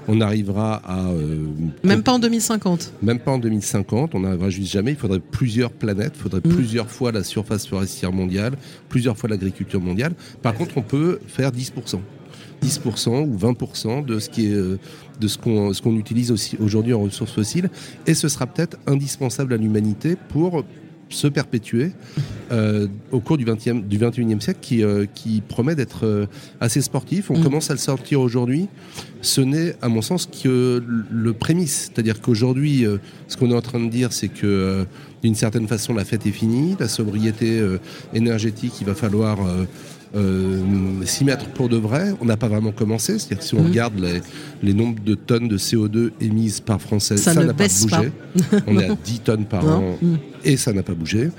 On 0.07 0.17
n'arrivera 0.17 0.75
à... 0.85 1.07
Euh, 1.07 1.47
même 1.83 2.03
pas 2.03 2.11
en 2.11 2.19
2050 2.19 2.93
Même 3.01 3.17
pas 3.17 3.31
en 3.31 3.39
2050, 3.39 4.13
on 4.13 4.19
n'arrivera 4.19 4.51
juste 4.51 4.71
jamais. 4.71 4.91
Il 4.91 4.97
faudrait 4.97 5.19
plusieurs 5.19 5.71
planètes, 5.71 6.13
il 6.17 6.21
faudrait 6.21 6.41
mm. 6.45 6.53
plusieurs 6.53 6.91
fois 6.91 7.11
la 7.11 7.23
surface 7.23 7.65
forestière 7.65 8.11
mondiale, 8.11 8.53
plusieurs 8.87 9.17
fois 9.17 9.27
l'agriculture 9.27 9.81
mondiale. 9.81 10.13
Par 10.43 10.53
contre, 10.53 10.77
on 10.77 10.83
peut 10.83 11.19
faire 11.27 11.51
10%. 11.51 11.99
10% 12.61 13.27
ou 13.27 13.37
20% 13.37 14.05
de 14.05 14.19
ce 14.19 14.29
qui 14.29 14.47
est 14.47 14.53
euh, 14.53 14.77
de 15.19 15.27
ce 15.27 15.37
qu'on 15.37 15.73
ce 15.73 15.81
qu'on 15.81 15.95
utilise 15.95 16.31
aussi 16.31 16.57
aujourd'hui 16.59 16.93
en 16.93 17.01
ressources 17.01 17.31
fossiles 17.31 17.69
et 18.07 18.13
ce 18.13 18.27
sera 18.27 18.47
peut-être 18.47 18.77
indispensable 18.87 19.53
à 19.53 19.57
l'humanité 19.57 20.15
pour 20.29 20.63
se 21.09 21.27
perpétuer 21.27 21.91
euh, 22.51 22.87
au 23.11 23.19
cours 23.19 23.37
du, 23.37 23.45
20e, 23.45 23.87
du 23.87 23.97
21e 23.97 24.39
siècle 24.39 24.59
qui, 24.61 24.83
euh, 24.83 25.05
qui 25.13 25.41
promet 25.41 25.75
d'être 25.75 26.05
euh, 26.05 26.25
assez 26.61 26.81
sportif. 26.81 27.31
On 27.31 27.39
mm. 27.39 27.43
commence 27.43 27.69
à 27.69 27.73
le 27.73 27.79
sortir 27.79 28.21
aujourd'hui. 28.21 28.67
Ce 29.21 29.41
n'est, 29.41 29.75
à 29.81 29.89
mon 29.89 30.01
sens, 30.01 30.27
que 30.27 30.83
le 31.09 31.33
prémisse. 31.33 31.91
C'est-à-dire 31.91 32.21
qu'aujourd'hui, 32.21 32.85
ce 33.27 33.35
qu'on 33.35 33.51
est 33.51 33.55
en 33.55 33.61
train 33.61 33.79
de 33.79 33.89
dire, 33.89 34.13
c'est 34.13 34.29
que 34.29 34.85
d'une 35.23 35.35
certaine 35.35 35.67
façon, 35.67 35.93
la 35.93 36.05
fête 36.05 36.25
est 36.25 36.31
finie. 36.31 36.77
La 36.79 36.87
sobriété 36.87 37.61
énergétique, 38.13 38.75
il 38.79 38.87
va 38.87 38.95
falloir 38.95 39.39
euh, 40.15 41.05
s'y 41.05 41.23
mettre 41.23 41.45
pour 41.49 41.69
de 41.69 41.77
vrai. 41.77 42.13
On 42.21 42.25
n'a 42.25 42.37
pas 42.37 42.47
vraiment 42.47 42.71
commencé. 42.71 43.19
C'est-à-dire 43.19 43.39
que 43.39 43.43
si 43.43 43.55
on 43.55 43.61
mmh. 43.61 43.67
regarde 43.67 43.99
les, 43.99 44.21
les, 44.63 44.73
nombres 44.73 45.03
de 45.03 45.15
tonnes 45.15 45.47
de 45.47 45.57
CO2 45.57 46.11
émises 46.21 46.59
par 46.59 46.81
Français, 46.81 47.17
ça 47.17 47.33
n'a 47.33 47.53
pas 47.53 47.67
bougé. 47.67 48.11
on 48.67 48.79
est 48.79 48.89
à 48.89 48.95
10 49.03 49.19
tonnes 49.19 49.45
par 49.45 49.65
an 49.65 49.97
mmh. 50.01 50.15
et 50.45 50.57
ça 50.57 50.73
n'a 50.73 50.83
pas 50.83 50.93
bougé. 50.93 51.29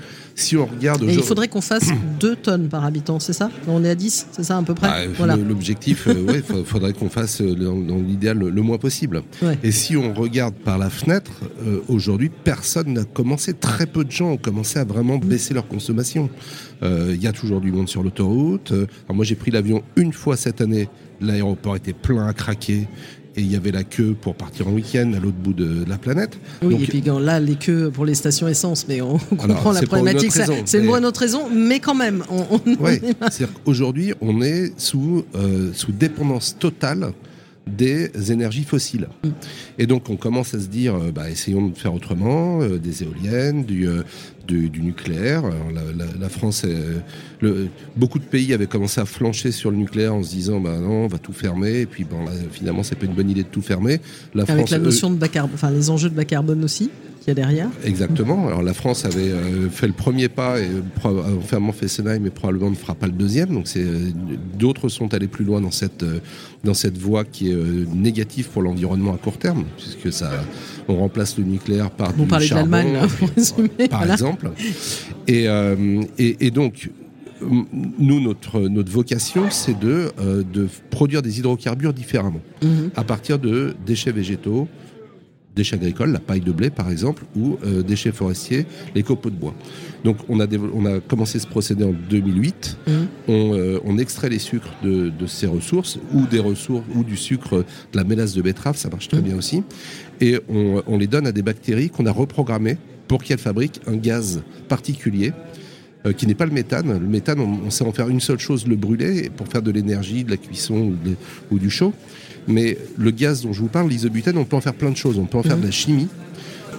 Si 0.40 0.56
on 0.56 0.64
regarde 0.64 1.04
il 1.06 1.22
faudrait 1.22 1.48
qu'on 1.48 1.60
fasse 1.60 1.90
2 2.20 2.36
tonnes 2.36 2.68
par 2.68 2.84
habitant, 2.84 3.20
c'est 3.20 3.34
ça? 3.34 3.50
On 3.68 3.84
est 3.84 3.90
à 3.90 3.94
10, 3.94 4.28
c'est 4.32 4.42
ça 4.42 4.56
à 4.56 4.62
peu 4.62 4.74
près? 4.74 5.08
Voilà. 5.08 5.36
L'objectif, 5.36 6.06
euh, 6.08 6.40
il 6.56 6.64
faudrait 6.64 6.94
qu'on 6.94 7.10
fasse 7.10 7.42
euh, 7.42 7.54
dans, 7.54 7.96
l'idéal 7.96 8.38
le, 8.38 8.62
moins 8.62 8.78
possible. 8.78 9.22
Et 9.62 9.70
si 9.70 9.96
on 9.96 10.14
regarde 10.14 10.54
par 10.54 10.78
la 10.78 10.88
fenêtre, 10.88 11.32
euh, 11.66 11.80
aujourd'hui, 11.88 12.30
personne 12.30 12.94
n'a 12.94 13.04
commencé, 13.04 13.52
très 13.52 13.86
peu 13.86 14.04
de 14.04 14.10
gens 14.10 14.30
ont 14.30 14.36
commencé 14.38 14.78
à 14.78 14.84
vraiment 14.84 15.18
baisser 15.18 15.52
leur 15.52 15.68
consommation. 15.68 16.30
Il 16.82 17.22
y 17.22 17.26
a 17.26 17.32
toujours 17.32 17.60
du 17.60 17.72
monde 17.72 17.88
sur 17.88 18.02
l'autoroute. 18.02 18.72
moi, 19.08 19.24
j'ai 19.24 19.34
pris 19.34 19.50
l'avion 19.50 19.82
une 19.96 20.12
fois 20.12 20.36
cette 20.36 20.60
année. 20.60 20.88
L'aéroport 21.20 21.76
était 21.76 21.92
plein 21.92 22.26
à 22.26 22.32
craquer 22.32 22.88
et 23.36 23.40
il 23.42 23.50
y 23.50 23.56
avait 23.56 23.70
la 23.70 23.84
queue 23.84 24.16
pour 24.20 24.34
partir 24.34 24.68
en 24.68 24.72
week-end 24.72 25.12
à 25.16 25.20
l'autre 25.20 25.36
bout 25.36 25.52
de 25.52 25.84
la 25.88 25.98
planète. 25.98 26.38
Oui, 26.62 26.82
et 26.82 26.86
puis 26.86 27.02
là, 27.02 27.38
les 27.38 27.54
queues 27.54 27.90
pour 27.90 28.04
les 28.04 28.14
stations 28.14 28.48
essence, 28.48 28.86
mais 28.88 29.00
on 29.00 29.18
comprend 29.18 29.72
la 29.72 29.82
problématique. 29.82 30.32
C'est 30.64 30.78
une 30.78 30.86
bonne 30.86 31.04
autre 31.04 31.20
raison, 31.20 31.48
mais 31.52 31.80
quand 31.80 31.94
même. 31.94 32.24
On, 32.30 32.58
c'est-à-dire 33.30 33.48
qu'aujourd'hui, 33.64 34.14
on 34.20 34.42
est 34.42 34.72
sous, 34.78 35.24
euh, 35.34 35.70
sous 35.72 35.92
dépendance 35.92 36.56
totale 36.58 37.12
des 37.76 38.32
énergies 38.32 38.64
fossiles. 38.64 39.08
Et 39.78 39.86
donc 39.86 40.10
on 40.10 40.16
commence 40.16 40.54
à 40.54 40.60
se 40.60 40.66
dire, 40.66 40.94
euh, 40.94 41.12
bah, 41.12 41.30
essayons 41.30 41.68
de 41.68 41.76
faire 41.76 41.94
autrement, 41.94 42.60
euh, 42.60 42.78
des 42.78 43.02
éoliennes, 43.02 43.64
du, 43.64 43.88
euh, 43.88 44.02
du, 44.46 44.82
nucléaire. 44.82 45.44
la, 46.18 46.28
France, 46.28 46.66
le, 47.40 47.68
beaucoup 47.96 48.18
de 48.18 48.24
pays 48.24 48.52
avaient 48.52 48.66
commencé 48.66 49.00
à 49.00 49.04
flancher 49.04 49.52
sur 49.52 49.70
le 49.70 49.76
nucléaire 49.76 50.12
en 50.12 50.24
se 50.24 50.30
disant, 50.30 50.58
bah 50.58 50.76
non, 50.76 51.04
on 51.04 51.06
va 51.06 51.18
tout 51.18 51.32
fermer. 51.32 51.82
Et 51.82 51.86
puis 51.86 52.02
bon, 52.02 52.24
là, 52.24 52.32
finalement, 52.50 52.82
c'est 52.82 52.96
pas 52.96 53.06
une 53.06 53.14
bonne 53.14 53.30
idée 53.30 53.44
de 53.44 53.48
tout 53.48 53.62
fermer. 53.62 54.00
La 54.34 54.42
Avec 54.48 54.70
la 54.70 54.78
notion 54.78 55.08
de 55.10 55.16
bas 55.16 55.28
carbone, 55.28 55.54
enfin 55.54 55.70
les 55.70 55.88
enjeux 55.88 56.10
de 56.10 56.16
bas 56.16 56.24
carbone 56.24 56.64
aussi 56.64 56.90
qu'il 57.20 57.28
y 57.28 57.30
a 57.30 57.34
derrière. 57.34 57.68
Exactement. 57.84 58.48
Alors 58.48 58.62
la 58.62 58.74
France 58.74 59.04
avait 59.04 59.32
fait 59.70 59.86
le 59.86 59.92
premier 59.92 60.28
pas 60.28 60.58
et 60.58 60.66
a 61.04 61.10
fermement 61.46 61.72
fait 61.72 61.88
Senheim, 61.88 62.20
mais 62.20 62.30
probablement 62.30 62.70
ne 62.70 62.74
fera 62.74 62.94
pas 62.94 63.06
le 63.06 63.12
deuxième. 63.12 63.50
Donc 63.50 63.68
c'est 63.68 63.86
d'autres 64.58 64.88
sont 64.88 65.12
allés 65.14 65.28
plus 65.28 65.44
loin 65.44 65.60
dans 65.60 65.70
cette 65.70 66.04
dans 66.64 66.74
cette 66.74 66.98
voie 66.98 67.24
qui 67.24 67.50
est 67.50 67.56
négative 67.94 68.48
pour 68.48 68.62
l'environnement 68.62 69.14
à 69.14 69.16
court 69.16 69.38
terme, 69.38 69.64
puisque 69.76 70.12
ça, 70.12 70.30
on 70.88 70.96
remplace 70.96 71.38
le 71.38 71.44
nucléaire 71.44 71.90
par 71.90 72.12
du 72.12 72.28
charbon, 72.40 72.84
par 73.90 74.10
exemple. 74.10 74.50
Euh, 75.30 76.02
et, 76.18 76.46
et, 76.46 76.50
donc, 76.50 76.90
nous, 77.40 78.20
notre, 78.20 78.60
notre 78.60 78.90
vocation, 78.90 79.44
c'est 79.50 79.78
de, 79.78 80.10
euh, 80.20 80.42
de 80.42 80.68
produire 80.90 81.22
des 81.22 81.38
hydrocarbures 81.38 81.92
différemment, 81.92 82.40
mhm. 82.62 82.90
à 82.96 83.04
partir 83.04 83.38
de 83.38 83.74
déchets 83.86 84.12
végétaux, 84.12 84.68
déchets 85.56 85.76
agricoles, 85.76 86.12
la 86.12 86.20
paille 86.20 86.40
de 86.40 86.52
blé 86.52 86.70
par 86.70 86.90
exemple, 86.90 87.24
ou 87.36 87.58
euh, 87.64 87.82
déchets 87.82 88.12
forestiers, 88.12 88.66
les 88.94 89.02
copeaux 89.02 89.30
de 89.30 89.36
bois. 89.36 89.54
Donc 90.04 90.18
on 90.28 90.40
a, 90.40 90.46
on 90.74 90.86
a 90.86 91.00
commencé 91.00 91.38
ce 91.38 91.46
procédé 91.46 91.84
en 91.84 91.92
2008. 92.08 92.78
Mmh. 92.86 92.92
Euh, 93.28 93.80
on, 93.84 93.98
extrait 93.98 94.28
les 94.28 94.38
sucres 94.38 94.72
de, 94.82 95.12
ces 95.26 95.46
ressources, 95.46 95.98
ou 96.12 96.26
des 96.26 96.38
ressources, 96.38 96.84
ou 96.94 97.04
du 97.04 97.16
sucre 97.16 97.64
de 97.92 97.96
la 97.96 98.04
mélasse 98.04 98.34
de 98.34 98.42
betterave, 98.42 98.76
ça 98.76 98.88
marche 98.88 99.08
très 99.08 99.18
mmh. 99.18 99.24
bien 99.24 99.36
aussi. 99.36 99.62
Et 100.20 100.38
on, 100.48 100.98
les 100.98 101.06
donne 101.06 101.26
à 101.26 101.32
des 101.32 101.42
bactéries 101.42 101.90
qu'on 101.90 102.06
a 102.06 102.12
reprogrammées 102.12 102.76
pour 103.08 103.22
qu'elles 103.22 103.38
fabriquent 103.38 103.80
un 103.86 103.96
gaz 103.96 104.42
particulier 104.68 105.32
euh, 106.06 106.12
qui 106.12 106.26
n'est 106.26 106.34
pas 106.34 106.46
le 106.46 106.52
méthane. 106.52 106.92
Le 106.98 107.06
méthane, 107.06 107.40
on, 107.40 107.70
sait 107.70 107.84
en 107.84 107.92
faire 107.92 108.08
une 108.08 108.20
seule 108.20 108.38
chose, 108.38 108.66
le 108.66 108.76
brûler, 108.76 109.30
pour 109.34 109.48
faire 109.48 109.62
de 109.62 109.70
l'énergie, 109.70 110.24
de 110.24 110.30
la 110.30 110.36
cuisson 110.36 110.94
ou, 111.50 111.58
du 111.58 111.70
chaud. 111.70 111.92
Mais 112.48 112.78
le 112.96 113.10
gaz 113.10 113.42
dont 113.42 113.52
je 113.52 113.60
vous 113.60 113.68
parle, 113.68 113.88
l'isobutène, 113.88 114.36
on 114.38 114.44
peut 114.44 114.56
en 114.56 114.60
faire 114.60 114.74
plein 114.74 114.90
de 114.90 114.96
choses. 114.96 115.18
On 115.18 115.26
peut 115.26 115.38
en 115.38 115.42
faire 115.42 115.58
de 115.58 115.64
la 115.64 115.70
chimie, 115.70 116.08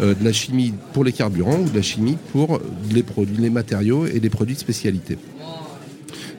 euh, 0.02 0.14
de 0.14 0.24
la 0.24 0.34
chimie 0.34 0.74
pour 0.94 1.04
les 1.04 1.12
carburants 1.12 1.60
ou 1.60 1.70
de 1.70 1.76
la 1.76 1.82
chimie 1.82 2.18
pour 2.32 2.60
les 2.92 3.04
produits, 3.04 3.38
les 3.38 3.50
matériaux 3.50 4.06
et 4.06 4.20
les 4.20 4.30
produits 4.30 4.56
de 4.56 4.60
spécialité. 4.60 5.18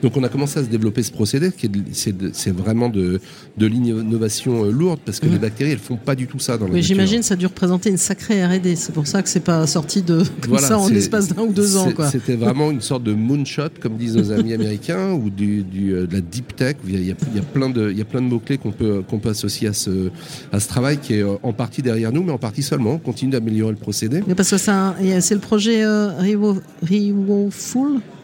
Donc 0.03 0.17
on 0.17 0.23
a 0.23 0.29
commencé 0.29 0.59
à 0.59 0.63
se 0.63 0.67
développer 0.67 1.01
ce 1.01 1.11
procédé, 1.11 1.49
c'est 1.93 2.51
vraiment 2.51 2.89
de, 2.89 3.21
de 3.57 3.65
l'innovation 3.65 4.65
euh, 4.65 4.69
lourde, 4.71 4.99
parce 5.05 5.21
que 5.21 5.27
les 5.27 5.39
bactéries, 5.39 5.71
elles 5.71 5.77
font 5.77 5.95
pas 5.95 6.13
du 6.13 6.27
tout 6.27 6.39
ça 6.39 6.57
dans 6.57 6.67
la 6.67 6.73
Oui, 6.73 6.83
j'imagine 6.83 7.23
ça 7.23 7.35
a 7.35 7.37
dû 7.37 7.45
représenter 7.45 7.89
une 7.89 7.97
sacrée 7.97 8.45
R&D, 8.45 8.75
c'est 8.75 8.93
pour 8.93 9.07
ça 9.07 9.23
que 9.23 9.29
c'est 9.29 9.39
pas 9.39 9.65
sorti 9.65 10.01
de 10.01 10.23
comme 10.41 10.59
ça 10.59 10.77
en 10.77 10.89
espace 10.89 11.29
d'un 11.29 11.43
ou 11.43 11.53
deux 11.53 11.77
ans. 11.77 11.87
C'était 12.11 12.35
vraiment 12.35 12.69
une 12.69 12.81
sorte 12.81 13.03
de 13.03 13.13
moonshot, 13.13 13.69
comme 13.79 13.95
disent 13.95 14.17
nos 14.17 14.31
amis 14.31 14.53
américains, 14.53 15.11
ou 15.13 15.29
du, 15.29 15.63
euh, 15.93 16.05
de 16.05 16.13
la 16.13 16.21
deep 16.21 16.53
tech. 16.53 16.75
Il 16.85 16.93
y 16.93 16.97
a, 17.11 17.15
il 17.31 17.37
y 17.37 17.39
a 17.39 17.43
plein 17.43 17.69
de, 17.69 17.89
il 17.89 17.97
y 17.97 18.01
a 18.01 18.05
plein 18.05 18.21
de 18.21 18.27
mots-clés 18.27 18.57
qu'on 18.57 18.71
peut, 18.71 19.03
qu'on 19.09 19.19
peut 19.19 19.29
associer 19.29 19.69
à 19.69 19.73
ce, 19.73 20.09
à 20.51 20.59
ce 20.59 20.67
travail 20.67 20.97
qui 20.97 21.13
est 21.13 21.23
euh, 21.23 21.35
en 21.43 21.53
partie 21.53 21.81
derrière 21.81 22.11
nous, 22.11 22.23
mais 22.23 22.33
en 22.33 22.37
partie 22.37 22.61
seulement. 22.61 22.95
On 22.95 22.99
continue 22.99 23.31
d'améliorer 23.31 23.71
le 23.71 23.77
procédé. 23.77 24.21
Mais 24.27 24.35
parce 24.35 24.51
que 24.51 24.57
c'est 24.57 25.33
le 25.33 25.39
projet 25.39 25.85
euh, 25.85 26.11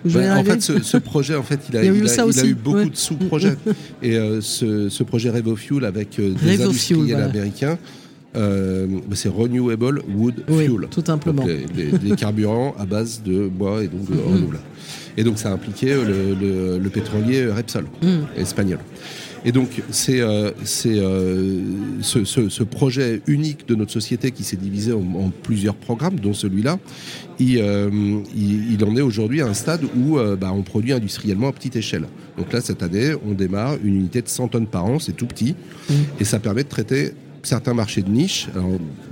Full 0.07 0.21
en 0.21 0.43
fait, 0.43 0.61
ce, 0.61 0.97
projet, 0.97 1.35
en 1.35 1.43
fait, 1.43 1.59
il 1.69 1.77
a, 1.77 1.85
eu, 1.85 2.53
beaucoup 2.53 2.89
de 2.89 2.95
sous-projets. 2.95 3.55
Et 4.01 4.15
euh, 4.17 4.41
ce, 4.41 5.03
projet 5.03 5.29
RevoFuel 5.29 5.85
avec 5.85 6.19
euh, 6.19 6.33
des 6.41 6.61
industriels 6.61 7.21
américains, 7.21 7.77
euh, 8.35 8.87
bah, 8.87 9.15
c'est 9.15 9.29
Renewable 9.29 10.01
Wood 10.15 10.43
Fuel. 10.47 10.87
Tout 10.89 11.03
simplement. 11.05 11.45
des 11.45 12.15
carburants 12.15 12.75
à 12.79 12.85
base 12.85 13.21
de 13.23 13.47
bois 13.47 13.83
et 13.83 13.87
donc 13.87 14.09
de 14.09 14.17
renouvelable. 14.17 14.59
Et 15.17 15.23
donc 15.23 15.37
ça 15.37 15.49
a 15.49 15.53
impliqué 15.53 15.87
le, 15.95 16.89
pétrolier 16.89 17.47
Repsol, 17.47 17.85
mm. 18.01 18.07
espagnol. 18.37 18.79
Et 19.45 19.51
donc, 19.51 19.81
c'est 19.91 20.19
euh, 20.19 20.51
euh, 20.85 21.61
ce, 22.01 22.63
projet 22.63 23.21
unique 23.27 23.67
de 23.67 23.75
notre 23.75 23.91
société 23.91 24.31
qui 24.31 24.43
s'est 24.43 24.57
divisé 24.57 24.93
en, 24.93 25.31
plusieurs 25.43 25.75
programmes, 25.75 26.19
dont 26.19 26.33
celui-là, 26.33 26.77
euh, 27.41 28.19
il, 28.35 28.83
en 28.83 28.95
est 28.95 29.01
aujourd'hui 29.01 29.41
à 29.41 29.47
un 29.47 29.53
stade 29.53 29.81
où 29.95 30.17
bah, 30.39 30.51
on 30.53 30.61
produit 30.61 30.93
industriellement 30.93 31.47
à 31.47 31.53
petite 31.53 31.75
échelle. 31.75 32.05
Donc 32.37 32.51
là, 32.53 32.61
cette 32.61 32.83
année, 32.83 33.13
on 33.25 33.33
démarre 33.33 33.75
une 33.83 33.95
unité 33.95 34.21
de 34.21 34.27
100 34.27 34.49
tonnes 34.49 34.67
par 34.67 34.85
an, 34.85 34.99
c'est 34.99 35.13
tout 35.13 35.27
petit, 35.27 35.55
mmh. 35.89 35.93
et 36.19 36.23
ça 36.25 36.39
permet 36.39 36.63
de 36.63 36.69
traiter 36.69 37.13
certains 37.43 37.73
marchés 37.73 38.01
de 38.01 38.09
niche. 38.09 38.49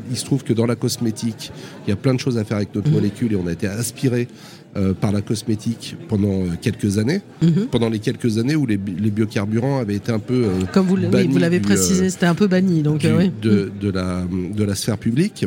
Il 0.10 0.18
se 0.18 0.26
trouve 0.26 0.44
que 0.44 0.54
dans 0.54 0.66
la 0.66 0.76
cosmétique, 0.76 1.52
il 1.86 1.90
y 1.90 1.94
a 1.94 1.96
plein 1.96 2.14
de 2.14 2.20
choses 2.20 2.38
à 2.38 2.44
faire 2.44 2.58
avec 2.58 2.74
notre 2.76 2.90
molécule 2.92 3.34
et 3.34 3.36
on 3.36 3.48
a 3.48 3.52
été 3.52 3.68
aspiré 3.68 4.28
euh, 4.76 4.94
par 4.94 5.12
la 5.12 5.22
cosmétique 5.22 5.96
pendant 6.08 6.42
euh, 6.44 6.50
quelques 6.62 6.98
années, 7.00 7.22
Mhm. 7.42 7.68
pendant 7.72 7.90
les 7.90 8.00
quelques 8.00 8.38
années 8.38 8.56
où 8.56 8.66
les, 8.68 8.78
bi- 8.78 8.96
les 9.00 9.10
biocarburants 9.10 9.80
avaient 9.80 9.96
été 9.96 10.12
un 10.12 10.20
peu 10.20 10.44
euh, 10.46 10.50
Comme 10.74 10.86
vous, 10.88 10.98
oui, 10.98 11.28
l'avez 11.40 11.60
précisé, 11.62 12.10
c'était 12.12 12.26
un 12.28 12.36
peu 12.36 12.48
banni. 12.48 12.84
Donc, 12.84 13.00
du- 13.00 13.08
euh, 13.08 13.18
oui. 13.18 13.32
de, 13.42 13.72
de 13.80 13.90
la, 13.90 14.24
de 14.56 14.64
la 14.64 14.76
sphère 14.76 14.98
publique. 15.00 15.46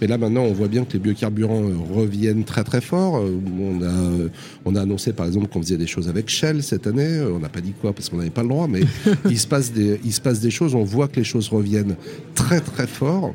Mais 0.00 0.06
là 0.08 0.18
maintenant, 0.18 0.42
on 0.42 0.52
voit 0.52 0.66
bien 0.68 0.84
que 0.84 0.94
les 0.94 0.98
biocarburants 0.98 1.62
reviennent 1.92 2.42
très 2.44 2.64
très 2.64 2.80
fort. 2.80 3.22
On 3.22 3.82
a, 3.82 4.28
on 4.64 4.74
a 4.74 4.80
annoncé 4.80 5.12
par 5.12 5.26
exemple 5.26 5.46
qu'on 5.48 5.62
faisait 5.62 5.76
des 5.76 5.86
choses 5.86 6.08
avec 6.08 6.28
Shell 6.28 6.62
cette 6.62 6.86
année. 6.88 7.20
On 7.20 7.38
n'a 7.38 7.50
pas 7.50 7.60
dit 7.60 7.74
quoi 7.80 7.92
parce 7.92 8.08
qu'on 8.08 8.16
n'avait 8.16 8.30
pas 8.30 8.42
le 8.42 8.48
droit, 8.48 8.66
mais 8.68 8.80
il, 9.30 9.38
se 9.38 9.46
passe 9.46 9.72
des, 9.72 10.00
il 10.04 10.12
se 10.12 10.20
passe 10.20 10.40
des 10.40 10.50
choses. 10.50 10.74
On 10.74 10.82
voit 10.82 11.06
que 11.08 11.16
les 11.16 11.24
choses 11.24 11.48
reviennent 11.50 11.94
très 12.34 12.60
très 12.60 12.86
fort 12.88 13.32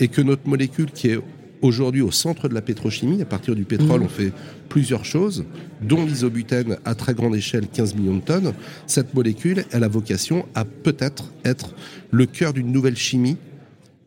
et 0.00 0.08
que 0.08 0.20
notre 0.20 0.48
molécule 0.48 0.90
qui 0.90 1.08
est 1.08 1.18
aujourd'hui 1.62 2.02
au 2.02 2.10
centre 2.10 2.48
de 2.48 2.54
la 2.54 2.62
pétrochimie, 2.62 3.20
à 3.22 3.24
partir 3.24 3.54
du 3.54 3.64
pétrole, 3.64 4.02
on 4.02 4.08
fait 4.08 4.32
plusieurs 4.68 5.04
choses, 5.04 5.44
dont 5.82 6.04
l'isobutène 6.04 6.76
à 6.84 6.94
très 6.94 7.14
grande 7.14 7.34
échelle, 7.34 7.66
15 7.68 7.94
millions 7.94 8.16
de 8.16 8.20
tonnes. 8.20 8.52
Cette 8.86 9.14
molécule, 9.14 9.64
elle 9.72 9.84
a 9.84 9.88
vocation 9.88 10.46
à 10.54 10.64
peut-être 10.64 11.32
être 11.44 11.74
le 12.10 12.26
cœur 12.26 12.52
d'une 12.52 12.72
nouvelle 12.72 12.96
chimie 12.96 13.36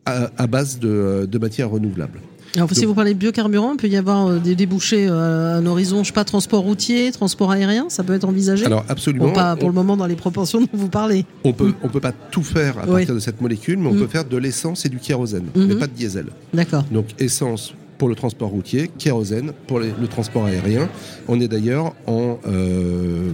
à, 0.06 0.30
à 0.36 0.46
base 0.46 0.78
de, 0.78 1.26
de 1.30 1.38
matières 1.38 1.70
renouvelables. 1.70 2.20
Alors, 2.56 2.68
si 2.72 2.84
vous 2.84 2.94
parlez 2.94 3.14
de 3.14 3.18
biocarburant, 3.18 3.72
il 3.72 3.76
peut 3.76 3.86
y 3.88 3.96
avoir 3.96 4.26
euh, 4.26 4.38
des 4.38 4.56
débouchés 4.56 5.06
euh, 5.08 5.54
à 5.54 5.58
un 5.58 5.66
horizon, 5.66 6.02
je 6.02 6.08
sais 6.08 6.12
pas, 6.12 6.24
transport 6.24 6.62
routier, 6.62 7.12
transport 7.12 7.52
aérien, 7.52 7.86
ça 7.88 8.02
peut 8.02 8.14
être 8.14 8.24
envisagé 8.24 8.66
Alors 8.66 8.84
absolument, 8.88 9.26
Bon, 9.26 9.32
pas 9.32 9.54
pour 9.54 9.66
on, 9.66 9.68
le 9.68 9.74
moment 9.74 9.96
dans 9.96 10.06
les 10.06 10.16
proportions 10.16 10.60
dont 10.60 10.68
vous 10.72 10.88
parlez. 10.88 11.24
on 11.44 11.52
peut 11.52 11.72
on 11.82 11.88
peut 11.88 12.00
pas 12.00 12.12
tout 12.12 12.42
faire 12.42 12.78
à 12.78 12.82
Oui. 12.86 12.92
partir 12.98 13.14
de 13.14 13.20
cette 13.20 13.40
molécule, 13.40 13.78
mais 13.78 13.88
on 13.88 13.94
Mm. 13.94 13.98
peut 14.00 14.06
faire 14.08 14.24
de 14.24 14.36
l'essence 14.36 14.84
et 14.84 14.88
du 14.88 14.98
kérosène, 14.98 15.46
Mhm. 15.54 15.66
mais 15.66 15.74
pas 15.76 15.86
de 15.86 15.92
diesel. 15.92 16.26
D'accord. 16.52 16.84
Donc 16.90 17.06
essence 17.20 17.72
pour 17.98 18.08
le 18.08 18.14
transport 18.16 18.48
routier, 18.48 18.90
kérosène 18.98 19.52
pour 19.68 19.78
les- 19.78 19.92
le 20.00 20.08
transport 20.08 20.46
aérien. 20.46 20.88
On 21.28 21.38
est 21.40 21.48
d'ailleurs 21.48 21.94
en, 22.06 22.38
euh, 22.48 23.30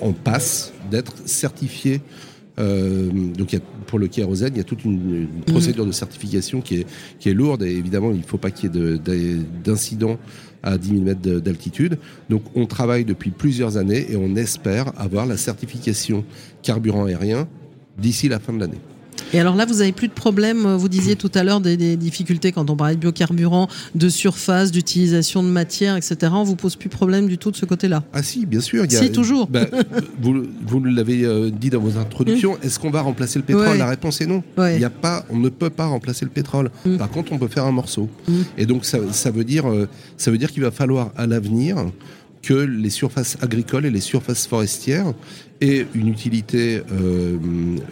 en 0.00 0.12
passe 0.12 0.72
d'être 0.90 1.12
certifié. 1.24 2.00
Euh, 2.60 3.10
donc 3.10 3.52
il 3.52 3.56
y 3.56 3.58
a- 3.58 3.64
pour 3.86 3.98
le 3.98 4.06
kérosène, 4.06 4.52
il 4.54 4.58
y 4.58 4.60
a 4.60 4.64
toute 4.64 4.84
une, 4.84 5.28
une 5.36 5.42
procédure 5.46 5.84
de 5.86 5.92
certification 5.92 6.60
qui 6.60 6.76
est, 6.76 6.86
qui 7.18 7.28
est 7.28 7.34
lourde 7.34 7.62
et 7.64 7.70
évidemment 7.74 8.10
il 8.12 8.18
ne 8.18 8.22
faut 8.22 8.38
pas 8.38 8.50
qu'il 8.52 8.72
y 8.72 8.76
ait 8.78 8.80
de- 8.80 8.96
de- 8.96 9.38
d'incidents 9.64 10.18
à 10.62 10.76
10 10.78 10.88
000 10.90 11.00
mètres 11.02 11.22
de- 11.22 11.40
d'altitude. 11.40 11.98
Donc 12.28 12.42
on 12.54 12.66
travaille 12.66 13.04
depuis 13.04 13.30
plusieurs 13.30 13.76
années 13.78 14.06
et 14.12 14.16
on 14.16 14.36
espère 14.36 14.92
avoir 15.00 15.26
la 15.26 15.36
certification 15.36 16.24
carburant 16.62 17.06
aérien 17.06 17.48
d'ici 17.98 18.28
la 18.28 18.38
fin 18.38 18.52
de 18.52 18.60
l'année. 18.60 18.78
Et 19.32 19.38
alors 19.40 19.54
là, 19.54 19.64
vous 19.64 19.80
avez 19.80 19.92
plus 19.92 20.08
de 20.08 20.12
problème. 20.12 20.66
euh, 20.66 20.76
Vous 20.76 20.88
disiez 20.88 21.16
tout 21.16 21.30
à 21.34 21.44
l'heure 21.44 21.60
des, 21.60 21.76
des 21.76 21.96
difficultés 21.96 22.52
quand 22.52 22.68
on 22.70 22.76
parlait 22.76 22.94
de 22.96 23.00
biocarburant, 23.00 23.68
de 23.94 24.08
surface, 24.08 24.70
d'utilisation 24.72 25.42
de 25.42 25.48
matière, 25.48 25.96
etc. 25.96 26.16
On 26.34 26.42
vous 26.44 26.56
pose 26.56 26.76
plus 26.76 26.88
de 26.88 26.94
problème 26.94 27.28
du 27.28 27.38
tout 27.38 27.50
de 27.50 27.56
ce 27.56 27.64
côté-là? 27.64 28.02
Ah 28.12 28.22
si, 28.22 28.46
bien 28.46 28.60
sûr. 28.60 28.84
il 28.84 28.92
y 28.92 28.96
a- 28.96 29.00
Si, 29.00 29.12
toujours. 29.12 29.46
Bah, 29.46 29.66
vous 30.20 30.44
vous 30.66 30.84
l'avez 30.84 31.24
euh, 31.24 31.50
dit 31.50 31.70
dans 31.70 31.80
vos 31.80 31.96
introductions. 31.98 32.58
Est-ce 32.62 32.78
qu'on 32.78 32.90
va 32.90 33.02
remplacer 33.02 33.38
le 33.38 33.44
pétrole? 33.44 33.68
Ouais. 33.68 33.78
La 33.78 33.86
réponse 33.88 34.20
est 34.20 34.26
non. 34.26 34.42
Ouais. 34.58 34.76
Il 34.76 34.80
y 34.80 34.84
a 34.84 34.90
pas, 34.90 35.24
on 35.30 35.38
ne 35.38 35.48
peut 35.48 35.70
pas 35.70 35.86
remplacer 35.86 36.24
le 36.24 36.30
pétrole. 36.30 36.70
Mm. 36.84 36.96
Par 36.96 37.10
contre, 37.10 37.32
on 37.32 37.38
peut 37.38 37.48
faire 37.48 37.64
un 37.64 37.72
morceau. 37.72 38.08
Mm. 38.28 38.32
Et 38.58 38.66
donc 38.66 38.84
ça, 38.84 38.98
ça 39.12 39.30
veut 39.30 39.44
dire, 39.44 39.68
euh, 39.70 39.88
ça 40.16 40.30
veut 40.30 40.38
dire 40.38 40.50
qu'il 40.52 40.62
va 40.62 40.70
falloir 40.70 41.12
à 41.16 41.26
l'avenir 41.26 41.76
que 42.42 42.54
les 42.54 42.90
surfaces 42.90 43.36
agricoles 43.42 43.84
et 43.86 43.90
les 43.90 44.00
surfaces 44.00 44.46
forestières 44.46 45.12
aient 45.60 45.86
une 45.94 46.08
utilité 46.08 46.80
euh, 46.92 47.36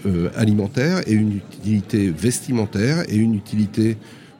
euh, 0.06 0.28
alimentaire 0.36 1.02
et 1.06 1.12
une 1.12 1.36
utilité 1.36 2.10
vestimentaire 2.10 3.04
et 3.10 3.16
une 3.16 3.34
utilité 3.34 3.96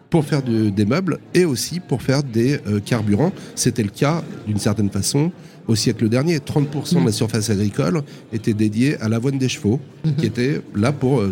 pour 0.08 0.24
faire 0.24 0.42
de- 0.42 0.70
des 0.70 0.86
meubles 0.86 1.18
et 1.34 1.44
aussi 1.44 1.80
pour 1.80 2.00
faire 2.02 2.22
des 2.22 2.58
euh, 2.66 2.80
carburants. 2.80 3.32
C'était 3.54 3.82
le 3.82 3.90
cas 3.90 4.24
d'une 4.46 4.58
certaine 4.58 4.88
façon 4.88 5.30
au 5.66 5.74
siècle 5.74 6.08
dernier. 6.08 6.38
30% 6.38 7.00
de 7.02 7.06
la 7.06 7.12
surface 7.12 7.50
agricole 7.50 8.02
était 8.32 8.54
dédiée 8.54 8.96
à 9.02 9.08
l'avoine 9.10 9.36
des 9.36 9.50
chevaux, 9.50 9.78
qui 10.16 10.24
était 10.24 10.62
là 10.74 10.92
pour 10.92 11.22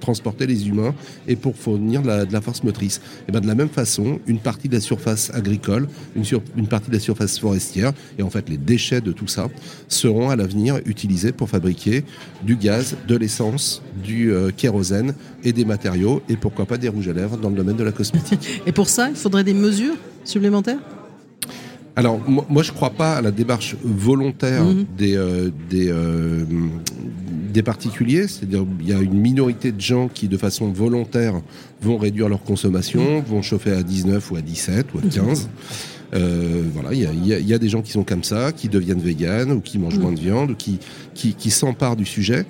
transporter 0.00 0.46
les 0.46 0.68
humains 0.68 0.94
et 1.26 1.36
pour 1.36 1.56
fournir 1.56 2.02
de 2.02 2.32
la, 2.32 2.40
force 2.40 2.62
motrice. 2.62 3.00
Ben 3.30 3.40
de 3.40 3.46
la 3.46 3.54
même 3.54 3.68
façon, 3.68 4.20
une 4.26 4.38
partie 4.38 4.68
de 4.68 4.74
la 4.74 4.80
surface 4.80 5.30
agricole, 5.34 5.88
une 6.14 6.68
partie 6.68 6.88
de 6.88 6.94
la 6.94 7.00
surface 7.00 7.38
forestière, 7.38 7.92
et 8.18 8.22
en 8.22 8.30
fait 8.30 8.48
les 8.48 8.56
déchets 8.56 9.00
de 9.00 9.12
tout 9.12 9.26
ça, 9.26 9.48
seront 9.88 10.30
à 10.30 10.36
l'avenir 10.36 10.80
utilisés 10.86 11.32
pour 11.32 11.48
fabriquer 11.48 12.04
du 12.42 12.56
gaz, 12.56 12.96
de 13.06 13.16
l'essence, 13.16 13.82
du 14.02 14.32
euh, 14.32 14.50
kérosène 14.50 15.14
et 15.44 15.52
des 15.52 15.64
matériaux, 15.64 16.22
et 16.28 16.36
pourquoi 16.36 16.66
pas 16.66 16.78
des 16.78 16.88
rouges 16.88 17.08
à 17.08 17.12
lèvres 17.12 17.36
dans 17.36 17.50
le 17.50 17.56
domaine 17.56 17.76
de 17.76 17.84
la 17.84 17.92
cosmétique. 17.92 18.62
Et 18.66 18.72
pour 18.72 18.88
ça, 18.88 19.08
il 19.08 19.16
faudrait 19.16 19.44
des 19.44 19.54
mesures 19.54 19.96
supplémentaires? 20.24 20.78
Alors, 21.98 22.20
moi, 22.28 22.62
je 22.62 22.70
ne 22.70 22.76
crois 22.76 22.90
pas 22.90 23.14
à 23.16 23.22
la 23.22 23.30
démarche 23.30 23.74
volontaire 23.82 24.64
Mhm. 24.64 24.84
des, 24.98 25.16
euh, 25.16 25.50
des, 25.70 25.88
euh, 25.88 26.44
des 27.54 27.62
particuliers. 27.62 28.28
C'est-à-dire, 28.28 28.66
il 28.80 28.88
y 28.88 28.92
a 28.92 28.98
une 29.00 29.18
minorité 29.18 29.72
de 29.72 29.80
gens 29.80 30.08
qui, 30.12 30.28
de 30.28 30.36
façon 30.36 30.70
volontaire, 30.70 31.40
vont 31.80 31.96
réduire 31.96 32.28
leur 32.28 32.42
consommation, 32.42 33.22
vont 33.26 33.40
chauffer 33.40 33.72
à 33.72 33.82
19 33.82 34.30
ou 34.30 34.36
à 34.36 34.42
17 34.42 34.88
ou 34.94 34.98
à 34.98 35.02
15. 35.10 35.48
Euh, 36.14 36.62
voilà, 36.72 36.92
il 36.92 37.00
y 37.00 37.34
y 37.34 37.42
y 37.48 37.54
a 37.54 37.58
des 37.58 37.68
gens 37.68 37.82
qui 37.82 37.90
sont 37.92 38.04
comme 38.04 38.22
ça, 38.22 38.52
qui 38.52 38.68
deviennent 38.68 39.00
véganes 39.00 39.50
ou 39.50 39.60
qui 39.60 39.78
mangent 39.78 39.98
moins 39.98 40.12
de 40.12 40.20
viande 40.20 40.50
ou 40.52 40.54
qui, 40.54 40.78
qui, 41.14 41.34
qui 41.34 41.50
s'emparent 41.50 41.96
du 41.96 42.04
sujet. 42.04 42.44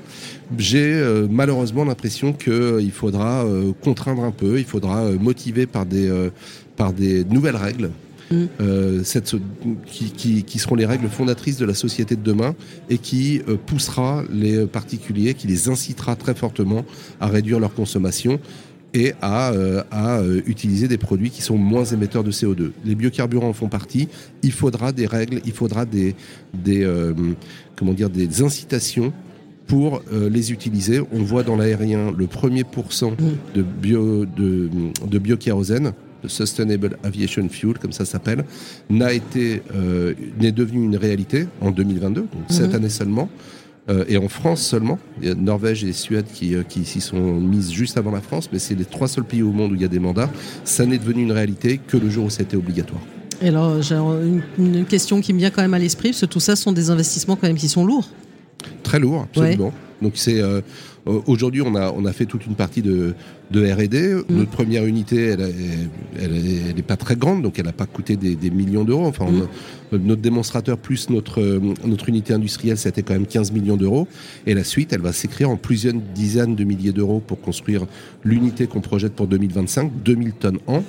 J'ai 0.58 0.92
euh, 0.92 1.26
malheureusement 1.30 1.84
l'impression 1.84 2.32
qu'il 2.32 2.90
faudra 2.92 3.44
euh, 3.44 3.72
contraindre 3.82 4.24
un 4.24 4.30
peu, 4.32 4.58
il 4.58 4.64
faudra 4.66 5.04
euh, 5.04 5.18
motiver 5.18 5.66
par 5.66 5.86
des, 5.86 6.06
euh, 6.08 6.30
par 6.76 6.92
des 6.92 7.24
nouvelles 7.24 7.56
règles 7.56 7.90
euh, 8.32 9.02
cette, 9.04 9.34
qui, 9.86 10.10
qui, 10.10 10.42
qui 10.44 10.58
seront 10.58 10.74
les 10.74 10.86
règles 10.86 11.08
fondatrices 11.08 11.56
de 11.56 11.64
la 11.64 11.74
société 11.74 12.16
de 12.16 12.22
demain 12.22 12.54
et 12.90 12.98
qui 12.98 13.42
euh, 13.48 13.56
poussera 13.56 14.24
les 14.30 14.66
particuliers, 14.66 15.34
qui 15.34 15.46
les 15.46 15.68
incitera 15.68 16.16
très 16.16 16.34
fortement 16.34 16.84
à 17.20 17.28
réduire 17.28 17.60
leur 17.60 17.74
consommation 17.74 18.40
et 18.94 19.12
à, 19.20 19.50
euh, 19.50 19.82
à 19.90 20.18
euh, 20.18 20.40
utiliser 20.46 20.88
des 20.88 20.96
produits 20.96 21.30
qui 21.30 21.42
sont 21.42 21.58
moins 21.58 21.84
émetteurs 21.84 22.24
de 22.24 22.30
CO2. 22.30 22.70
Les 22.84 22.94
biocarburants 22.94 23.48
en 23.48 23.52
font 23.52 23.68
partie. 23.68 24.08
Il 24.42 24.52
faudra 24.52 24.92
des 24.92 25.06
règles, 25.06 25.40
il 25.44 25.52
faudra 25.52 25.84
des, 25.84 26.14
des, 26.54 26.82
euh, 26.82 27.12
comment 27.76 27.92
dire, 27.92 28.08
des 28.08 28.42
incitations 28.42 29.12
pour 29.66 30.02
euh, 30.12 30.30
les 30.30 30.52
utiliser. 30.52 31.00
On 31.12 31.22
voit 31.22 31.42
dans 31.42 31.56
l'aérien 31.56 32.12
le 32.16 32.26
premier 32.26 32.64
pourcent 32.64 33.12
de, 33.54 33.62
bio, 33.62 34.24
de, 34.24 34.70
de 35.06 35.18
biokérosène, 35.18 35.92
Sustainable 36.28 36.96
Aviation 37.02 37.48
Fuel, 37.48 37.78
comme 37.78 37.92
ça 37.92 38.04
s'appelle, 38.04 38.44
n'a 38.90 39.12
été, 39.12 39.62
euh, 39.74 40.14
n'est 40.40 40.52
devenu 40.52 40.84
une 40.84 40.96
réalité 40.96 41.46
en 41.60 41.70
2022, 41.70 42.20
donc 42.20 42.28
cette 42.48 42.74
année 42.74 42.88
seulement. 42.88 43.28
Euh, 43.88 44.04
et 44.08 44.16
en 44.16 44.28
France 44.28 44.62
seulement, 44.62 44.98
il 45.22 45.28
y 45.28 45.30
a 45.30 45.34
Norvège 45.36 45.84
et 45.84 45.92
Suède 45.92 46.26
qui, 46.32 46.56
euh, 46.56 46.64
qui 46.64 46.84
s'y 46.84 47.00
sont 47.00 47.40
mises 47.40 47.70
juste 47.70 47.96
avant 47.96 48.10
la 48.10 48.20
France, 48.20 48.48
mais 48.52 48.58
c'est 48.58 48.74
les 48.74 48.84
trois 48.84 49.06
seuls 49.06 49.24
pays 49.24 49.42
au 49.42 49.52
monde 49.52 49.72
où 49.72 49.74
il 49.76 49.80
y 49.80 49.84
a 49.84 49.88
des 49.88 50.00
mandats. 50.00 50.28
Ça 50.64 50.86
n'est 50.86 50.98
devenu 50.98 51.22
une 51.22 51.30
réalité 51.30 51.78
que 51.86 51.96
le 51.96 52.10
jour 52.10 52.26
où 52.26 52.28
été 52.28 52.56
obligatoire. 52.56 53.00
Et 53.40 53.48
alors, 53.48 53.80
j'ai 53.82 53.94
une, 53.94 54.42
une 54.58 54.84
question 54.86 55.20
qui 55.20 55.32
me 55.32 55.38
vient 55.38 55.50
quand 55.50 55.62
même 55.62 55.74
à 55.74 55.78
l'esprit, 55.78 56.10
parce 56.10 56.22
que 56.22 56.26
tout 56.26 56.40
ça 56.40 56.56
sont 56.56 56.72
des 56.72 56.90
investissements 56.90 57.36
quand 57.36 57.46
même 57.46 57.56
qui 57.56 57.68
sont 57.68 57.84
lourds. 57.84 58.08
Très 58.82 58.98
lourd, 58.98 59.22
absolument. 59.22 59.72
Donc 60.02 60.12
c'est 60.16 60.40
euh, 60.40 60.60
aujourd'hui 61.06 61.62
on 61.62 61.74
a 61.74 61.90
on 61.92 62.04
a 62.04 62.12
fait 62.12 62.26
toute 62.26 62.46
une 62.46 62.54
partie 62.54 62.82
de 62.82 63.14
de 63.52 63.64
R&D. 63.64 64.22
Notre 64.28 64.50
première 64.50 64.84
unité, 64.86 65.26
elle, 65.26 65.40
est- 65.40 65.54
elle, 66.20 66.34
est- 66.34 66.70
elle 66.70 66.78
est 66.78 66.82
pas 66.82 66.96
très 66.96 67.14
grande, 67.14 67.42
donc 67.42 67.60
elle 67.60 67.66
n'a 67.66 67.72
pas 67.72 67.86
coûté 67.86 68.16
des, 68.16 68.34
des 68.34 68.50
millions 68.50 68.82
d'euros. 68.82 69.06
Enfin, 69.06 69.26
on 69.28 69.42
a- 69.42 69.98
notre 69.98 70.20
démonstrateur 70.20 70.78
plus 70.78 71.08
notre 71.10 71.40
euh, 71.40 71.60
notre 71.86 72.08
unité 72.08 72.32
industrielle, 72.34 72.76
c'était 72.76 73.02
quand 73.04 73.14
même 73.14 73.26
15 73.26 73.52
millions 73.52 73.76
d'euros. 73.76 74.08
Et 74.46 74.54
la 74.54 74.64
suite, 74.64 74.92
elle 74.92 75.00
va 75.00 75.12
s'écrire 75.12 75.48
en 75.48 75.56
plusieurs 75.56 75.94
dizaines 76.14 76.56
de 76.56 76.64
milliers 76.64 76.92
d'euros 76.92 77.22
pour 77.24 77.40
construire 77.40 77.86
l'unité 78.24 78.66
qu'on 78.66 78.80
projette 78.80 79.12
pour 79.14 79.28
2025, 79.28 79.92
2000 80.04 80.32
tonnes 80.32 80.58
an. 80.66 80.82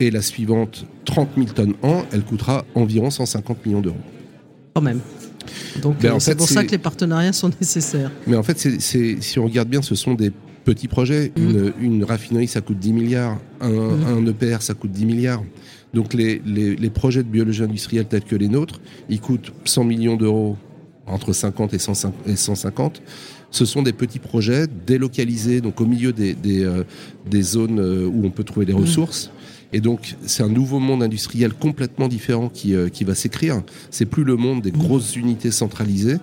Et 0.00 0.10
la 0.10 0.22
suivante, 0.22 0.84
30 1.04 1.28
000 1.36 1.48
tonnes 1.54 1.74
an, 1.84 2.02
elle 2.12 2.22
coûtera 2.22 2.64
environ 2.74 3.10
150 3.10 3.64
millions 3.64 3.80
d'euros. 3.80 3.96
Quand 4.74 4.82
même. 4.82 4.98
Donc 5.80 5.98
Ben, 6.00 6.14
euh, 6.14 6.18
c'est 6.18 6.34
pour 6.36 6.48
ça 6.48 6.64
que 6.64 6.70
les 6.70 6.78
partenariats 6.78 7.32
sont 7.32 7.50
nécessaires. 7.60 8.10
Mais 8.26 8.36
en 8.36 8.42
fait, 8.42 8.58
si 8.80 9.38
on 9.38 9.44
regarde 9.44 9.68
bien, 9.68 9.82
ce 9.82 9.94
sont 9.94 10.14
des 10.14 10.32
petits 10.64 10.88
projets. 10.88 11.32
Une, 11.36 11.72
une 11.80 12.04
raffinerie, 12.04 12.48
ça 12.48 12.60
coûte 12.60 12.78
10 12.78 12.92
milliards. 12.92 13.38
Un, 13.60 13.70
un 13.70 14.26
EPR, 14.26 14.60
ça 14.62 14.74
coûte 14.74 14.92
10 14.92 15.04
milliards. 15.06 15.42
Donc 15.94 16.14
les, 16.14 16.40
les, 16.46 16.74
les 16.76 16.90
projets 16.90 17.22
de 17.22 17.28
biologie 17.28 17.62
industrielle 17.62 18.06
tels 18.06 18.24
que 18.24 18.36
les 18.36 18.48
nôtres, 18.48 18.80
ils 19.08 19.20
coûtent 19.20 19.52
100 19.64 19.84
millions 19.84 20.16
d'euros, 20.16 20.56
entre 21.06 21.32
50 21.32 21.74
et 21.74 21.78
150. 21.78 22.14
et 22.26 22.36
150. 22.36 23.02
Ce 23.50 23.66
sont 23.66 23.82
des 23.82 23.92
petits 23.92 24.18
projets 24.18 24.66
délocalisés, 24.86 25.60
donc 25.60 25.80
au 25.82 25.86
milieu 25.86 26.12
des, 26.14 26.32
des, 26.32 26.64
euh, 26.64 26.84
des 27.30 27.42
zones 27.42 27.78
euh, 27.78 28.06
où 28.06 28.24
on 28.24 28.30
peut 28.30 28.44
trouver 28.44 28.64
les 28.64 28.72
ressources. 28.72 29.30
Et 29.72 29.80
donc, 29.80 30.16
c'est 30.26 30.42
un 30.42 30.48
nouveau 30.48 30.78
monde 30.78 31.02
industriel 31.02 31.52
complètement 31.54 32.08
différent 32.08 32.48
qui, 32.52 32.74
euh, 32.74 32.88
qui 32.88 33.04
va 33.04 33.14
s'écrire. 33.14 33.62
C'est 33.90 34.04
plus 34.06 34.24
le 34.24 34.36
monde 34.36 34.62
des 34.62 34.70
grosses 34.72 35.16
unités 35.16 35.50
centralisées. 35.50 36.18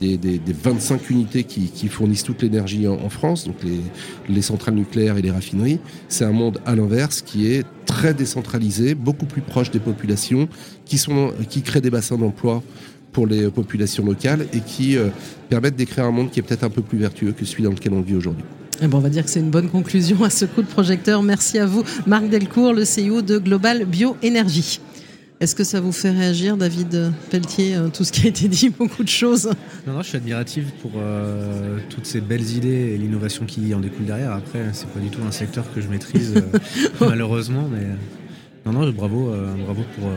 des, 0.00 0.18
des- 0.18 0.38
des 0.38 0.52
25 0.52 1.08
unités 1.10 1.44
qui, 1.44 1.68
qui 1.70 1.88
fournissent 1.88 2.24
toute 2.24 2.42
l'énergie 2.42 2.86
en, 2.88 3.08
France, 3.08 3.46
donc 3.46 3.56
les, 3.62 3.80
les 4.28 4.42
centrales 4.42 4.74
nucléaires 4.74 5.16
et 5.16 5.22
les 5.22 5.30
raffineries. 5.30 5.78
C'est 6.08 6.24
un 6.24 6.32
monde 6.32 6.60
à 6.66 6.74
l'inverse 6.74 7.22
qui 7.22 7.46
est 7.46 7.64
très 7.86 8.12
décentralisé, 8.12 8.94
beaucoup 8.96 9.24
plus 9.24 9.40
proche 9.40 9.70
des 9.70 9.78
populations, 9.78 10.48
qui, 10.84 10.98
sont, 10.98 11.32
qui 11.48 11.62
crée 11.62 11.80
des 11.80 11.90
bassins 11.90 12.18
d'emploi 12.18 12.62
pour 13.12 13.26
les 13.28 13.48
populations 13.50 14.04
locales 14.04 14.46
et 14.52 14.60
qui 14.60 14.96
euh, 14.96 15.08
permettent 15.48 15.76
d'écrire 15.76 16.04
un 16.04 16.10
monde 16.10 16.30
qui 16.32 16.40
est 16.40 16.42
peut-être 16.42 16.64
un 16.64 16.70
peu 16.70 16.82
plus 16.82 16.98
vertueux 16.98 17.30
que 17.32 17.44
celui 17.44 17.62
dans 17.62 17.70
lequel 17.70 17.92
on 17.92 18.00
vit 18.02 18.16
aujourd'hui. 18.16 18.44
Eh 18.84 18.86
ben, 18.86 18.98
on 18.98 19.00
va 19.00 19.08
dire 19.08 19.24
que 19.24 19.30
c'est 19.30 19.40
une 19.40 19.50
bonne 19.50 19.70
conclusion 19.70 20.24
à 20.24 20.30
ce 20.30 20.44
coup 20.44 20.60
de 20.60 20.66
projecteur. 20.66 21.22
Merci 21.22 21.58
à 21.58 21.64
vous, 21.64 21.82
Marc 22.06 22.28
Delcourt, 22.28 22.74
le 22.74 22.82
CEO 22.82 23.22
de 23.22 23.38
Global 23.38 23.86
Bioénergie. 23.86 24.78
Est-ce 25.40 25.54
que 25.54 25.64
ça 25.64 25.80
vous 25.80 25.90
fait 25.90 26.10
réagir, 26.10 26.58
David 26.58 27.10
Pelletier, 27.30 27.76
euh, 27.76 27.88
tout 27.88 28.04
ce 28.04 28.12
qui 28.12 28.26
a 28.26 28.28
été 28.28 28.46
dit, 28.46 28.68
beaucoup 28.78 29.02
de 29.02 29.08
choses? 29.08 29.50
Non, 29.86 29.94
non, 29.94 30.02
je 30.02 30.08
suis 30.08 30.16
admiratif 30.18 30.66
pour 30.82 30.90
euh, 30.98 31.78
toutes 31.88 32.04
ces 32.04 32.20
belles 32.20 32.50
idées 32.50 32.92
et 32.94 32.98
l'innovation 32.98 33.46
qui 33.46 33.72
en 33.74 33.80
découle 33.80 34.04
derrière. 34.04 34.32
Après, 34.32 34.60
c'est 34.74 34.88
pas 34.88 35.00
du 35.00 35.08
tout 35.08 35.22
un 35.26 35.32
secteur 35.32 35.64
que 35.74 35.80
je 35.80 35.88
maîtrise, 35.88 36.34
euh, 36.36 36.58
malheureusement, 37.00 37.66
mais 37.72 37.86
non, 38.66 38.78
non, 38.78 38.90
bravo, 38.92 39.30
euh, 39.30 39.46
bravo 39.64 39.82
pour 39.98 40.10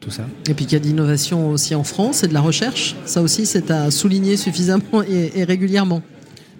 tout 0.00 0.10
ça. 0.10 0.26
Et 0.48 0.54
puis 0.54 0.64
qu'il 0.64 0.78
y 0.78 0.80
a 0.80 0.80
de 0.80 0.86
l'innovation 0.86 1.50
aussi 1.50 1.74
en 1.74 1.84
France 1.84 2.22
et 2.24 2.28
de 2.28 2.34
la 2.34 2.40
recherche. 2.40 2.96
Ça 3.04 3.20
aussi, 3.20 3.44
c'est 3.44 3.70
à 3.70 3.90
souligner 3.90 4.38
suffisamment 4.38 5.02
et, 5.06 5.32
et 5.34 5.44
régulièrement. 5.44 6.02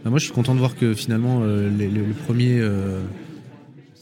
Bah, 0.04 0.10
moi, 0.10 0.18
je 0.18 0.24
suis 0.24 0.32
content 0.32 0.54
de 0.54 0.60
voir 0.60 0.76
que 0.76 0.94
finalement, 0.94 1.40
euh, 1.42 1.68
les- 1.76 1.88
le, 1.88 2.02
le 2.04 2.12
premier. 2.14 2.58
euh, 2.60 3.00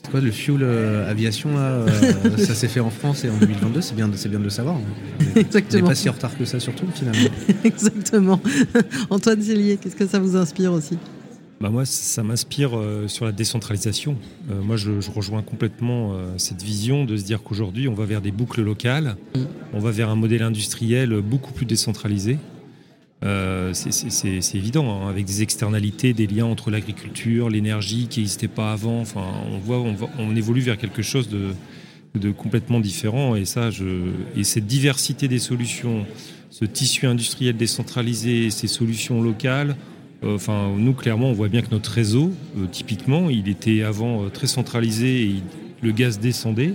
c'est 0.03 0.11
quoi 0.11 0.21
le 0.21 0.31
fuel 0.31 0.59
euh, 0.63 1.11
aviation 1.11 1.55
là, 1.55 1.63
euh, 1.63 1.87
Ça 2.37 2.55
s'est 2.55 2.69
fait 2.69 2.81
en 2.81 2.91
France 2.91 3.25
et 3.25 3.31
en 3.31 3.39
2022, 3.39 3.81
c'est 3.81 3.95
bien, 3.95 4.07
de- 4.07 4.17
c'est 4.17 4.29
bien 4.29 4.39
de 4.39 4.45
le 4.45 4.51
savoir. 4.51 4.77
On 4.77 5.25
n'est 5.35 5.41
Exactement. 5.41 5.87
pas 5.89 5.95
si 5.95 6.09
en 6.11 6.13
retard 6.13 6.37
que 6.37 6.45
ça, 6.45 6.61
surtout 6.61 6.85
finalement. 6.95 7.31
Exactement. 7.65 8.39
Antoine 9.11 9.41
Cellier, 9.41 9.79
qu'est-ce 9.79 9.97
que 9.97 10.07
ça 10.07 10.19
vous 10.19 10.37
inspire 10.37 10.73
aussi? 10.73 10.99
Bah 11.61 11.71
moi, 11.71 11.87
ça 11.87 12.23
m'inspire 12.23 12.77
euh, 12.77 13.09
sur 13.09 13.25
la 13.25 13.33
décentralisation. 13.33 14.17
Euh, 14.51 14.61
moi, 14.61 14.77
je, 14.77 15.01
je 15.01 15.11
rejoins 15.11 15.41
complètement 15.41 16.13
euh, 16.13 16.35
cette 16.37 16.61
vision 16.63 17.07
de 17.07 17.17
se 17.17 17.25
dire 17.25 17.43
qu'aujourd'hui, 17.43 17.89
on 17.89 17.95
va 17.95 18.05
vers 18.05 18.21
des 18.21 18.33
boucles 18.33 18.61
locales, 18.63 19.17
on 19.73 19.79
va 19.79 19.91
vers 19.91 20.11
un 20.11 20.17
modèle 20.17 20.43
industriel 20.43 21.19
beaucoup 21.23 21.53
plus 21.55 21.65
décentralisé. 21.65 22.37
Euh, 23.25 23.73
c'est- 23.73 24.55
évident, 24.55 25.03
hein, 25.03 25.09
avec 25.09 25.25
des 25.25 25.43
externalités, 25.43 26.13
des 26.13 26.27
liens 26.27 26.45
entre 26.45 26.71
l'agriculture, 26.71 27.49
l'énergie 27.49 28.07
qui 28.09 28.21
n'existaient 28.21 28.49
pas 28.49 28.73
avant. 28.73 29.01
Enfin, 29.01 29.25
on 29.51 29.59
voit, 29.59 29.83
on, 30.19 30.37
évolue 30.37 30.61
vers 30.61 30.77
quelque 30.77 31.03
chose 31.03 31.29
de, 31.29 32.31
complètement 32.33 32.81
différent. 32.81 33.35
Et 33.35 33.45
ça, 33.45 33.71
et 34.37 34.45
cette 34.45 34.67
diversité 34.67 35.27
des 35.27 35.39
solutions, 35.39 36.05
ce 36.51 36.65
tissu 36.65 37.07
industriel 37.07 37.57
décentralisé, 37.57 38.51
ces 38.51 38.69
solutions 38.69 39.23
locales, 39.23 39.77
euh, 40.23 40.35
Enfin, 40.35 40.73
nous, 40.77 40.93
clairement, 40.93 41.31
on 41.31 41.33
voit 41.33 41.49
bien 41.49 41.63
que 41.63 41.71
notre 41.71 41.91
réseau, 41.91 42.33
euh, 42.59 42.67
typiquement, 42.71 43.31
il 43.31 43.49
était 43.49 43.83
avant 43.83 44.29
très 44.31 44.47
centralisé 44.47 45.23
et 45.23 45.35
le 45.83 45.93
gaz 45.93 46.19
descendait. 46.19 46.75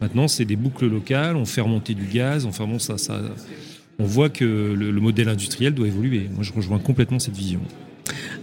Maintenant, 0.00 0.28
c'est 0.28 0.46
des 0.46 0.56
boucles 0.56 0.86
locales, 0.86 1.36
on 1.36 1.44
fait 1.44 1.60
remonter 1.60 1.94
du 1.94 2.06
gaz, 2.06 2.46
enfin 2.46 2.66
bon, 2.66 2.78
ça, 2.78 2.96
ça, 2.96 3.20
on 4.00 4.04
voit 4.04 4.30
que 4.30 4.44
le, 4.44 4.90
le 4.90 5.00
modèle 5.00 5.28
industriel 5.28 5.74
doit 5.74 5.86
évoluer. 5.86 6.28
Moi, 6.34 6.42
je 6.42 6.52
rejoins 6.52 6.78
complètement 6.78 7.18
cette 7.18 7.36
vision. 7.36 7.60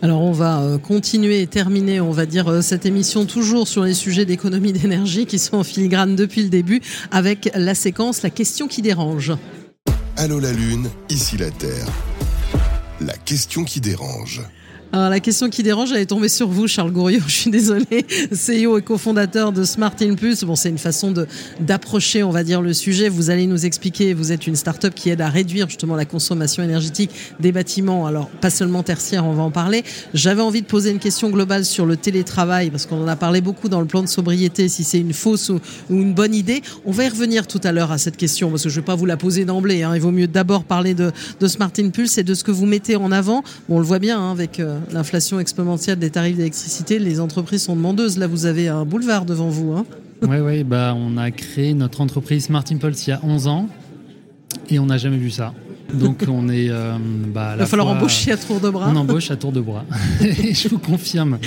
Alors 0.02 0.22
on 0.22 0.32
va 0.32 0.62
euh, 0.62 0.78
continuer 0.78 1.42
et 1.42 1.48
terminer, 1.48 2.00
on 2.00 2.12
va 2.12 2.26
dire, 2.26 2.48
euh, 2.48 2.62
cette 2.62 2.86
émission 2.86 3.26
toujours 3.26 3.68
sur 3.68 3.84
les 3.84 3.96
sujets 3.96 4.26
d'économie 4.26 4.72
d'énergie 4.72 5.26
qui 5.26 5.40
sont 5.40 5.58
en 5.58 5.64
filigrane 5.64 6.16
depuis 6.16 6.44
le 6.44 6.50
début 6.50 6.82
avec 7.12 7.50
la 7.56 7.74
séquence 7.74 8.22
La 8.22 8.30
question 8.30 8.68
qui 8.68 8.82
dérange. 8.82 9.34
Allô 10.16 10.40
la 10.40 10.54
Lune, 10.54 10.90
ici 11.10 11.38
la 11.38 11.50
Terre. 11.50 11.88
La 13.02 13.14
question 13.14 13.64
qui 13.64 13.82
dérange. 13.82 14.42
Alors, 14.94 15.10
la 15.10 15.20
question 15.20 15.50
qui 15.50 15.64
dérange, 15.64 15.92
elle 15.92 16.00
est 16.00 16.06
tombée 16.06 16.30
sur 16.30 16.48
vous, 16.48 16.66
Charles 16.66 16.92
Gouriot. 16.92 17.20
Je 17.28 17.34
suis 17.34 17.52
désolée, 17.52 18.06
CEO 18.32 18.78
et 18.78 18.82
cofondateur 18.82 19.52
de 19.52 19.66
Smart 19.66 19.94
Impulse. 20.02 20.46
Bon, 20.46 20.56
c'est 20.56 20.70
une 20.70 20.78
façon 20.78 21.14
d'approcher, 21.60 22.24
on 22.24 22.32
va 22.32 22.44
dire, 22.46 22.62
le 22.62 22.72
sujet. 22.72 23.10
Vous 23.10 23.30
allez 23.30 23.48
nous 23.48 23.66
expliquer. 23.66 24.14
Vous 24.14 24.32
êtes 24.32 24.48
une 24.48 24.56
start-up 24.56 24.94
qui 24.96 25.10
aide 25.10 25.20
à 25.20 25.28
réduire 25.28 25.68
justement 25.68 25.98
la 25.98 26.06
consommation 26.06 26.64
énergétique 26.64 27.12
des 27.42 27.52
bâtiments. 27.52 28.06
Alors, 28.06 28.30
pas 28.30 28.50
seulement 28.50 28.82
tertiaires, 28.82 29.26
on 29.26 29.34
va 29.34 29.44
en 29.44 29.52
parler. 29.52 29.84
J'avais 30.14 30.42
envie 30.42 30.62
de 30.62 30.68
poser 30.68 30.92
une 30.92 31.00
question 31.00 31.30
globale 31.30 31.66
sur 31.66 31.86
le 31.86 31.98
télétravail 31.98 32.70
parce 32.70 32.86
qu'on 32.86 33.04
en 33.04 33.08
a 33.10 33.18
parlé 33.18 33.42
beaucoup 33.42 33.68
dans 33.68 33.82
le 33.82 33.88
plan 33.88 34.02
de 34.02 34.08
sobriété. 34.08 34.70
Si 34.70 34.86
c'est 34.86 35.00
une 35.00 35.14
fausse 35.14 35.50
ou, 35.50 35.60
une 35.90 36.14
bonne 36.14 36.34
idée, 36.34 36.62
on 36.86 36.92
va 36.92 37.04
y 37.04 37.10
revenir 37.10 37.46
tout 37.46 37.62
à 37.66 37.74
l'heure 37.74 37.92
à 37.92 37.98
cette 37.98 38.16
question 38.16 38.50
parce 38.50 38.64
que 38.64 38.70
je 38.70 38.80
vais 38.80 38.86
pas 38.86 38.96
vous 38.96 39.06
la 39.06 39.18
poser 39.18 39.44
d'emblée. 39.44 39.84
hein. 39.84 39.92
Il 39.96 40.02
vaut 40.02 40.12
mieux 40.12 40.28
d'abord 40.28 40.64
parler 40.64 40.94
de, 40.94 41.12
de 41.42 41.48
Smart 41.48 41.72
Impulse 41.78 42.18
et 42.18 42.24
de 42.24 42.34
ce 42.34 42.46
que 42.46 42.52
vous 42.52 42.66
mettez 42.66 42.96
en 42.96 43.12
avant. 43.12 43.44
Bon, 43.68 43.76
on 43.76 43.80
le 43.80 43.86
voit 43.86 44.00
bien 44.00 44.20
hein, 44.20 44.32
avec 44.32 44.62
euh, 44.62 44.77
l'inflation 44.92 45.40
exponentielle 45.40 46.00
des 46.00 46.10
tarifs 46.10 46.38
d'électricité, 46.38 47.00
les 47.00 47.20
entreprises 47.20 47.64
sont 47.64 47.76
demandeuses. 47.76 48.18
Là, 48.18 48.28
vous 48.28 48.46
avez 48.46 48.68
un 48.68 48.86
boulevard 48.86 49.26
devant 49.26 49.50
vous. 49.50 49.74
Hein. 49.74 49.86
Ouais, 50.28 50.64
bah, 50.64 50.96
on 50.98 51.16
a 51.16 51.30
créé 51.30 51.76
notre 51.76 52.02
entreprise 52.02 52.46
Smart 52.46 52.64
Impulse 52.72 53.06
il 53.06 53.12
y 53.12 53.14
a 53.14 53.20
11 53.24 53.48
ans 53.48 53.70
et 54.70 54.80
on 54.80 54.88
n'a 54.88 54.98
jamais 54.98 55.18
vu 55.18 55.30
ça. 55.30 55.54
Donc 55.94 56.24
on 56.28 56.50
est. 56.50 56.70
euh, 56.70 56.98
bah, 57.34 57.52
Il 57.56 57.60
va 57.60 57.66
falloir 57.66 57.88
fois- 57.88 57.98
embaucher 57.98 58.32
à 58.32 58.38
tour 58.38 58.60
de 58.60 58.70
bras. 58.70 58.90
On 58.92 58.96
embauche 58.96 59.32
à 59.32 59.36
tour 59.36 59.52
de 59.52 59.62
bras. 59.62 59.86
je 60.22 60.68
vous 60.68 60.80
confirme. 60.80 61.40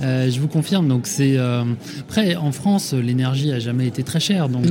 Euh, 0.00 0.30
je 0.30 0.40
vous 0.40 0.48
confirme. 0.48 0.88
Donc 0.88 1.06
c'est 1.06 1.36
euh, 1.36 1.62
après 2.00 2.36
en 2.36 2.52
France, 2.52 2.94
l'énergie 2.94 3.52
a 3.52 3.58
jamais 3.58 3.86
été 3.86 4.02
très 4.02 4.20
chère, 4.20 4.48
donc 4.48 4.66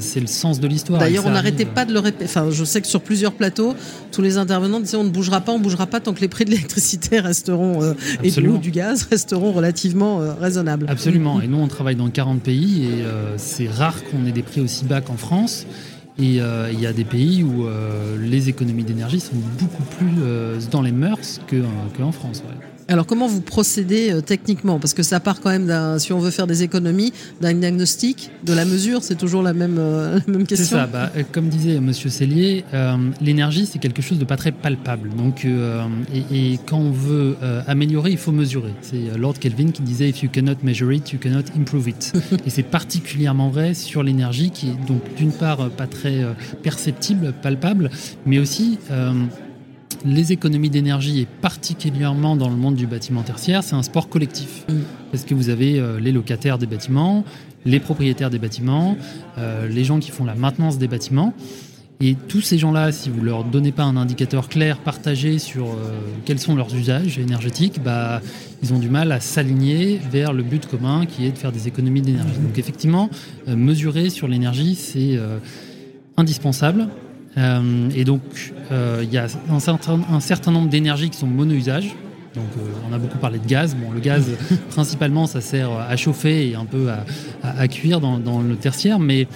c'est 0.00 0.20
le 0.20 0.26
sens 0.26 0.60
de 0.60 0.68
l'histoire. 0.68 1.00
D'ailleurs, 1.00 1.26
on 1.26 1.30
n'arrêtait 1.30 1.64
pas 1.64 1.84
de 1.84 1.92
le 1.92 2.00
répéter. 2.00 2.24
Enfin, 2.24 2.48
je 2.50 2.64
sais 2.64 2.80
que 2.80 2.86
sur 2.86 3.00
plusieurs 3.00 3.32
plateaux, 3.32 3.74
tous 4.12 4.22
les 4.22 4.38
intervenants 4.38 4.80
disaient 4.80 4.96
on 4.96 5.04
ne 5.04 5.10
bougera 5.10 5.40
pas, 5.40 5.52
on 5.52 5.58
ne 5.58 5.62
bougera 5.62 5.86
pas 5.86 6.00
tant 6.00 6.12
que 6.12 6.20
les 6.20 6.28
prix 6.28 6.44
de 6.44 6.50
l'électricité 6.50 7.20
resteront 7.20 7.94
et 8.22 8.30
du, 8.30 8.70
gaz 8.70 9.06
resteront 9.10 9.52
relativement 9.52 10.20
raisonnables. 10.40 10.86
Absolument. 10.88 11.40
Et 11.40 11.46
nous, 11.46 11.58
on 11.58 11.68
travaille 11.68 11.96
dans 11.96 12.08
40 12.08 12.42
pays 12.42 12.84
et 12.84 13.04
c'est 13.36 13.68
rare 13.68 13.96
qu'on 14.04 14.26
ait 14.26 14.32
des 14.32 14.42
prix 14.42 14.60
aussi 14.60 14.84
bas 14.84 15.00
qu'en 15.00 15.16
France. 15.16 15.66
Et 16.20 16.40
euh, 16.40 16.70
il 16.72 16.80
y 16.80 16.86
a 16.86 16.92
des 16.92 17.04
pays 17.04 17.44
où 17.44 17.66
euh, 17.66 18.16
les 18.18 18.48
économies 18.48 18.82
d'énergie 18.82 19.20
sont 19.20 19.36
beaucoup 19.58 19.84
plus 19.84 20.14
euh, 20.20 20.58
dans 20.72 20.82
les 20.82 20.90
mœurs 20.90 21.40
que, 21.46 21.62
qu'en 21.96 22.10
France. 22.10 22.42
Alors, 22.90 23.06
comment 23.06 23.26
vous 23.26 23.42
procédez 23.42 24.10
euh, 24.10 24.20
techniquement? 24.22 24.78
Parce 24.78 24.94
que 24.94 25.02
ça 25.02 25.20
part 25.20 25.40
quand 25.40 25.50
même 25.50 25.66
d'un, 25.66 25.98
si 25.98 26.14
on 26.14 26.18
veut 26.20 26.30
faire 26.30 26.46
des 26.46 26.62
économies, 26.62 27.12
d'un 27.42 27.52
diagnostic, 27.52 28.30
de 28.44 28.54
la 28.54 28.64
mesure, 28.64 29.02
c'est 29.02 29.14
toujours 29.16 29.42
la 29.42 29.52
même, 29.52 29.76
euh, 29.78 30.18
la 30.26 30.32
même 30.32 30.42
C'est 30.48 30.56
question. 30.56 30.78
ça. 30.78 30.86
Bah, 30.86 31.12
euh, 31.14 31.22
comme 31.30 31.48
disait 31.50 31.80
Monsieur 31.80 32.08
Cellier, 32.08 32.64
euh, 32.72 32.96
l'énergie 33.20 33.66
c'est 33.66 33.78
quelque 33.78 34.00
chose 34.00 34.18
de 34.18 34.24
pas 34.24 34.36
très 34.38 34.52
palpable. 34.52 35.10
Donc, 35.16 35.44
euh, 35.44 35.82
et, 36.14 36.52
et 36.54 36.58
quand 36.66 36.78
on 36.78 36.90
veut 36.90 37.36
euh, 37.42 37.60
améliorer, 37.66 38.10
il 38.10 38.16
faut 38.18 38.32
mesurer. 38.32 38.72
C'est 38.80 39.18
Lord 39.18 39.38
Kelvin 39.38 39.70
qui 39.70 39.82
disait 39.82 40.08
"If 40.08 40.22
you 40.22 40.30
cannot 40.32 40.56
measure 40.62 40.90
it, 40.92 41.12
you 41.12 41.18
cannot 41.18 41.44
improve 41.58 41.88
it". 41.88 42.12
et 42.46 42.50
c'est 42.50 42.62
particulièrement 42.62 43.50
vrai 43.50 43.74
sur 43.74 44.02
l'énergie, 44.02 44.50
qui 44.50 44.68
est 44.70 44.86
donc 44.86 45.02
d'une 45.16 45.32
part 45.32 45.68
pas 45.70 45.86
très 45.86 46.24
euh, 46.24 46.32
perceptible, 46.62 47.34
palpable, 47.42 47.90
mais 48.24 48.38
aussi 48.38 48.78
euh, 48.90 49.12
les 50.04 50.32
économies 50.32 50.70
d'énergie 50.70 51.20
et 51.20 51.26
particulièrement 51.26 52.36
dans 52.36 52.48
le 52.48 52.56
monde 52.56 52.74
du 52.74 52.86
bâtiment 52.86 53.22
tertiaire, 53.22 53.62
c'est 53.62 53.74
un 53.74 53.82
sport 53.82 54.08
collectif. 54.08 54.64
Mm. 54.68 54.74
Parce 55.10 55.24
que 55.24 55.34
vous 55.34 55.48
avez 55.48 55.78
euh, 55.78 56.00
les 56.00 56.12
locataires 56.12 56.58
des 56.58 56.66
bâtiments, 56.66 57.24
les 57.64 57.80
propriétaires 57.80 58.30
des 58.30 58.38
bâtiments, 58.38 58.96
euh, 59.38 59.68
les 59.68 59.84
gens 59.84 59.98
qui 59.98 60.10
font 60.10 60.24
la 60.24 60.34
maintenance 60.34 60.78
des 60.78 60.88
bâtiments. 60.88 61.34
Et 62.00 62.14
tous 62.14 62.40
ces 62.40 62.58
gens-là, 62.58 62.92
si 62.92 63.10
vous 63.10 63.22
leur 63.22 63.42
donnez 63.42 63.72
pas 63.72 63.82
un 63.82 63.96
indicateur 63.96 64.48
clair, 64.48 64.78
partagé 64.78 65.40
sur 65.40 65.66
euh, 65.66 65.98
quels 66.24 66.38
sont 66.38 66.54
leurs 66.54 66.72
usages 66.72 67.18
énergétiques, 67.18 67.82
bah, 67.82 68.20
ils 68.62 68.72
ont 68.72 68.78
du 68.78 68.88
mal 68.88 69.10
à 69.10 69.18
s'aligner 69.18 70.00
vers 70.10 70.32
le 70.32 70.44
but 70.44 70.66
commun 70.66 71.06
qui 71.06 71.26
est 71.26 71.32
de 71.32 71.38
faire 71.38 71.50
des 71.50 71.66
économies 71.66 72.02
d'énergie. 72.02 72.38
Donc 72.40 72.56
effectivement, 72.56 73.10
mesurer 73.48 74.10
sur 74.10 74.28
l'énergie, 74.28 74.76
c'est 74.76 75.18
indispensable. 76.16 76.88
Euh, 77.38 77.88
et 77.94 78.04
donc, 78.04 78.22
euh, 78.72 79.00
il 79.02 79.12
y 79.12 79.18
a 79.18 79.26
un 79.50 79.60
certain, 79.60 80.50
nombre 80.50 80.68
d'énergies 80.68 81.10
qui 81.10 81.18
sont 81.18 81.26
mono-usage. 81.26 81.94
Donc, 82.34 82.44
euh, 82.56 82.60
on 82.88 82.92
a 82.92 82.98
beaucoup 82.98 83.18
parlé 83.18 83.38
de 83.38 83.46
gaz. 83.46 83.74
Bon, 83.74 83.90
le 83.92 84.00
gaz, 84.00 84.28
principalement, 84.70 85.26
ça 85.26 85.40
sert 85.40 85.70
à 85.70 85.96
chauffer 85.96 86.50
et 86.50 86.54
un 86.54 86.64
peu 86.64 86.88
à, 87.42 87.68
cuire 87.68 88.00
dans, 88.00 88.18
dans 88.18 88.40
le 88.40 88.56
tertiaire, 88.56 88.98
mais 88.98 89.26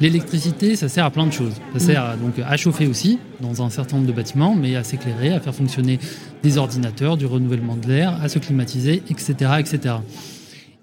l'électricité, 0.00 0.76
ça 0.76 0.88
sert 0.88 1.04
à 1.04 1.10
plein 1.10 1.26
de 1.26 1.32
choses. 1.32 1.54
Ça 1.74 1.78
sert 1.78 2.02
à, 2.02 2.16
donc 2.16 2.34
à 2.44 2.56
chauffer 2.56 2.86
aussi 2.86 3.18
dans 3.40 3.62
un 3.62 3.70
certain 3.70 3.96
nombre 3.96 4.08
de 4.08 4.12
bâtiments, 4.12 4.54
mais 4.54 4.76
à 4.76 4.84
s'éclairer, 4.84 5.32
à 5.32 5.40
faire 5.40 5.54
fonctionner 5.54 5.98
des 6.42 6.58
ordinateurs, 6.58 7.16
du 7.16 7.26
renouvellement 7.26 7.76
de 7.76 7.86
l'air, 7.86 8.18
à 8.22 8.28
se 8.28 8.38
climatiser, 8.38 9.02
etc., 9.10 9.52
etc. 9.58 9.96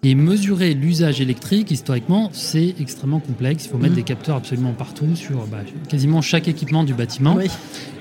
Et 0.03 0.13
mesurer 0.15 0.73
l'usage 0.75 1.21
électrique, 1.21 1.71
historiquement, 1.71 2.29
c'est 2.31 2.75
extrêmement 2.79 3.19
complexe. 3.19 3.65
Il 3.65 3.69
faut 3.69 3.77
mettre 3.77 3.91
Mhm. 3.93 3.95
des 3.97 4.03
capteurs 4.03 4.35
absolument 4.35 4.73
partout 4.73 5.15
sur 5.15 5.47
bah, 5.47 5.57
quasiment 5.89 6.21
chaque 6.21 6.47
équipement 6.47 6.83
du 6.83 6.93
bâtiment. 6.93 7.35
Oui. 7.35 7.47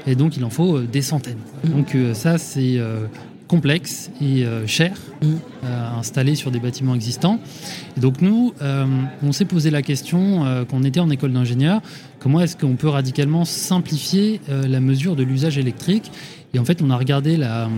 Et 0.07 0.15
donc, 0.15 0.37
il 0.37 0.45
en 0.45 0.51
faut 0.51 0.77
euh, 0.77 0.87
des 0.91 1.03
centaines. 1.03 1.39
Mhm. 1.65 1.71
Donc, 1.73 1.95
euh, 1.95 2.13
ça, 2.15 2.37
c'est 2.39 2.77
euh, 2.79 3.07
complexe 3.49 4.11
et 4.21 4.45
cher 4.67 4.93
Mm. 5.23 5.27
à 5.65 5.99
installer 5.99 6.35
sur 6.35 6.51
des 6.51 6.59
bâtiments 6.59 6.97
existants. 6.97 7.39
Et 7.97 8.01
donc 8.01 8.21
nous, 8.21 8.53
on 9.23 9.31
s'est 9.31 9.45
posé 9.45 9.71
la 9.71 9.83
question 9.83 10.41
quand 10.69 10.77
on 10.77 10.83
était 10.83 10.99
en 10.99 11.09
école 11.11 11.33
d'ingénieur, 11.33 11.81
comment 12.19 12.41
est-ce 12.41 12.57
qu'on 12.57 12.75
peut 12.75 12.89
radicalement 12.89 13.45
simplifier 13.45 14.41
la 14.49 14.81
mesure 14.81 15.15
de 15.15 15.23
l'usage 15.23 15.59
électrique? 15.59 16.11
Et 16.55 16.59
en 16.59 16.65
fait, 16.65 16.83
on 16.83 16.91
a 16.91 16.97
regardé 16.97 17.37
la 17.37 17.69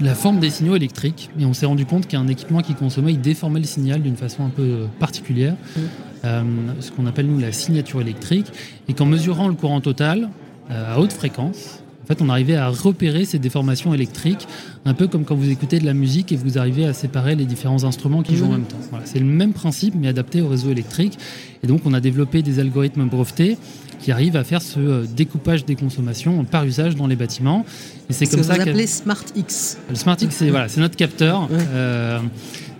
la 0.00 0.14
forme 0.14 0.40
des 0.40 0.50
signaux 0.50 0.76
électriques 0.76 1.30
et 1.38 1.44
on 1.44 1.52
s'est 1.52 1.66
rendu 1.66 1.86
compte 1.86 2.06
qu'un 2.06 2.26
équipement 2.28 2.60
qui 2.60 2.74
consommait, 2.74 3.12
il 3.12 3.20
déformait 3.20 3.60
le 3.60 3.66
signal 3.66 4.02
d'une 4.02 4.16
façon 4.16 4.44
un 4.44 4.48
peu 4.50 4.86
particulière, 4.98 5.54
Mm. 5.76 5.80
euh, 6.24 6.42
ce 6.80 6.90
qu'on 6.90 7.06
appelle 7.06 7.26
nous 7.26 7.38
la 7.38 7.52
signature 7.52 8.00
électrique, 8.00 8.46
et 8.88 8.94
qu'en 8.94 9.06
mesurant 9.06 9.48
le 9.48 9.54
courant 9.54 9.80
total 9.80 10.28
euh, 10.70 10.94
à 10.94 10.98
haute 11.00 11.12
fréquence, 11.12 11.80
en 12.02 12.06
fait, 12.06 12.20
on 12.20 12.28
arrivait 12.28 12.56
à 12.56 12.68
repérer 12.68 13.24
ces 13.24 13.38
déformations 13.38 13.94
électriques, 13.94 14.46
un 14.84 14.92
peu 14.92 15.06
comme 15.08 15.24
quand 15.24 15.34
vous 15.36 15.48
écoutez 15.48 15.78
de 15.78 15.86
la 15.86 15.94
musique 15.94 16.32
et 16.32 16.36
vous 16.36 16.58
arrivez 16.58 16.84
à 16.84 16.92
séparer 16.92 17.34
les 17.34 17.46
différents 17.46 17.84
instruments 17.84 18.22
qui 18.22 18.36
jouent 18.36 18.44
en 18.44 18.48
Mhm. 18.48 18.52
même 18.58 18.64
temps. 18.66 18.76
Voilà, 18.90 19.06
c'est 19.06 19.20
le 19.20 19.24
même 19.24 19.54
principe, 19.54 19.94
mais 19.98 20.08
adapté 20.08 20.42
au 20.42 20.48
réseau 20.48 20.70
électrique. 20.70 21.18
Et 21.62 21.66
donc, 21.66 21.80
on 21.86 21.94
a 21.94 22.00
développé 22.00 22.42
des 22.42 22.58
algorithmes 22.58 23.06
brevetés 23.06 23.56
qui 24.04 24.12
arrivent 24.12 24.36
à 24.36 24.44
faire 24.44 24.60
ce 24.60 24.78
euh, 24.78 25.06
découpage 25.06 25.64
des 25.64 25.76
consommations 25.76 26.44
par 26.44 26.66
usage 26.66 26.94
dans 26.94 27.06
les 27.06 27.16
bâtiments. 27.16 27.64
Et 28.10 28.12
c'est 28.12 28.26
Ce 28.26 28.32
comme 28.32 28.40
que 28.40 28.46
ça 28.46 28.54
vous 28.54 28.60
appelez 28.60 28.86
SmartX. 28.86 29.78
le 29.88 29.94
SmartX, 29.94 30.28
c'est 30.30 30.50
voilà, 30.50 30.68
c'est 30.68 30.82
notre 30.82 30.96
capteur. 30.96 31.50
Ouais. 31.50 31.56
Euh, 31.72 32.20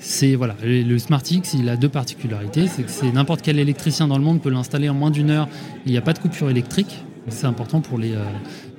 c'est 0.00 0.34
voilà, 0.34 0.54
le 0.62 0.98
SmartX, 0.98 1.54
il 1.54 1.70
a 1.70 1.78
deux 1.78 1.88
particularités. 1.88 2.66
C'est 2.68 2.82
que 2.82 2.90
c'est 2.90 3.10
n'importe 3.10 3.40
quel 3.40 3.58
électricien 3.58 4.06
dans 4.06 4.18
le 4.18 4.24
monde 4.24 4.42
peut 4.42 4.50
l'installer 4.50 4.90
en 4.90 4.94
moins 4.94 5.10
d'une 5.10 5.30
heure. 5.30 5.48
Il 5.86 5.92
n'y 5.92 5.98
a 5.98 6.02
pas 6.02 6.12
de 6.12 6.18
coupure 6.18 6.50
électrique. 6.50 7.02
C'est 7.28 7.46
important 7.46 7.80
pour 7.80 7.96
les 7.98 8.12
euh, 8.12 8.22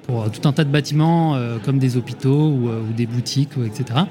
pour 0.04 0.30
tout 0.30 0.48
un 0.48 0.54
tas 0.54 0.64
de 0.66 0.70
bâtiments 0.70 1.36
comme 1.64 1.80
des 1.80 1.98
hôpitaux 1.98 2.50
ou, 2.50 2.70
ou 2.70 2.94
des 2.96 3.08
boutiques, 3.08 3.58
ou 3.58 3.64
etc. 3.64 4.02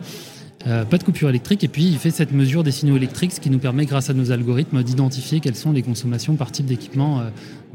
Euh, 0.66 0.86
pas 0.86 0.96
de 0.96 1.04
coupure 1.04 1.28
électrique 1.28 1.62
et 1.62 1.68
puis 1.68 1.84
il 1.84 1.98
fait 1.98 2.10
cette 2.10 2.32
mesure 2.32 2.62
des 2.62 2.70
signaux 2.70 2.96
électriques, 2.96 3.32
ce 3.32 3.40
qui 3.40 3.50
nous 3.50 3.58
permet, 3.58 3.84
grâce 3.84 4.08
à 4.08 4.14
nos 4.14 4.32
algorithmes, 4.32 4.82
d'identifier 4.82 5.40
quelles 5.40 5.56
sont 5.56 5.72
les 5.72 5.82
consommations 5.82 6.36
par 6.36 6.50
type 6.52 6.64
d'équipement 6.64 7.20
euh, 7.20 7.24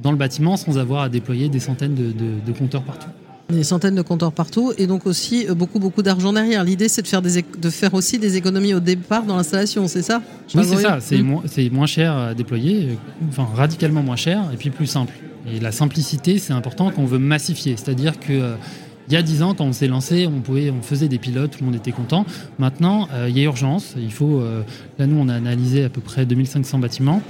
dans 0.02 0.12
le 0.12 0.18
bâtiment 0.18 0.58
sans 0.58 0.78
avoir 0.78 1.02
à 1.04 1.10
déployer 1.10 1.50
des 1.50 1.60
centaines 1.60 1.95
de, 1.95 2.12
de- 2.12 2.39
de 2.45 2.52
compteurs 2.58 2.84
partout. 2.84 3.08
Des 3.50 3.64
centaines 3.64 3.95
de 3.95 4.04
compteurs 4.04 4.32
partout 4.32 4.74
et 4.78 4.86
donc 4.86 5.08
aussi 5.08 5.47
euh, 5.50 5.56
beaucoup 5.56 5.80
beaucoup 5.80 6.04
d'argent 6.04 6.32
derrière. 6.32 6.64
L'idée 6.64 6.88
c'est 6.88 7.02
de 7.02 7.08
faire 7.08 7.22
des 7.24 7.39
éc- 7.39 7.60
de 7.60 7.70
faire 7.72 7.93
aussi 7.95 8.20
des 8.20 8.38
économies 8.38 8.76
au 8.76 8.80
départ 8.80 9.24
dans 9.24 9.36
l'installation, 9.38 9.88
c'est 9.88 10.04
ça? 10.04 10.22
Oui, 10.54 10.64
c'est 10.64 10.78
ça. 10.78 11.00
C'est 11.02 11.70
moins, 11.72 11.86
cher 11.88 12.16
à 12.16 12.34
déployer, 12.36 12.97
enfin 13.30 13.47
radicalement 13.56 14.04
moins 14.04 14.16
cher 14.16 14.43
et 14.54 14.58
puis 14.58 14.70
plus 14.70 14.86
simple. 14.88 15.14
Et 15.52 15.60
la 15.60 15.72
simplicité, 15.72 16.38
c'est 16.38 16.54
important 16.54 16.91
quand 16.91 17.02
on 17.02 17.06
veut 17.06 17.18
massifier. 17.18 17.76
C'est-à-dire 17.76 18.20
que 18.20 18.34
euh, 18.34 18.56
il 19.08 19.14
y 19.14 19.18
a 19.18 19.24
10 19.24 19.41
ans, 19.41 19.56
quand 19.56 19.66
on 19.66 19.74
s'est 19.74 19.88
lancé, 19.88 20.28
on, 20.28 20.41
pouvait, 20.41 20.70
on 20.70 20.84
faisait 20.84 21.08
des 21.08 21.18
pilotes, 21.18 21.52
tout 21.52 21.60
le 21.62 21.66
monde 21.66 21.76
était 21.76 21.91
content. 21.93 22.26
Maintenant, 22.60 23.08
euh, 23.14 23.26
il 23.30 23.36
y 23.36 23.39
a 23.41 23.43
urgence. 23.45 23.95
Il 23.97 24.12
faut, 24.12 24.39
euh, 24.41 24.62
là, 25.00 25.08
nous, 25.08 25.18
on 25.20 25.28
a 25.30 25.34
analysé 25.34 25.84
à 25.86 25.89
peu 25.89 26.02
près 26.02 26.28
2500 26.28 26.78
bâtiments. 26.78 27.24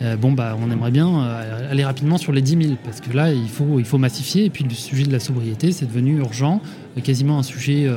Euh, 0.00 0.16
bon, 0.16 0.32
bah, 0.32 0.56
on 0.60 0.70
aimerait 0.70 0.90
bien 0.90 1.08
euh, 1.08 1.70
aller 1.70 1.84
rapidement 1.84 2.18
sur 2.18 2.32
les 2.32 2.42
10 2.42 2.62
000 2.62 2.74
parce 2.84 3.00
que 3.00 3.14
là, 3.14 3.32
il 3.32 3.48
faut, 3.48 3.98
massifier. 3.98 4.44
Et 4.44 4.50
puis, 4.50 4.64
le 4.64 4.70
sujet 4.70 5.04
de 5.04 5.12
la 5.12 5.20
sobriété, 5.20 5.72
c'est 5.72 5.86
devenu 5.86 6.18
urgent, 6.18 6.60
euh, 6.96 7.00
quasiment 7.00 7.38
un 7.38 7.42
sujet 7.42 7.90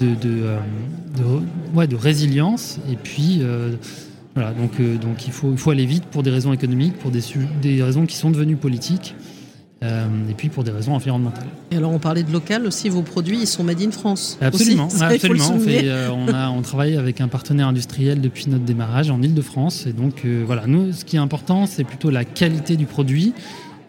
de, 0.00 0.14
de, 0.14 1.96
résilience. 1.96 2.78
Et 2.90 2.96
puis, 2.96 3.42
voilà, 4.34 4.52
donc, 4.52 5.26
il, 5.26 5.32
faut, 5.32 5.70
aller 5.70 5.86
vite 5.86 6.04
pour 6.04 6.22
des 6.22 6.30
raisons 6.30 6.52
économiques, 6.52 6.96
pour 6.98 7.10
des, 7.10 7.20
des 7.60 7.82
raisons 7.82 8.06
qui 8.06 8.16
sont 8.16 8.30
devenues 8.30 8.56
politiques, 8.56 9.14
euh, 9.84 10.06
et 10.28 10.34
puis 10.34 10.48
pour 10.48 10.64
des 10.64 10.72
raisons 10.72 10.94
environnementales. 10.94 11.46
Et 11.70 11.76
alors 11.76 11.92
on 11.92 12.00
parlait 12.00 12.24
de 12.24 12.32
local 12.32 12.66
aussi, 12.66 12.88
vos 12.88 13.02
produits 13.02 13.38
ils 13.42 13.46
sont 13.46 13.62
made 13.62 13.80
in 13.80 13.92
France. 13.92 14.36
Absolument, 14.40 14.88
aussi. 14.88 15.02
Absolument. 15.02 15.44
On, 15.44 15.60
souligner. 15.60 15.80
fait, 15.80 15.88
euh, 15.88 16.10
on, 16.10 16.28
a, 16.34 16.48
on 16.48 16.62
travaille 16.62 16.96
avec 16.96 17.20
un 17.20 17.28
partenaire 17.28 17.68
industriel 17.68 18.20
depuis 18.20 18.48
notre 18.48 18.64
démarrage 18.64 19.10
en 19.10 19.22
Ile-de-France. 19.22 19.86
Et 19.86 19.92
donc, 19.92 20.22
euh, 20.24 20.42
voilà, 20.44 20.66
nous, 20.66 20.92
ce 20.92 21.04
qui 21.04 21.14
est 21.14 21.20
important, 21.20 21.66
c'est 21.66 21.84
plutôt 21.84 22.10
la 22.10 22.24
qualité 22.24 22.76
du 22.76 22.86
produit 22.86 23.34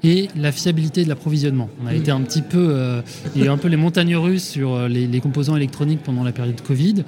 et 0.03 0.27
la 0.35 0.51
fiabilité 0.51 1.03
de 1.03 1.09
l'approvisionnement. 1.09 1.69
On 1.83 1.87
a 1.87 1.93
été 1.93 2.11
un 2.11 2.21
petit 2.21 2.41
peu, 2.41 3.01
il 3.35 3.41
y 3.41 3.43
a 3.43 3.47
eu 3.47 3.49
un 3.49 3.57
peu 3.57 3.67
les 3.67 3.75
montagnes 3.75 4.15
russes 4.15 4.47
sur 4.47 4.87
les, 4.87 5.07
les 5.07 5.19
composants 5.19 5.57
électroniques 5.57 6.01
pendant 6.03 6.23
la 6.23 6.31
période 6.31 6.61
Covid. 6.61 7.03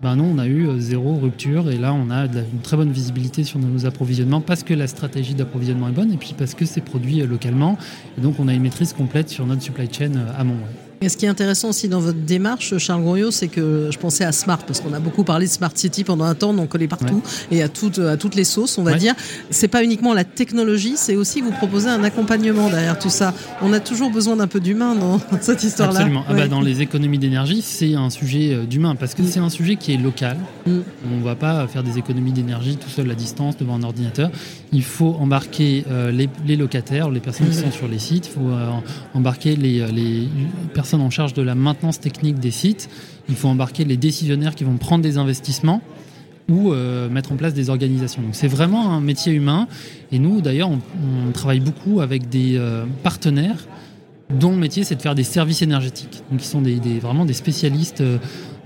Ben 0.00 0.14
non, 0.14 0.26
on 0.32 0.38
a 0.38 0.46
eu 0.46 0.68
euh, 0.68 0.78
zéro 0.78 1.16
rupture 1.16 1.70
et 1.70 1.76
là, 1.76 1.92
on 1.92 2.08
a 2.10 2.26
une 2.26 2.60
très 2.62 2.76
bonne 2.76 2.92
visibilité 2.92 3.42
sur 3.42 3.58
nos 3.58 3.84
approvisionnements 3.84 4.40
parce 4.40 4.62
que 4.62 4.72
la 4.72 4.86
stratégie 4.86 5.34
d'approvisionnement 5.34 5.88
est 5.88 5.92
bonne 5.92 6.12
et 6.12 6.16
puis 6.16 6.36
parce 6.38 6.54
que 6.54 6.64
c'est 6.66 6.82
produit 6.82 7.20
euh, 7.20 7.26
localement. 7.26 7.76
Et 8.16 8.20
donc, 8.20 8.38
on 8.38 8.46
a 8.46 8.54
une 8.54 8.62
maîtrise 8.62 8.92
complète 8.92 9.28
sur 9.28 9.44
notre 9.44 9.62
supply 9.62 9.88
chain 9.92 10.14
euh, 10.14 10.40
amont. 10.40 10.58
Et 11.00 11.08
ce 11.08 11.16
qui 11.16 11.26
est 11.26 11.28
intéressant 11.28 11.68
aussi 11.68 11.88
dans 11.88 12.00
votre 12.00 12.18
démarche, 12.18 12.76
Charles 12.78 13.02
Goriot, 13.04 13.30
c'est 13.30 13.46
que 13.46 13.88
je 13.92 13.98
pensais 13.98 14.24
à 14.24 14.32
Smart, 14.32 14.58
parce 14.66 14.80
qu'on 14.80 14.92
a 14.92 14.98
beaucoup 14.98 15.22
parlé 15.22 15.46
de 15.46 15.50
Smart 15.50 15.70
City 15.72 16.02
pendant 16.02 16.24
un 16.24 16.34
temps, 16.34 16.50
on 16.50 16.58
en 16.58 16.66
collait 16.66 16.88
partout, 16.88 17.22
et 17.52 17.62
à 17.62 17.68
toutes, 17.68 18.00
à 18.00 18.16
toutes 18.16 18.34
les 18.34 18.42
sauces, 18.42 18.78
on 18.78 18.82
va 18.82 18.92
Ouais. 18.92 18.98
dire. 18.98 19.14
C'est 19.50 19.68
pas 19.68 19.84
uniquement 19.84 20.12
la 20.12 20.24
technologie, 20.24 20.94
c'est 20.96 21.14
aussi 21.14 21.40
vous 21.40 21.52
proposer 21.52 21.88
un 21.88 22.02
accompagnement 22.02 22.68
derrière 22.68 22.98
tout 22.98 23.10
ça. 23.10 23.32
On 23.62 23.72
a 23.72 23.78
toujours 23.78 24.10
besoin 24.10 24.34
d'un 24.36 24.48
peu 24.48 24.58
d'humain 24.58 24.96
dans 24.96 25.20
cette 25.40 25.62
histoire-là. 25.62 26.00
Absolument. 26.00 26.24
Ah 26.28 26.32
Ouais. 26.32 26.40
bah, 26.40 26.48
dans 26.48 26.60
les 26.60 26.80
économies 26.80 27.18
d'énergie, 27.18 27.62
c'est 27.62 27.94
un 27.94 28.10
sujet 28.10 28.54
euh, 28.54 28.64
d'humain 28.64 28.96
parce 28.96 29.14
que 29.14 29.22
c'est 29.22 29.38
un 29.40 29.50
sujet 29.50 29.76
qui 29.76 29.92
est 29.94 29.98
local. 29.98 30.36
Mm. 30.66 30.78
On 31.12 31.16
ne 31.18 31.22
va 31.22 31.36
pas 31.36 31.66
faire 31.68 31.84
des 31.84 31.98
économies 31.98 32.32
d'énergie 32.32 32.76
tout 32.76 32.90
seul 32.90 33.08
à 33.10 33.14
distance 33.14 33.56
devant 33.56 33.76
un 33.76 33.82
ordinateur. 33.84 34.30
Il 34.72 34.82
faut 34.82 35.16
embarquer 35.18 35.84
euh, 35.90 36.10
les, 36.10 36.56
locataires, 36.56 37.10
les 37.10 37.20
personnes 37.20 37.48
qui 37.48 37.54
sont 37.54 37.70
sur 37.70 37.88
les 37.88 37.98
sites. 37.98 38.26
Il 38.26 38.32
faut 38.32 38.50
euh, 38.50 38.70
embarquer 39.14 39.56
les, 39.56 39.80
euh, 39.80 39.86
les 39.88 40.28
personnes 40.74 41.00
en 41.00 41.10
charge 41.10 41.32
de 41.32 41.42
la 41.42 41.54
maintenance 41.54 42.00
technique 42.00 42.38
des 42.38 42.50
sites. 42.50 42.90
Il 43.28 43.36
faut 43.36 43.48
embarquer 43.48 43.84
les 43.84 43.96
décisionnaires 43.96 44.54
qui 44.54 44.64
vont 44.64 44.76
prendre 44.76 45.02
des 45.02 45.16
investissements 45.16 45.80
ou 46.50 46.72
mettre 47.10 47.32
en 47.32 47.36
place 47.36 47.52
des 47.52 47.68
organisations. 47.68 48.22
Donc 48.22 48.34
c'est 48.34 48.48
vraiment 48.48 48.90
un 48.94 49.02
métier 49.02 49.34
humain. 49.34 49.68
Et 50.12 50.18
nous, 50.18 50.40
d'ailleurs, 50.40 50.70
on, 50.70 51.30
travaille 51.32 51.60
beaucoup 51.60 52.00
avec 52.00 52.30
des 52.30 52.58
partenaires 53.02 53.66
dont 54.30 54.52
le 54.52 54.56
métier 54.56 54.82
c'est 54.82 54.94
de 54.94 55.02
faire 55.02 55.14
des 55.14 55.24
services 55.24 55.60
énergétiques. 55.60 56.22
Donc 56.30 56.40
ils 56.40 56.46
sont 56.46 56.62
vraiment 57.02 57.26
des 57.26 57.34
spécialistes 57.34 58.02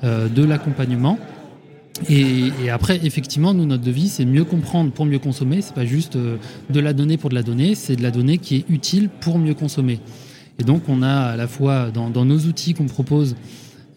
de 0.05 0.44
l'accompagnement. 0.44 1.18
Et, 2.09 2.70
après, 2.70 3.01
effectivement, 3.05 3.55
nous, 3.55 3.66
notre 3.66 3.84
devise, 3.84 4.12
c'est 4.12 4.24
mieux 4.24 4.45
comprendre 4.45 4.93
pour 4.93 5.05
mieux 5.05 5.18
consommer. 5.18 5.61
C'est 5.62 5.74
pas 5.74 5.84
juste 5.84 6.16
euh, 6.16 6.36
de 6.70 6.80
la 6.80 6.93
donnée 6.93 7.16
pour 7.16 7.30
de 7.30 7.34
la 7.34 7.43
donnée, 7.43 7.74
c'est 7.74 7.97
de 7.97 8.03
la 8.03 8.11
donnée 8.11 8.38
qui 8.38 8.57
est 8.57 8.64
utile 8.68 9.09
pour 9.09 9.38
mieux 9.38 9.55
consommer. 9.55 10.01
Et 10.59 10.64
donc, 10.64 10.88
on 10.88 11.03
a 11.03 11.32
à 11.32 11.36
la 11.36 11.47
fois 11.47 11.90
dans, 11.90 12.24
nos 12.24 12.38
outils 12.38 12.74
qu'on 12.74 12.86
propose 12.86 13.36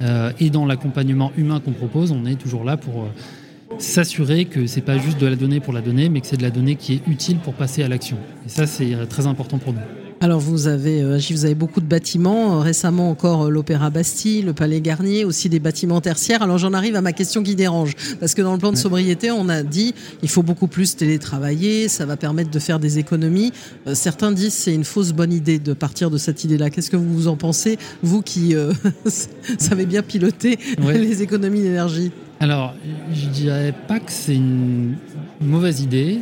euh, 0.02 0.32
et 0.40 0.50
dans 0.50 0.66
l'accompagnement 0.66 1.32
humain 1.38 1.60
qu'on 1.60 1.72
propose, 1.72 2.12
on 2.12 2.26
est 2.26 2.36
toujours 2.36 2.64
là 2.64 2.78
pour 2.78 3.04
euh, 3.04 3.78
s'assurer 3.80 4.46
que 4.46 4.68
c'est 4.68 4.82
pas 4.82 4.98
juste 4.98 5.20
de 5.20 5.28
la 5.28 5.36
donnée 5.36 5.60
pour 5.60 5.74
la 5.74 5.82
donnée, 5.82 6.10
mais 6.10 6.22
que 6.22 6.28
c'est 6.28 6.38
de 6.38 6.44
la 6.44 6.52
donnée 6.52 6.76
qui 6.76 6.96
est 6.96 7.08
utile 7.08 7.38
pour 7.38 7.54
passer 7.54 7.82
à 7.84 7.88
l'action. 7.88 8.18
Et 8.46 8.50
ça, 8.50 8.68
c'est 8.68 8.94
très 9.08 9.26
important 9.26 9.58
pour 9.58 9.74
nous. 9.74 10.05
Alors 10.22 10.40
vous 10.40 10.68
avez 10.68 11.02
euh, 11.02 11.16
agi, 11.16 11.34
vous 11.34 11.46
avez 11.46 11.56
beaucoup 11.56 11.82
de 11.82 11.86
bâtiments, 11.86 12.56
Euh, 12.56 12.60
récemment 12.60 13.10
encore 13.10 13.44
euh, 13.44 13.50
l'Opéra 13.50 13.90
Bastille, 13.90 14.42
le 14.44 14.54
Palais 14.54 14.80
Garnier, 14.80 15.26
aussi 15.26 15.50
des 15.50 15.60
bâtiments 15.60 16.00
tertiaires. 16.02 16.42
Alors 16.42 16.58
j'en 16.58 16.74
arrive 16.74 16.96
à 16.96 17.02
ma 17.02 17.12
question 17.12 17.44
qui 17.44 17.54
dérange, 17.56 17.94
parce 18.20 18.34
que 18.34 18.42
dans 18.42 18.54
le 18.54 18.58
plan 18.58 18.72
de 18.72 18.78
sobriété, 18.78 19.30
on 19.32 19.50
a 19.50 19.62
dit 19.62 19.94
il 20.24 20.30
faut 20.30 20.42
beaucoup 20.42 20.68
plus 20.68 20.96
télétravailler, 20.96 21.90
ça 21.90 22.06
va 22.06 22.16
permettre 22.16 22.50
de 22.50 22.60
faire 22.60 22.80
des 22.80 22.98
économies. 22.98 23.52
Certains 23.94 24.32
disent 24.32 24.54
c'est 24.54 24.74
une 24.74 24.86
fausse 24.86 25.12
bonne 25.12 25.34
idée 25.34 25.60
de 25.60 25.74
partir 25.74 26.10
de 26.10 26.18
cette 26.18 26.44
idée-là. 26.44 26.70
Qu'est-ce 26.70 26.90
que 26.90 26.98
vous 26.98 27.28
en 27.28 27.36
pensez, 27.36 27.78
vous 28.02 28.22
qui 28.22 28.56
euh, 28.56 28.72
savez 29.60 29.86
bien 29.86 30.02
piloter 30.02 30.58
Ouais. 30.82 30.98
les 30.98 31.22
économies 31.24 31.62
d'énergie? 31.62 32.12
Alors, 32.40 32.74
je 33.14 33.28
dirais 33.28 33.74
pas 33.88 34.00
que 34.00 34.12
c'est 34.12 34.36
une 34.36 34.96
mauvaise 35.42 35.82
idée. 35.82 36.20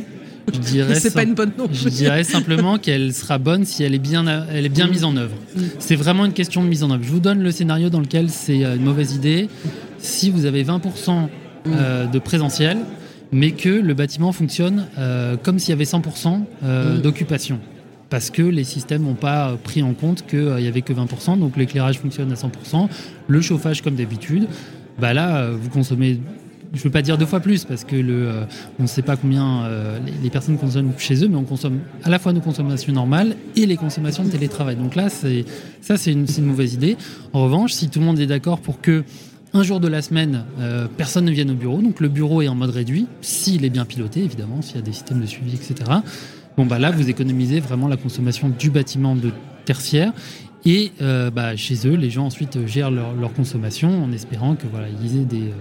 Je 0.52 0.58
dirais, 0.58 0.94
C'est 0.96 1.12
pas 1.14 1.22
sim- 1.22 1.28
une 1.28 1.34
bonne 1.34 1.52
non 1.58 1.66
je 1.72 1.82
plus. 1.82 1.90
dirais 1.90 2.22
simplement 2.24 2.78
qu'elle 2.78 3.12
sera 3.14 3.38
bonne 3.38 3.64
si 3.64 3.82
elle 3.82 3.94
est 3.94 3.98
bien, 3.98 4.24
elle 4.52 4.66
est 4.66 4.68
bien 4.68 4.86
mise 4.88 5.04
en 5.04 5.16
œuvre. 5.16 5.34
Mm. 5.56 5.60
C'est 5.78 5.96
vraiment 5.96 6.24
une 6.26 6.32
question 6.32 6.62
de 6.62 6.68
mise 6.68 6.82
en 6.82 6.90
œuvre. 6.90 7.02
Je 7.02 7.10
vous 7.10 7.20
donne 7.20 7.42
le 7.42 7.50
scénario 7.50 7.88
dans 7.90 8.00
lequel 8.00 8.28
c'est 8.30 8.64
euh, 8.64 8.76
une 8.76 8.82
mauvaise 8.84 9.14
idée. 9.14 9.48
Si 9.98 10.30
vous 10.30 10.44
avez 10.44 10.62
20% 10.64 11.28
euh, 11.66 12.06
de 12.06 12.18
présentiel, 12.18 12.78
mais 13.32 13.52
que 13.52 13.70
le 13.70 13.94
bâtiment 13.94 14.32
fonctionne 14.32 14.86
euh, 14.98 15.36
comme 15.42 15.58
s'il 15.58 15.70
y 15.70 15.72
avait 15.72 15.84
100% 15.84 16.40
euh, 16.62 16.98
Mm. 16.98 17.00
d'occupation. 17.00 17.58
Parce 18.10 18.30
que 18.30 18.42
les 18.42 18.64
systèmes 18.64 19.02
n'ont 19.02 19.14
pas 19.14 19.56
pris 19.64 19.82
en 19.82 19.92
compte 19.94 20.24
qu'il 20.26 20.44
n'y 20.56 20.68
avait 20.68 20.82
que 20.82 20.92
20%, 20.92 21.38
donc 21.40 21.56
l'éclairage 21.56 21.98
fonctionne 21.98 22.30
à 22.30 22.36
100%, 22.36 22.88
le 23.26 23.40
chauffage 23.40 23.82
comme 23.82 23.94
d'habitude. 23.96 24.46
Bah 25.00 25.14
là, 25.14 25.48
vous 25.50 25.70
consommez 25.70 26.20
je 26.74 26.80
ne 26.80 26.84
veux 26.84 26.90
pas 26.90 27.02
dire 27.02 27.16
deux 27.16 27.26
fois 27.26 27.40
plus 27.40 27.64
parce 27.64 27.84
que 27.84 27.96
le, 27.96 28.28
euh, 28.28 28.44
on 28.78 28.82
ne 28.82 28.88
sait 28.88 29.02
pas 29.02 29.16
combien 29.16 29.64
euh, 29.64 29.98
les, 30.22 30.30
personnes 30.30 30.58
consomment 30.58 30.92
chez 30.98 31.22
eux, 31.24 31.28
mais 31.28 31.36
on 31.36 31.44
consomme 31.44 31.80
à 32.02 32.10
la 32.10 32.18
fois 32.18 32.32
nos 32.32 32.40
consommations 32.40 32.92
normales 32.92 33.36
et 33.56 33.64
les 33.66 33.76
consommations 33.76 34.24
de 34.24 34.30
télétravail. 34.30 34.76
Donc 34.76 34.96
là, 34.96 35.08
c'est, 35.08 35.44
ça, 35.80 35.96
c'est 35.96 36.12
une, 36.12 36.26
c'est 36.26 36.40
une 36.40 36.48
mauvaise 36.48 36.74
idée. 36.74 36.96
En 37.32 37.44
revanche, 37.44 37.72
si 37.72 37.88
tout 37.88 38.00
le 38.00 38.06
monde 38.06 38.18
est 38.18 38.26
d'accord 38.26 38.60
pour 38.60 38.80
que 38.80 39.04
un 39.52 39.62
jour 39.62 39.78
de 39.78 39.86
la 39.86 40.02
semaine, 40.02 40.44
euh, 40.58 40.88
personne 40.96 41.26
ne 41.26 41.30
vienne 41.30 41.52
au 41.52 41.54
bureau, 41.54 41.80
donc 41.80 42.00
le 42.00 42.08
bureau 42.08 42.42
est 42.42 42.48
en 42.48 42.56
mode 42.56 42.70
réduit, 42.70 43.06
s'il 43.20 43.64
est 43.64 43.70
bien 43.70 43.84
piloté, 43.84 44.24
évidemment, 44.24 44.62
s'il 44.62 44.76
y 44.76 44.78
a 44.80 44.82
des 44.82 44.92
systèmes 44.92 45.20
de 45.20 45.26
suivi, 45.26 45.54
etc. 45.54 45.90
Bon, 46.56 46.66
bah 46.66 46.80
là, 46.80 46.90
vous 46.90 47.08
économisez 47.08 47.60
vraiment 47.60 47.86
la 47.86 47.96
consommation 47.96 48.48
du 48.48 48.70
bâtiment 48.70 49.14
de 49.14 49.30
tertiaire 49.64 50.12
Et 50.66 50.92
euh, 51.02 51.30
bah, 51.30 51.56
chez 51.56 51.86
eux, 51.86 51.94
les 51.94 52.08
gens 52.10 52.26
ensuite 52.26 52.66
gèrent 52.66 52.90
leur, 52.90 53.14
leur 53.14 53.32
consommation 53.34 54.02
en 54.02 54.10
espérant 54.12 54.54
que 54.56 54.66
voilà, 54.70 54.86
ils 55.02 55.20
aient 55.20 55.24
des, 55.24 55.48
euh, 55.48 55.52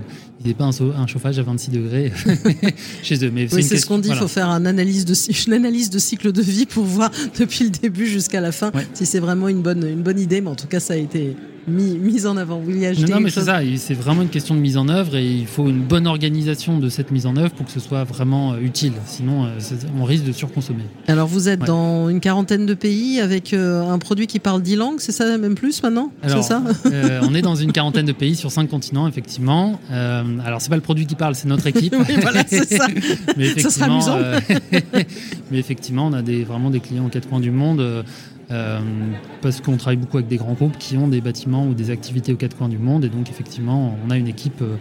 ils 0.44 0.52
aient 0.52 0.54
pas 0.54 0.64
un, 0.66 1.08
chauffage 1.08 1.40
à 1.40 1.44
26 1.44 1.72
degrés 1.72 2.12
chez 3.04 3.24
eux. 3.26 3.32
Mais 3.32 3.54
Oui, 3.54 3.64
c'est 3.64 3.78
ce 3.78 3.86
qu'on 3.86 3.98
dit, 3.98 4.08
il 4.08 4.12
voilà. 4.12 4.22
faut 4.22 4.28
faire 4.30 4.50
un 4.50 4.66
analyse 4.66 5.04
de, 5.04 5.14
une 5.48 5.54
analyse 5.54 5.90
de 5.90 6.00
cycle 6.00 6.32
de 6.32 6.42
vie 6.42 6.66
pour 6.66 6.86
voir 6.86 7.12
depuis 7.40 7.66
le 7.66 7.70
début 7.70 8.08
jusqu'à 8.08 8.40
la 8.40 8.52
fin 8.54 8.72
Ouais. 8.74 8.88
si 8.94 9.06
c'est 9.06 9.20
vraiment 9.20 9.50
une 9.50 9.62
bonne, 9.62 9.86
une 9.86 10.02
bonne 10.04 10.20
idée. 10.20 10.40
Mais 10.40 10.50
en 10.50 10.56
tout 10.56 10.68
cas, 10.68 10.80
ça 10.80 10.94
a 10.94 10.98
été 10.98 11.36
mis, 11.68 11.98
mis 11.98 12.26
en 12.26 12.38
avant. 12.38 12.60
Vous 12.60 12.66
vouliez 12.66 12.92
Non, 13.10 13.20
mais 13.20 13.30
c'est 13.30 13.42
ça, 13.42 13.60
c'est 13.78 13.94
vraiment 13.94 14.22
une 14.22 14.30
question 14.30 14.56
de 14.56 14.60
mise 14.60 14.78
en 14.78 14.88
œuvre 14.90 15.16
et 15.16 15.26
il 15.26 15.46
faut 15.48 15.68
une 15.68 15.82
bonne 15.82 16.08
organisation 16.08 16.80
de 16.80 16.90
cette 16.90 17.12
mise 17.12 17.26
en 17.26 17.36
œuvre 17.38 17.52
pour 17.52 17.66
que 17.66 17.72
ce 17.72 17.80
soit 17.80 18.04
vraiment 18.04 18.54
euh, 18.54 18.58
utile. 18.62 18.94
Sinon, 19.06 19.46
euh, 19.46 19.50
on 20.00 20.04
risque 20.04 20.26
de 20.26 20.32
surconsommer. 20.32 20.84
Alors, 21.08 21.28
vous 21.28 21.50
êtes 21.50 21.62
Ouais. 21.62 21.68
dans 21.68 22.10
une 22.10 22.20
quarantaine 22.20 22.66
de 22.66 22.74
pays 22.74 23.20
avec 23.22 23.54
euh, 23.54 23.82
un 23.88 24.00
produit 24.00 24.28
qui 24.28 24.40
parle 24.40 24.62
10 24.62 24.76
langues, 24.76 25.00
c'est 25.00 25.12
ça, 25.12 25.38
même 25.38 25.56
plus 25.56 25.82
maintenant? 25.84 26.12
Alors, 26.24 26.44
ça? 26.44 26.62
euh, 26.88 27.22
on 27.24 27.34
est 27.36 27.42
dans 27.42 27.56
une 27.56 27.72
quarantaine 27.72 28.06
de 28.06 28.12
pays 28.12 28.36
sur 28.36 28.52
cinq 28.52 28.70
continents, 28.70 29.08
effectivement. 29.08 29.80
Euh, 29.92 30.24
alors, 30.46 30.62
c'est 30.62 30.70
pas 30.70 30.76
le 30.76 30.82
produit 30.82 31.06
qui 31.06 31.16
parle, 31.16 31.36
c'est 31.36 31.48
notre 31.48 31.68
équipe. 31.68 31.94
Oui, 32.10 32.16
voilà, 32.22 32.44
c'est 32.48 32.68
ça. 32.76 32.88
mais 33.38 33.58
Ça 33.60 33.70
sera 33.70 33.86
amusant. 33.86 34.18
euh, 34.18 34.40
mais 35.52 35.60
effectivement, 35.60 36.08
on 36.08 36.14
a 36.14 36.22
des, 36.22 36.44
vraiment 36.44 36.70
des 36.70 36.80
clients 36.80 37.06
aux 37.06 37.10
quatre 37.10 37.30
coins 37.30 37.40
du 37.40 37.52
monde. 37.52 38.04
Euh, 38.52 38.80
parce 39.42 39.62
qu'on 39.62 39.78
travaille 39.78 39.98
beaucoup 39.98 40.18
avec 40.18 40.28
des 40.28 40.38
grands 40.38 40.54
groupes 40.54 40.78
qui 40.78 40.98
ont 40.98 41.08
des 41.08 41.22
bâtiments 41.22 41.66
ou 41.66 41.74
des 41.74 41.90
activités 41.90 42.34
aux 42.34 42.38
quatre 42.38 42.58
coins 42.58 42.70
du 42.70 42.78
monde. 42.78 43.06
Et 43.06 43.10
donc, 43.10 43.30
effectivement, 43.30 43.98
on 44.06 44.10
a 44.10 44.18
une 44.18 44.28
équipe 44.28 44.62
euh, 44.62 44.76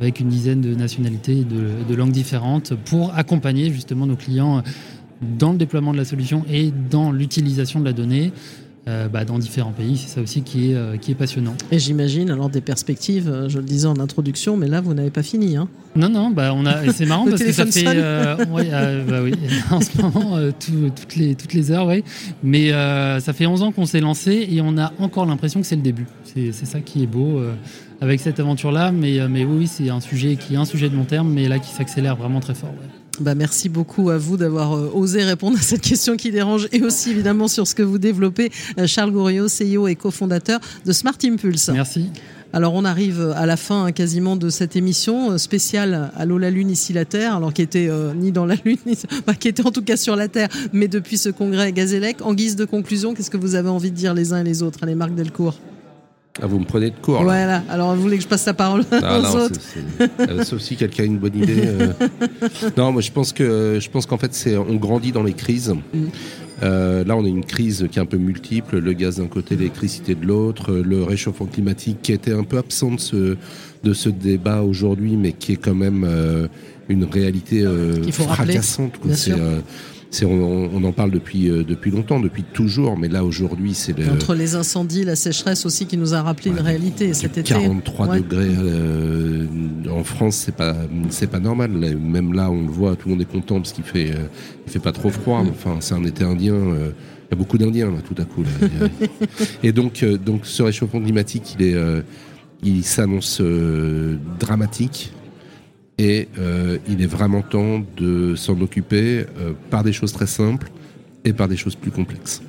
avec 0.00 0.20
une 0.20 0.28
dizaine 0.28 0.60
de 0.60 0.74
nationalités 0.74 1.38
et 1.38 1.44
de 1.44 1.94
langues 1.96 2.12
différentes 2.12 2.74
pour 2.74 3.14
accompagner 3.16 3.72
justement 3.72 4.06
nos 4.06 4.14
clients 4.14 4.62
dans 5.20 5.50
le 5.50 5.58
déploiement 5.58 5.92
de 5.92 5.96
la 5.96 6.04
solution 6.04 6.44
et 6.48 6.70
dans 6.70 7.10
l'utilisation 7.10 7.80
de 7.80 7.84
la 7.84 7.92
donnée 7.92 8.32
euh, 8.88 9.06
bah, 9.08 9.24
dans 9.24 9.38
différents 9.38 9.70
pays. 9.72 9.96
C'est 9.98 10.08
ça 10.08 10.20
aussi 10.20 10.42
qui 10.42 10.72
est, 10.72 10.74
euh, 10.74 10.96
qui 10.96 11.12
est 11.12 11.14
passionnant. 11.14 11.54
Et 11.70 11.78
j'imagine 11.78 12.30
alors 12.30 12.48
des 12.48 12.60
perspectives, 12.60 13.28
euh, 13.28 13.48
je 13.48 13.58
le 13.58 13.64
disais 13.64 13.86
en 13.86 14.00
introduction, 14.00 14.56
mais 14.56 14.66
là, 14.66 14.80
vous 14.80 14.94
n'avez 14.94 15.10
pas 15.10 15.22
fini. 15.22 15.56
Hein. 15.56 15.68
Non, 15.94 16.08
non, 16.08 16.30
bah 16.30 16.52
on 16.54 16.64
a, 16.66 16.84
et 16.84 16.90
c'est 16.92 17.06
marrant 17.06 17.26
parce 17.30 17.42
que 17.42 17.52
ça 17.52 17.66
fait, 17.66 17.86
ouais, 17.86 18.68
euh, 18.72 19.04
bah 19.04 19.20
oui, 19.22 19.32
en 19.70 19.80
ce 19.80 20.00
moment 20.00 20.36
tout- 20.58 20.90
toutes 20.98 21.16
les 21.16 21.34
toutes 21.34 21.52
les 21.54 21.70
heures, 21.70 21.86
oui. 21.86 22.02
Mais 22.42 22.70
ça 23.20 23.32
fait 23.32 23.46
11 23.46 23.62
ans 23.62 23.72
qu'on 23.72 23.86
s'est 23.86 24.00
lancé 24.00 24.48
et 24.50 24.60
on 24.60 24.76
a 24.78 24.92
encore 24.98 25.26
l'impression 25.26 25.60
que 25.60 25.66
c'est 25.66 25.76
le 25.76 25.82
début. 25.82 26.06
C'est 26.24 26.52
ça 26.52 26.80
qui 26.80 27.02
est 27.02 27.06
beau 27.06 27.40
avec 28.00 28.20
cette 28.20 28.38
aventure-là. 28.40 28.92
Mais 28.92 29.18
mais 29.28 29.44
oui, 29.44 29.56
oui, 29.60 29.66
c'est 29.66 29.90
un 29.90 30.00
sujet 30.00 30.36
qui 30.36 30.54
est 30.54 30.56
un 30.58 30.64
sujet 30.64 30.88
de 30.88 30.94
long 30.96 31.04
terme, 31.04 31.32
mais 31.32 31.48
là 31.48 31.58
qui 31.58 31.70
s'accélère 31.74 32.16
vraiment 32.16 32.40
très 32.40 32.54
fort. 32.54 32.70
ouais. 32.70 33.07
Bah, 33.20 33.34
merci 33.34 33.68
beaucoup 33.68 34.10
à 34.10 34.18
vous 34.18 34.36
d'avoir 34.36 34.76
euh, 34.76 34.90
osé 34.94 35.24
répondre 35.24 35.58
à 35.58 35.62
cette 35.62 35.80
question 35.80 36.16
qui 36.16 36.30
dérange 36.30 36.68
et 36.72 36.82
aussi 36.82 37.10
évidemment 37.10 37.48
sur 37.48 37.66
ce 37.66 37.74
que 37.74 37.82
vous 37.82 37.98
développez. 37.98 38.50
Euh, 38.78 38.86
Charles 38.86 39.10
Gouriot, 39.10 39.46
CEO 39.46 39.88
et 39.88 39.96
cofondateur 39.96 40.60
de 40.84 40.92
Smart 40.92 41.16
Impulse. 41.24 41.70
Merci. 41.72 42.10
Alors 42.52 42.72
on 42.72 42.84
arrive 42.84 43.34
à 43.36 43.44
la 43.44 43.58
fin 43.58 43.84
hein, 43.84 43.92
quasiment 43.92 44.34
de 44.34 44.48
cette 44.48 44.74
émission 44.74 45.32
euh, 45.32 45.38
spéciale 45.38 46.10
Allô 46.16 46.38
la 46.38 46.50
Lune, 46.50 46.70
ici 46.70 46.94
la 46.94 47.04
Terre, 47.04 47.36
alors 47.36 47.52
qui 47.52 47.60
était 47.60 47.88
euh, 47.90 48.14
ni 48.14 48.32
dans 48.32 48.46
la 48.46 48.54
Lune, 48.64 48.78
ni, 48.86 48.96
enfin, 49.18 49.34
qui 49.34 49.48
était 49.48 49.66
en 49.66 49.70
tout 49.70 49.82
cas 49.82 49.98
sur 49.98 50.16
la 50.16 50.28
Terre, 50.28 50.48
mais 50.72 50.88
depuis 50.88 51.18
ce 51.18 51.28
congrès 51.28 51.72
Gazélec. 51.72 52.22
En 52.22 52.32
guise 52.32 52.56
de 52.56 52.64
conclusion, 52.64 53.14
qu'est-ce 53.14 53.30
que 53.30 53.36
vous 53.36 53.54
avez 53.54 53.68
envie 53.68 53.90
de 53.90 53.96
dire 53.96 54.14
les 54.14 54.32
uns 54.32 54.40
et 54.40 54.44
les 54.44 54.62
autres? 54.62 54.78
Allez, 54.82 54.94
Marc 54.94 55.14
Delcourt. 55.14 55.58
Ah, 56.40 56.46
vous 56.46 56.58
me 56.60 56.64
prenez 56.64 56.90
de 56.90 56.96
court. 56.96 57.16
là. 57.18 57.22
Voilà, 57.24 57.62
alors 57.68 57.94
vous 57.94 58.02
voulez 58.02 58.16
que 58.16 58.22
je 58.22 58.28
passe 58.28 58.46
la 58.46 58.54
parole 58.54 58.84
Ah, 58.92 59.18
aux 59.18 59.22
non, 59.22 59.44
autres 59.44 59.60
euh, 60.20 60.44
sauf 60.44 60.60
si 60.60 60.76
quelqu'un 60.76 61.02
a 61.02 61.06
une 61.06 61.18
bonne 61.18 61.36
idée. 61.36 61.62
euh. 61.64 61.92
Non, 62.76 62.92
moi 62.92 63.02
je 63.02 63.10
pense 63.10 63.32
que 63.32 63.78
je 63.80 63.90
pense 63.90 64.06
qu'en 64.06 64.18
fait 64.18 64.34
c'est 64.34 64.56
on 64.56 64.76
grandit 64.76 65.12
dans 65.12 65.22
les 65.22 65.32
crises. 65.34 65.74
Mm. 65.92 65.98
Euh, 66.64 67.04
là, 67.04 67.16
on 67.16 67.24
a 67.24 67.28
une 67.28 67.44
crise 67.44 67.86
qui 67.88 68.00
est 68.00 68.02
un 68.02 68.06
peu 68.06 68.16
multiple, 68.16 68.78
le 68.78 68.92
gaz 68.92 69.18
d'un 69.18 69.28
côté, 69.28 69.54
l'électricité 69.54 70.16
de 70.16 70.26
l'autre, 70.26 70.72
le 70.74 71.04
réchauffement 71.04 71.46
climatique 71.46 71.98
qui 72.02 72.12
était 72.12 72.32
un 72.32 72.42
peu 72.42 72.58
absent 72.58 72.90
de 72.90 73.00
ce, 73.00 73.36
de 73.84 73.92
ce 73.92 74.08
débat 74.08 74.62
aujourd'hui, 74.62 75.16
mais 75.16 75.30
qui 75.32 75.52
est 75.52 75.56
quand 75.56 75.76
même 75.76 76.04
euh, 76.04 76.48
une 76.88 77.04
réalité 77.04 77.62
euh, 77.64 78.02
fracassante. 78.10 78.98
quoi. 78.98 79.12
On, 80.22 80.70
on 80.72 80.84
en 80.84 80.92
parle 80.92 81.10
depuis, 81.10 81.50
euh, 81.50 81.64
depuis 81.64 81.90
longtemps, 81.90 82.18
depuis 82.20 82.42
toujours, 82.42 82.96
mais 82.98 83.08
là 83.08 83.24
aujourd'hui, 83.24 83.74
c'est 83.74 83.96
le, 83.96 84.10
Entre 84.10 84.34
les 84.34 84.54
incendies, 84.54 85.04
la 85.04 85.16
sécheresse 85.16 85.66
aussi 85.66 85.86
qui 85.86 85.96
nous 85.96 86.14
a 86.14 86.22
rappelé 86.22 86.50
une 86.50 86.60
réalité 86.60 87.12
cet 87.14 87.36
été. 87.38 87.42
43 87.54 88.08
Ouais. 88.08 88.20
degrés 88.20 88.54
euh, 88.58 89.46
en 89.90 90.04
France, 90.04 90.36
c'est 90.36 90.54
pas 90.56 90.74
c'est 91.10 91.26
pas 91.30 91.40
normal. 91.40 91.70
Même 91.70 92.32
là, 92.32 92.50
on 92.50 92.62
le 92.62 92.70
voit, 92.72 92.96
tout 92.96 93.08
le 93.08 93.14
monde 93.14 93.22
est 93.22 93.30
content 93.30 93.56
parce 93.56 93.72
qu'il 93.72 93.84
fait 93.84 94.10
euh, 94.10 94.24
il 94.66 94.72
fait 94.72 94.78
pas 94.78 94.92
trop 94.92 95.10
froid. 95.10 95.42
mais 95.44 95.50
Enfin, 95.50 95.76
c'est 95.80 95.94
un 95.94 96.04
été 96.04 96.24
indien. 96.24 96.54
euh, 96.54 96.90
il 97.30 97.34
y 97.34 97.34
a 97.34 97.36
beaucoup 97.36 97.58
d'Indiens 97.58 97.90
là, 97.90 97.98
tout 98.02 98.14
à 98.20 98.24
coup. 98.24 98.42
là. 98.42 98.88
Et 99.62 99.72
donc 99.72 100.02
donc 100.24 100.46
ce 100.46 100.62
réchauffement 100.62 101.02
climatique, 101.02 101.56
il 101.60 101.66
est 101.66 101.76
il 102.62 102.82
s'annonce 102.84 103.42
dramatique. 104.40 105.12
Et 105.98 106.28
euh, 106.38 106.78
il 106.88 107.02
est 107.02 107.06
vraiment 107.06 107.42
temps 107.42 107.82
de 107.96 108.34
s'en 108.36 108.60
occuper 108.60 109.26
euh, 109.38 109.52
par 109.70 109.82
des 109.82 109.92
choses 109.92 110.12
très 110.12 110.28
simples 110.28 110.70
et 111.24 111.32
par 111.32 111.48
des 111.48 111.56
choses 111.56 111.74
plus 111.74 111.90
complexes. 111.90 112.40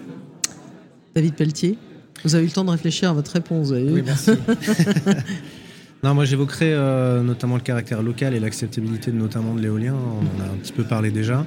David 1.15 1.33
Pelletier, 1.33 1.77
vous 2.23 2.35
avez 2.35 2.43
eu 2.43 2.47
le 2.47 2.53
temps 2.53 2.65
de 2.65 2.71
réfléchir 2.71 3.09
à 3.09 3.13
votre 3.13 3.31
réponse. 3.31 3.67
vous 3.67 3.73
avez 3.73 3.85
vu 3.85 3.93
Oui, 3.93 4.03
merci. 4.05 4.31
non, 6.03 6.13
moi 6.13 6.25
j'évoquerai 6.25 6.73
euh, 6.73 7.23
notamment 7.23 7.55
le 7.55 7.61
caractère 7.61 8.03
local 8.03 8.33
et 8.33 8.39
l'acceptabilité 8.39 9.11
de, 9.11 9.17
notamment 9.17 9.55
de 9.55 9.61
l'éolien. 9.61 9.95
On 9.95 10.41
en 10.41 10.45
a 10.45 10.51
un 10.51 10.57
petit 10.57 10.73
peu 10.73 10.83
parlé 10.83 11.11
déjà. 11.11 11.45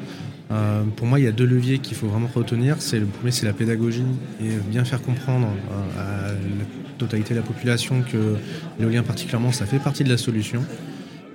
Euh, 0.50 0.82
pour 0.96 1.06
moi, 1.06 1.18
il 1.18 1.24
y 1.24 1.28
a 1.28 1.32
deux 1.32 1.46
leviers 1.46 1.78
qu'il 1.78 1.96
faut 1.96 2.08
vraiment 2.08 2.28
retenir. 2.32 2.76
C'est 2.80 2.98
le 2.98 3.06
premier, 3.06 3.30
c'est 3.30 3.46
la 3.46 3.52
pédagogie 3.52 4.04
et 4.40 4.50
bien 4.68 4.84
faire 4.84 5.00
comprendre 5.02 5.48
euh, 5.48 6.00
à 6.00 6.32
la 6.32 6.64
totalité 6.98 7.34
de 7.34 7.40
la 7.40 7.46
population 7.46 8.02
que 8.02 8.36
l'éolien 8.78 9.02
particulièrement, 9.02 9.52
ça 9.52 9.66
fait 9.66 9.78
partie 9.78 10.04
de 10.04 10.10
la 10.10 10.18
solution. 10.18 10.64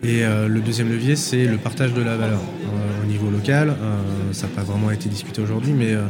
Et 0.04 0.24
euh, 0.24 0.48
le 0.48 0.60
deuxième 0.62 0.90
levier, 0.90 1.16
c'est 1.16 1.46
le 1.46 1.58
partage 1.58 1.94
de 1.94 2.02
la 2.02 2.16
valeur 2.18 2.40
Euh, 2.40 3.04
au 3.04 3.06
niveau 3.08 3.30
local. 3.30 3.70
euh, 3.70 3.74
ça 4.34 4.48
n'a 4.48 4.54
pas 4.54 4.64
vraiment 4.64 4.92
été 4.92 5.10
discuté 5.10 5.42
aujourd'hui, 5.42 5.72
mais 5.74 5.94
euh, 5.94 6.02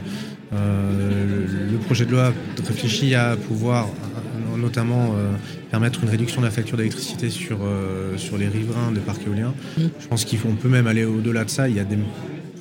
euh, 0.54 1.46
le, 1.48 1.72
le 1.74 1.78
projet 1.78 2.06
de 2.06 2.12
loi 2.12 2.34
réfléchit 2.68 3.16
à 3.16 3.36
pouvoir 3.36 3.86
euh, 3.88 4.58
notamment 4.58 5.14
euh, 5.16 5.32
permettre 5.72 6.04
une 6.04 6.10
réduction 6.10 6.42
de 6.42 6.46
la 6.48 6.52
facture 6.52 6.78
d'électricité 6.78 7.30
sur, 7.30 7.60
euh, 7.64 8.18
sur 8.18 8.38
les 8.38 8.48
riverains 8.48 8.92
des 8.92 9.00
parcs 9.02 9.26
éoliens. 9.28 9.54
Mm. 9.78 9.82
Je 10.00 10.08
pense 10.08 10.26
qu'on 10.26 10.56
peut 10.56 10.70
même 10.70 10.88
aller 10.88 11.06
au-delà 11.06 11.44
de 11.46 11.50
ça. 11.50 11.70
Il 11.70 11.76
y 11.76 11.80
a 11.80 11.84
des, 11.84 11.98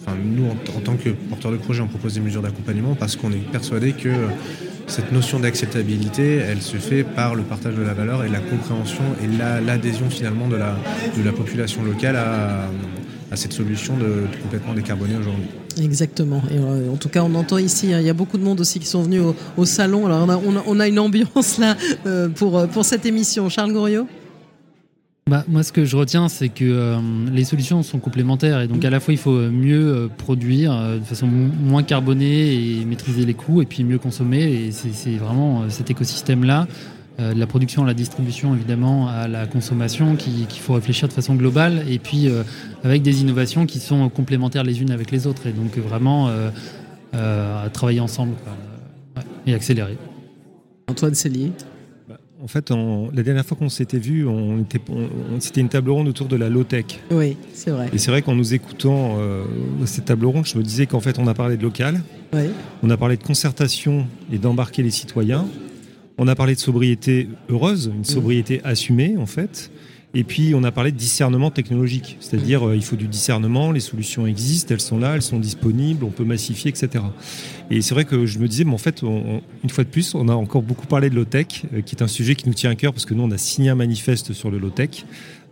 enfin, 0.02 0.16
nous, 0.22 0.46
en, 0.46 0.56
en 0.78 0.80
tant 0.80 0.96
que 0.96 1.10
porteurs 1.10 1.52
de 1.52 1.56
projet, 1.56 1.80
on 1.80 1.88
propose 1.88 2.14
des 2.14 2.20
mesures 2.20 2.42
d'accompagnement 2.42 2.94
parce 2.94 3.16
qu'on 3.16 3.32
est 3.32 3.50
persuadé 3.50 3.92
que 3.92 4.08
euh, 4.08 4.28
cette 4.86 5.12
notion 5.12 5.40
d'acceptabilité, 5.40 6.36
elle 6.36 6.62
se 6.62 6.76
fait 6.76 7.02
par 7.04 7.34
le 7.34 7.42
partage 7.42 7.74
de 7.74 7.82
la 7.82 7.94
valeur 7.94 8.24
et 8.24 8.28
la 8.28 8.38
compréhension 8.38 9.02
et 9.22 9.36
la- 9.36 9.60
l'adhésion 9.60 10.08
finalement 10.10 10.48
de 10.48 10.56
la, 10.56 10.76
de 11.16 11.22
la 11.22 11.32
population 11.32 11.82
locale 11.82 12.16
à, 12.16 12.68
cette 13.34 13.52
solution 13.52 13.96
de, 13.98 14.24
complètement 14.42 14.72
décarbonée 14.72 15.16
aujourd'hui. 15.16 15.44
Exactement. 15.82 16.42
Et 16.50 16.56
euh, 16.56 16.90
en 16.90 16.96
tout 16.96 17.10
cas, 17.10 17.22
on 17.22 17.34
entend 17.34 17.58
ici, 17.58 17.92
hein, 17.92 18.00
il 18.00 18.06
y 18.06 18.10
a 18.10 18.14
beaucoup 18.14 18.38
de 18.38 18.42
monde 18.42 18.60
aussi 18.60 18.78
qui 18.78 18.86
sont 18.86 19.02
venus 19.02 19.20
au, 19.58 19.64
salon. 19.66 20.06
Alors, 20.06 20.26
on 20.66 20.80
a 20.80 20.88
une 20.88 20.98
ambiance 20.98 21.58
là 21.58 21.76
euh, 22.06 22.28
pour, 22.28 22.56
euh, 22.56 22.66
pour 22.66 22.84
cette 22.86 23.04
émission. 23.04 23.50
Charles 23.50 23.72
Goriot? 23.72 24.06
Bah, 25.28 25.44
moi, 25.48 25.64
ce 25.64 25.72
que 25.72 25.84
je 25.84 25.96
retiens, 25.96 26.28
c'est 26.28 26.48
que 26.48 26.64
euh, 26.64 26.98
les 27.32 27.42
solutions 27.42 27.82
sont 27.82 27.98
complémentaires 27.98 28.60
et 28.60 28.68
donc 28.68 28.84
à 28.84 28.90
la 28.90 29.00
fois 29.00 29.12
il 29.12 29.16
faut 29.18 29.36
mieux 29.50 29.88
euh, 29.88 30.08
produire 30.08 30.72
euh, 30.72 30.98
de 31.00 31.04
façon 31.04 31.26
mo- 31.26 31.52
moins 31.60 31.82
carbonée 31.82 32.54
et 32.54 32.84
maîtriser 32.84 33.26
les 33.26 33.34
coûts 33.34 33.60
et 33.60 33.66
puis 33.66 33.82
mieux 33.82 33.98
consommer. 33.98 34.44
Et 34.44 34.70
c'est 34.70 35.16
vraiment 35.16 35.62
euh, 35.62 35.68
cet 35.68 35.90
écosystème-là, 35.90 36.68
euh, 37.18 37.34
de 37.34 37.40
la 37.40 37.46
production 37.48 37.82
à 37.82 37.86
la 37.88 37.94
distribution 37.94 38.54
évidemment, 38.54 39.08
à 39.08 39.26
la 39.26 39.48
consommation, 39.48 40.14
qui- 40.14 40.46
qu'il 40.48 40.60
faut 40.62 40.74
réfléchir 40.74 41.08
de 41.08 41.12
façon 41.12 41.34
globale 41.34 41.82
et 41.90 41.98
puis 41.98 42.28
euh, 42.28 42.44
avec 42.84 43.02
des 43.02 43.20
innovations 43.20 43.66
qui 43.66 43.80
sont 43.80 44.08
complémentaires 44.08 44.62
les 44.62 44.80
unes 44.80 44.92
avec 44.92 45.10
les 45.10 45.26
autres 45.26 45.48
et 45.48 45.52
donc 45.52 45.76
vraiment 45.76 46.28
euh, 46.28 46.50
euh, 47.16 47.66
à 47.66 47.68
travailler 47.70 47.98
ensemble 47.98 48.34
et 49.44 49.54
accélérer. 49.54 49.98
Antoine 50.86 51.16
Cellier. 51.16 51.50
En 52.42 52.48
fait, 52.48 52.70
la 52.70 53.22
dernière 53.22 53.46
fois 53.46 53.56
qu'on 53.56 53.70
s'était 53.70 53.98
vu, 53.98 54.26
on 54.26 54.60
était, 54.60 54.80
on- 54.90 55.40
c'était 55.40 55.62
une 55.62 55.70
table 55.70 55.90
ronde 55.90 56.06
autour 56.08 56.28
de 56.28 56.36
la 56.36 56.50
low-tech. 56.50 56.84
Oui, 57.10 57.36
c'est 57.54 57.70
vrai. 57.70 57.88
Et 57.94 57.98
c'est 57.98 58.10
vrai 58.10 58.20
qu'en 58.20 58.34
nous 58.34 58.52
écoutant 58.52 59.16
euh, 59.18 59.44
cette 59.86 60.04
table 60.04 60.26
ronde, 60.26 60.46
je 60.46 60.56
me 60.58 60.62
disais 60.62 60.86
qu'en 60.86 61.00
fait, 61.00 61.18
on 61.18 61.26
a 61.28 61.34
parlé 61.34 61.56
de 61.56 61.62
local, 61.62 62.02
Oui. 62.34 62.42
on 62.82 62.90
a 62.90 62.96
parlé 62.98 63.16
de 63.16 63.22
concertation 63.22 64.06
et 64.30 64.36
d'embarquer 64.38 64.82
les 64.82 64.90
citoyens, 64.90 65.46
on 66.18 66.28
a 66.28 66.34
parlé 66.34 66.54
de 66.54 66.60
sobriété 66.60 67.28
heureuse, 67.48 67.90
une 67.94 68.04
sobriété 68.04 68.60
assumée 68.64 69.16
en 69.18 69.26
fait, 69.26 69.70
et 70.18 70.24
puis 70.24 70.54
on 70.54 70.64
a 70.64 70.72
parlé 70.72 70.92
de 70.92 70.96
discernement 70.96 71.50
technologique, 71.50 72.16
c'est-à-dire 72.20 72.66
euh, 72.66 72.74
il 72.74 72.82
faut 72.82 72.96
du 72.96 73.06
discernement, 73.06 73.70
les 73.70 73.80
solutions 73.80 74.26
existent, 74.26 74.72
elles 74.72 74.80
sont 74.80 74.98
là, 74.98 75.14
elles 75.14 75.20
sont 75.20 75.38
disponibles, 75.38 76.04
on 76.04 76.10
peut 76.10 76.24
massifier, 76.24 76.70
etc. 76.70 77.04
Et 77.70 77.82
c'est 77.82 77.92
vrai 77.92 78.06
que 78.06 78.24
je 78.24 78.38
me 78.38 78.48
disais, 78.48 78.64
mais 78.64 78.72
en 78.72 78.78
fait, 78.78 79.02
une 79.02 79.68
fois 79.68 79.84
de 79.84 79.90
plus, 79.90 80.14
on 80.14 80.28
a 80.28 80.32
encore 80.32 80.62
beaucoup 80.62 80.86
parlé 80.86 81.10
de 81.10 81.14
low-tech, 81.14 81.66
euh, 81.74 81.82
qui 81.82 81.94
est 81.94 82.02
un 82.02 82.08
sujet 82.08 82.34
qui 82.34 82.48
nous 82.48 82.54
tient 82.54 82.70
à 82.70 82.74
cœur 82.76 82.94
parce 82.94 83.04
que 83.04 83.12
nous, 83.12 83.24
on 83.24 83.30
a 83.30 83.36
signé 83.36 83.68
un 83.68 83.74
manifeste 83.74 84.32
sur 84.32 84.50
le 84.50 84.56
low-tech. 84.56 85.04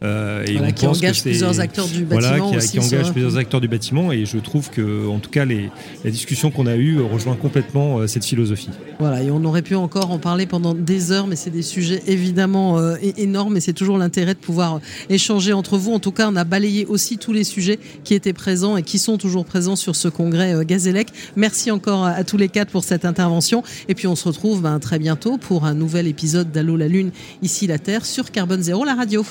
Euh, 0.04 0.44
et 0.46 0.52
Voilà, 0.52 0.68
on 0.68 0.72
qui 0.72 0.84
pense 0.86 1.00
que 1.00 1.04
engage 1.06 1.20
c'est- 1.20 1.30
plusieurs 1.30 1.60
acteurs 1.60 1.88
du 1.88 2.04
voilà, 2.04 2.30
bâtiment 2.30 2.50
qui, 2.50 2.56
aussi 2.58 2.68
qui 2.72 2.78
engage 2.78 3.04
sur- 3.04 3.12
plusieurs 3.12 3.36
acteurs 3.38 3.60
du 3.60 3.68
bâtiment. 3.68 4.12
Et 4.12 4.26
je 4.26 4.38
trouve 4.38 4.68
que, 4.70 5.08
en 5.08 5.18
tout 5.18 5.30
cas, 5.30 5.44
les, 5.44 5.70
la 6.04 6.10
discussion 6.10 6.50
qu'on 6.50 6.66
a 6.66 6.76
eue 6.76 7.00
rejoint 7.00 7.36
complètement 7.36 7.98
euh, 7.98 8.06
cette 8.06 8.24
philosophie. 8.24 8.68
Voilà, 9.00 9.22
et 9.22 9.30
on 9.30 9.42
aurait 9.44 9.62
pu 9.62 9.74
encore 9.74 10.10
en 10.10 10.18
parler 10.18 10.46
pendant 10.46 10.74
des 10.74 11.10
heures, 11.10 11.26
mais 11.26 11.36
c'est 11.36 11.50
des 11.50 11.62
sujets 11.62 12.02
évidemment 12.06 12.78
euh, 12.78 12.96
énormes 13.16 13.56
et 13.56 13.60
c'est 13.60 13.72
toujours 13.72 13.98
l'intérêt 13.98 14.34
de 14.34 14.38
pouvoir 14.38 14.80
échanger 15.08 15.52
entre 15.52 15.78
vous. 15.78 15.92
En 15.92 15.98
tout 16.00 16.12
cas, 16.12 16.28
on 16.30 16.36
a 16.36 16.44
balayé 16.44 16.84
aussi 16.86 17.16
tous 17.18 17.32
les 17.32 17.44
sujets 17.44 17.78
qui 18.04 18.14
étaient 18.14 18.32
présents 18.34 18.76
et 18.76 18.82
qui 18.82 18.98
sont 18.98 19.16
toujours 19.16 19.44
présents 19.46 19.76
sur 19.76 19.96
ce 19.96 20.08
congrès 20.08 20.54
euh, 20.54 20.64
Gazélec. 20.64 21.08
Merci 21.36 21.70
encore 21.70 22.04
à, 22.04 22.10
à 22.10 22.24
tous 22.24 22.36
les 22.36 22.48
quatre 22.48 22.70
pour 22.70 22.84
cette 22.84 23.04
intervention. 23.04 23.62
Et 23.88 23.94
puis 23.94 24.06
on 24.06 24.16
se 24.16 24.28
retrouve 24.28 24.60
ben, 24.62 24.78
très 24.80 24.98
bientôt 24.98 25.38
pour 25.38 25.64
un 25.64 25.74
nouvel 25.74 26.06
épisode 26.06 26.52
d'Allô 26.52 26.76
la 26.76 26.88
Lune, 26.88 27.10
ici 27.42 27.66
la 27.66 27.78
Terre, 27.78 28.04
sur 28.04 28.30
Carbone 28.30 28.62
Zéro, 28.62 28.84
la 28.84 28.94
radio. 28.94 29.24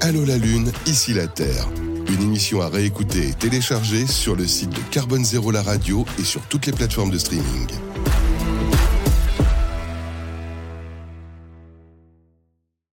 Allô 0.00 0.24
la 0.24 0.36
Lune, 0.36 0.70
ici 0.86 1.14
la 1.14 1.26
Terre. 1.26 1.66
Une 2.08 2.22
émission 2.22 2.60
à 2.60 2.68
réécouter 2.68 3.28
et 3.28 3.32
télécharger 3.32 4.06
sur 4.06 4.36
le 4.36 4.46
site 4.46 4.70
de 4.70 4.80
Carbone 4.90 5.24
Zéro 5.24 5.50
la 5.50 5.62
radio 5.62 6.04
et 6.18 6.24
sur 6.24 6.42
toutes 6.42 6.66
les 6.66 6.72
plateformes 6.72 7.10
de 7.10 7.18
streaming. 7.18 7.68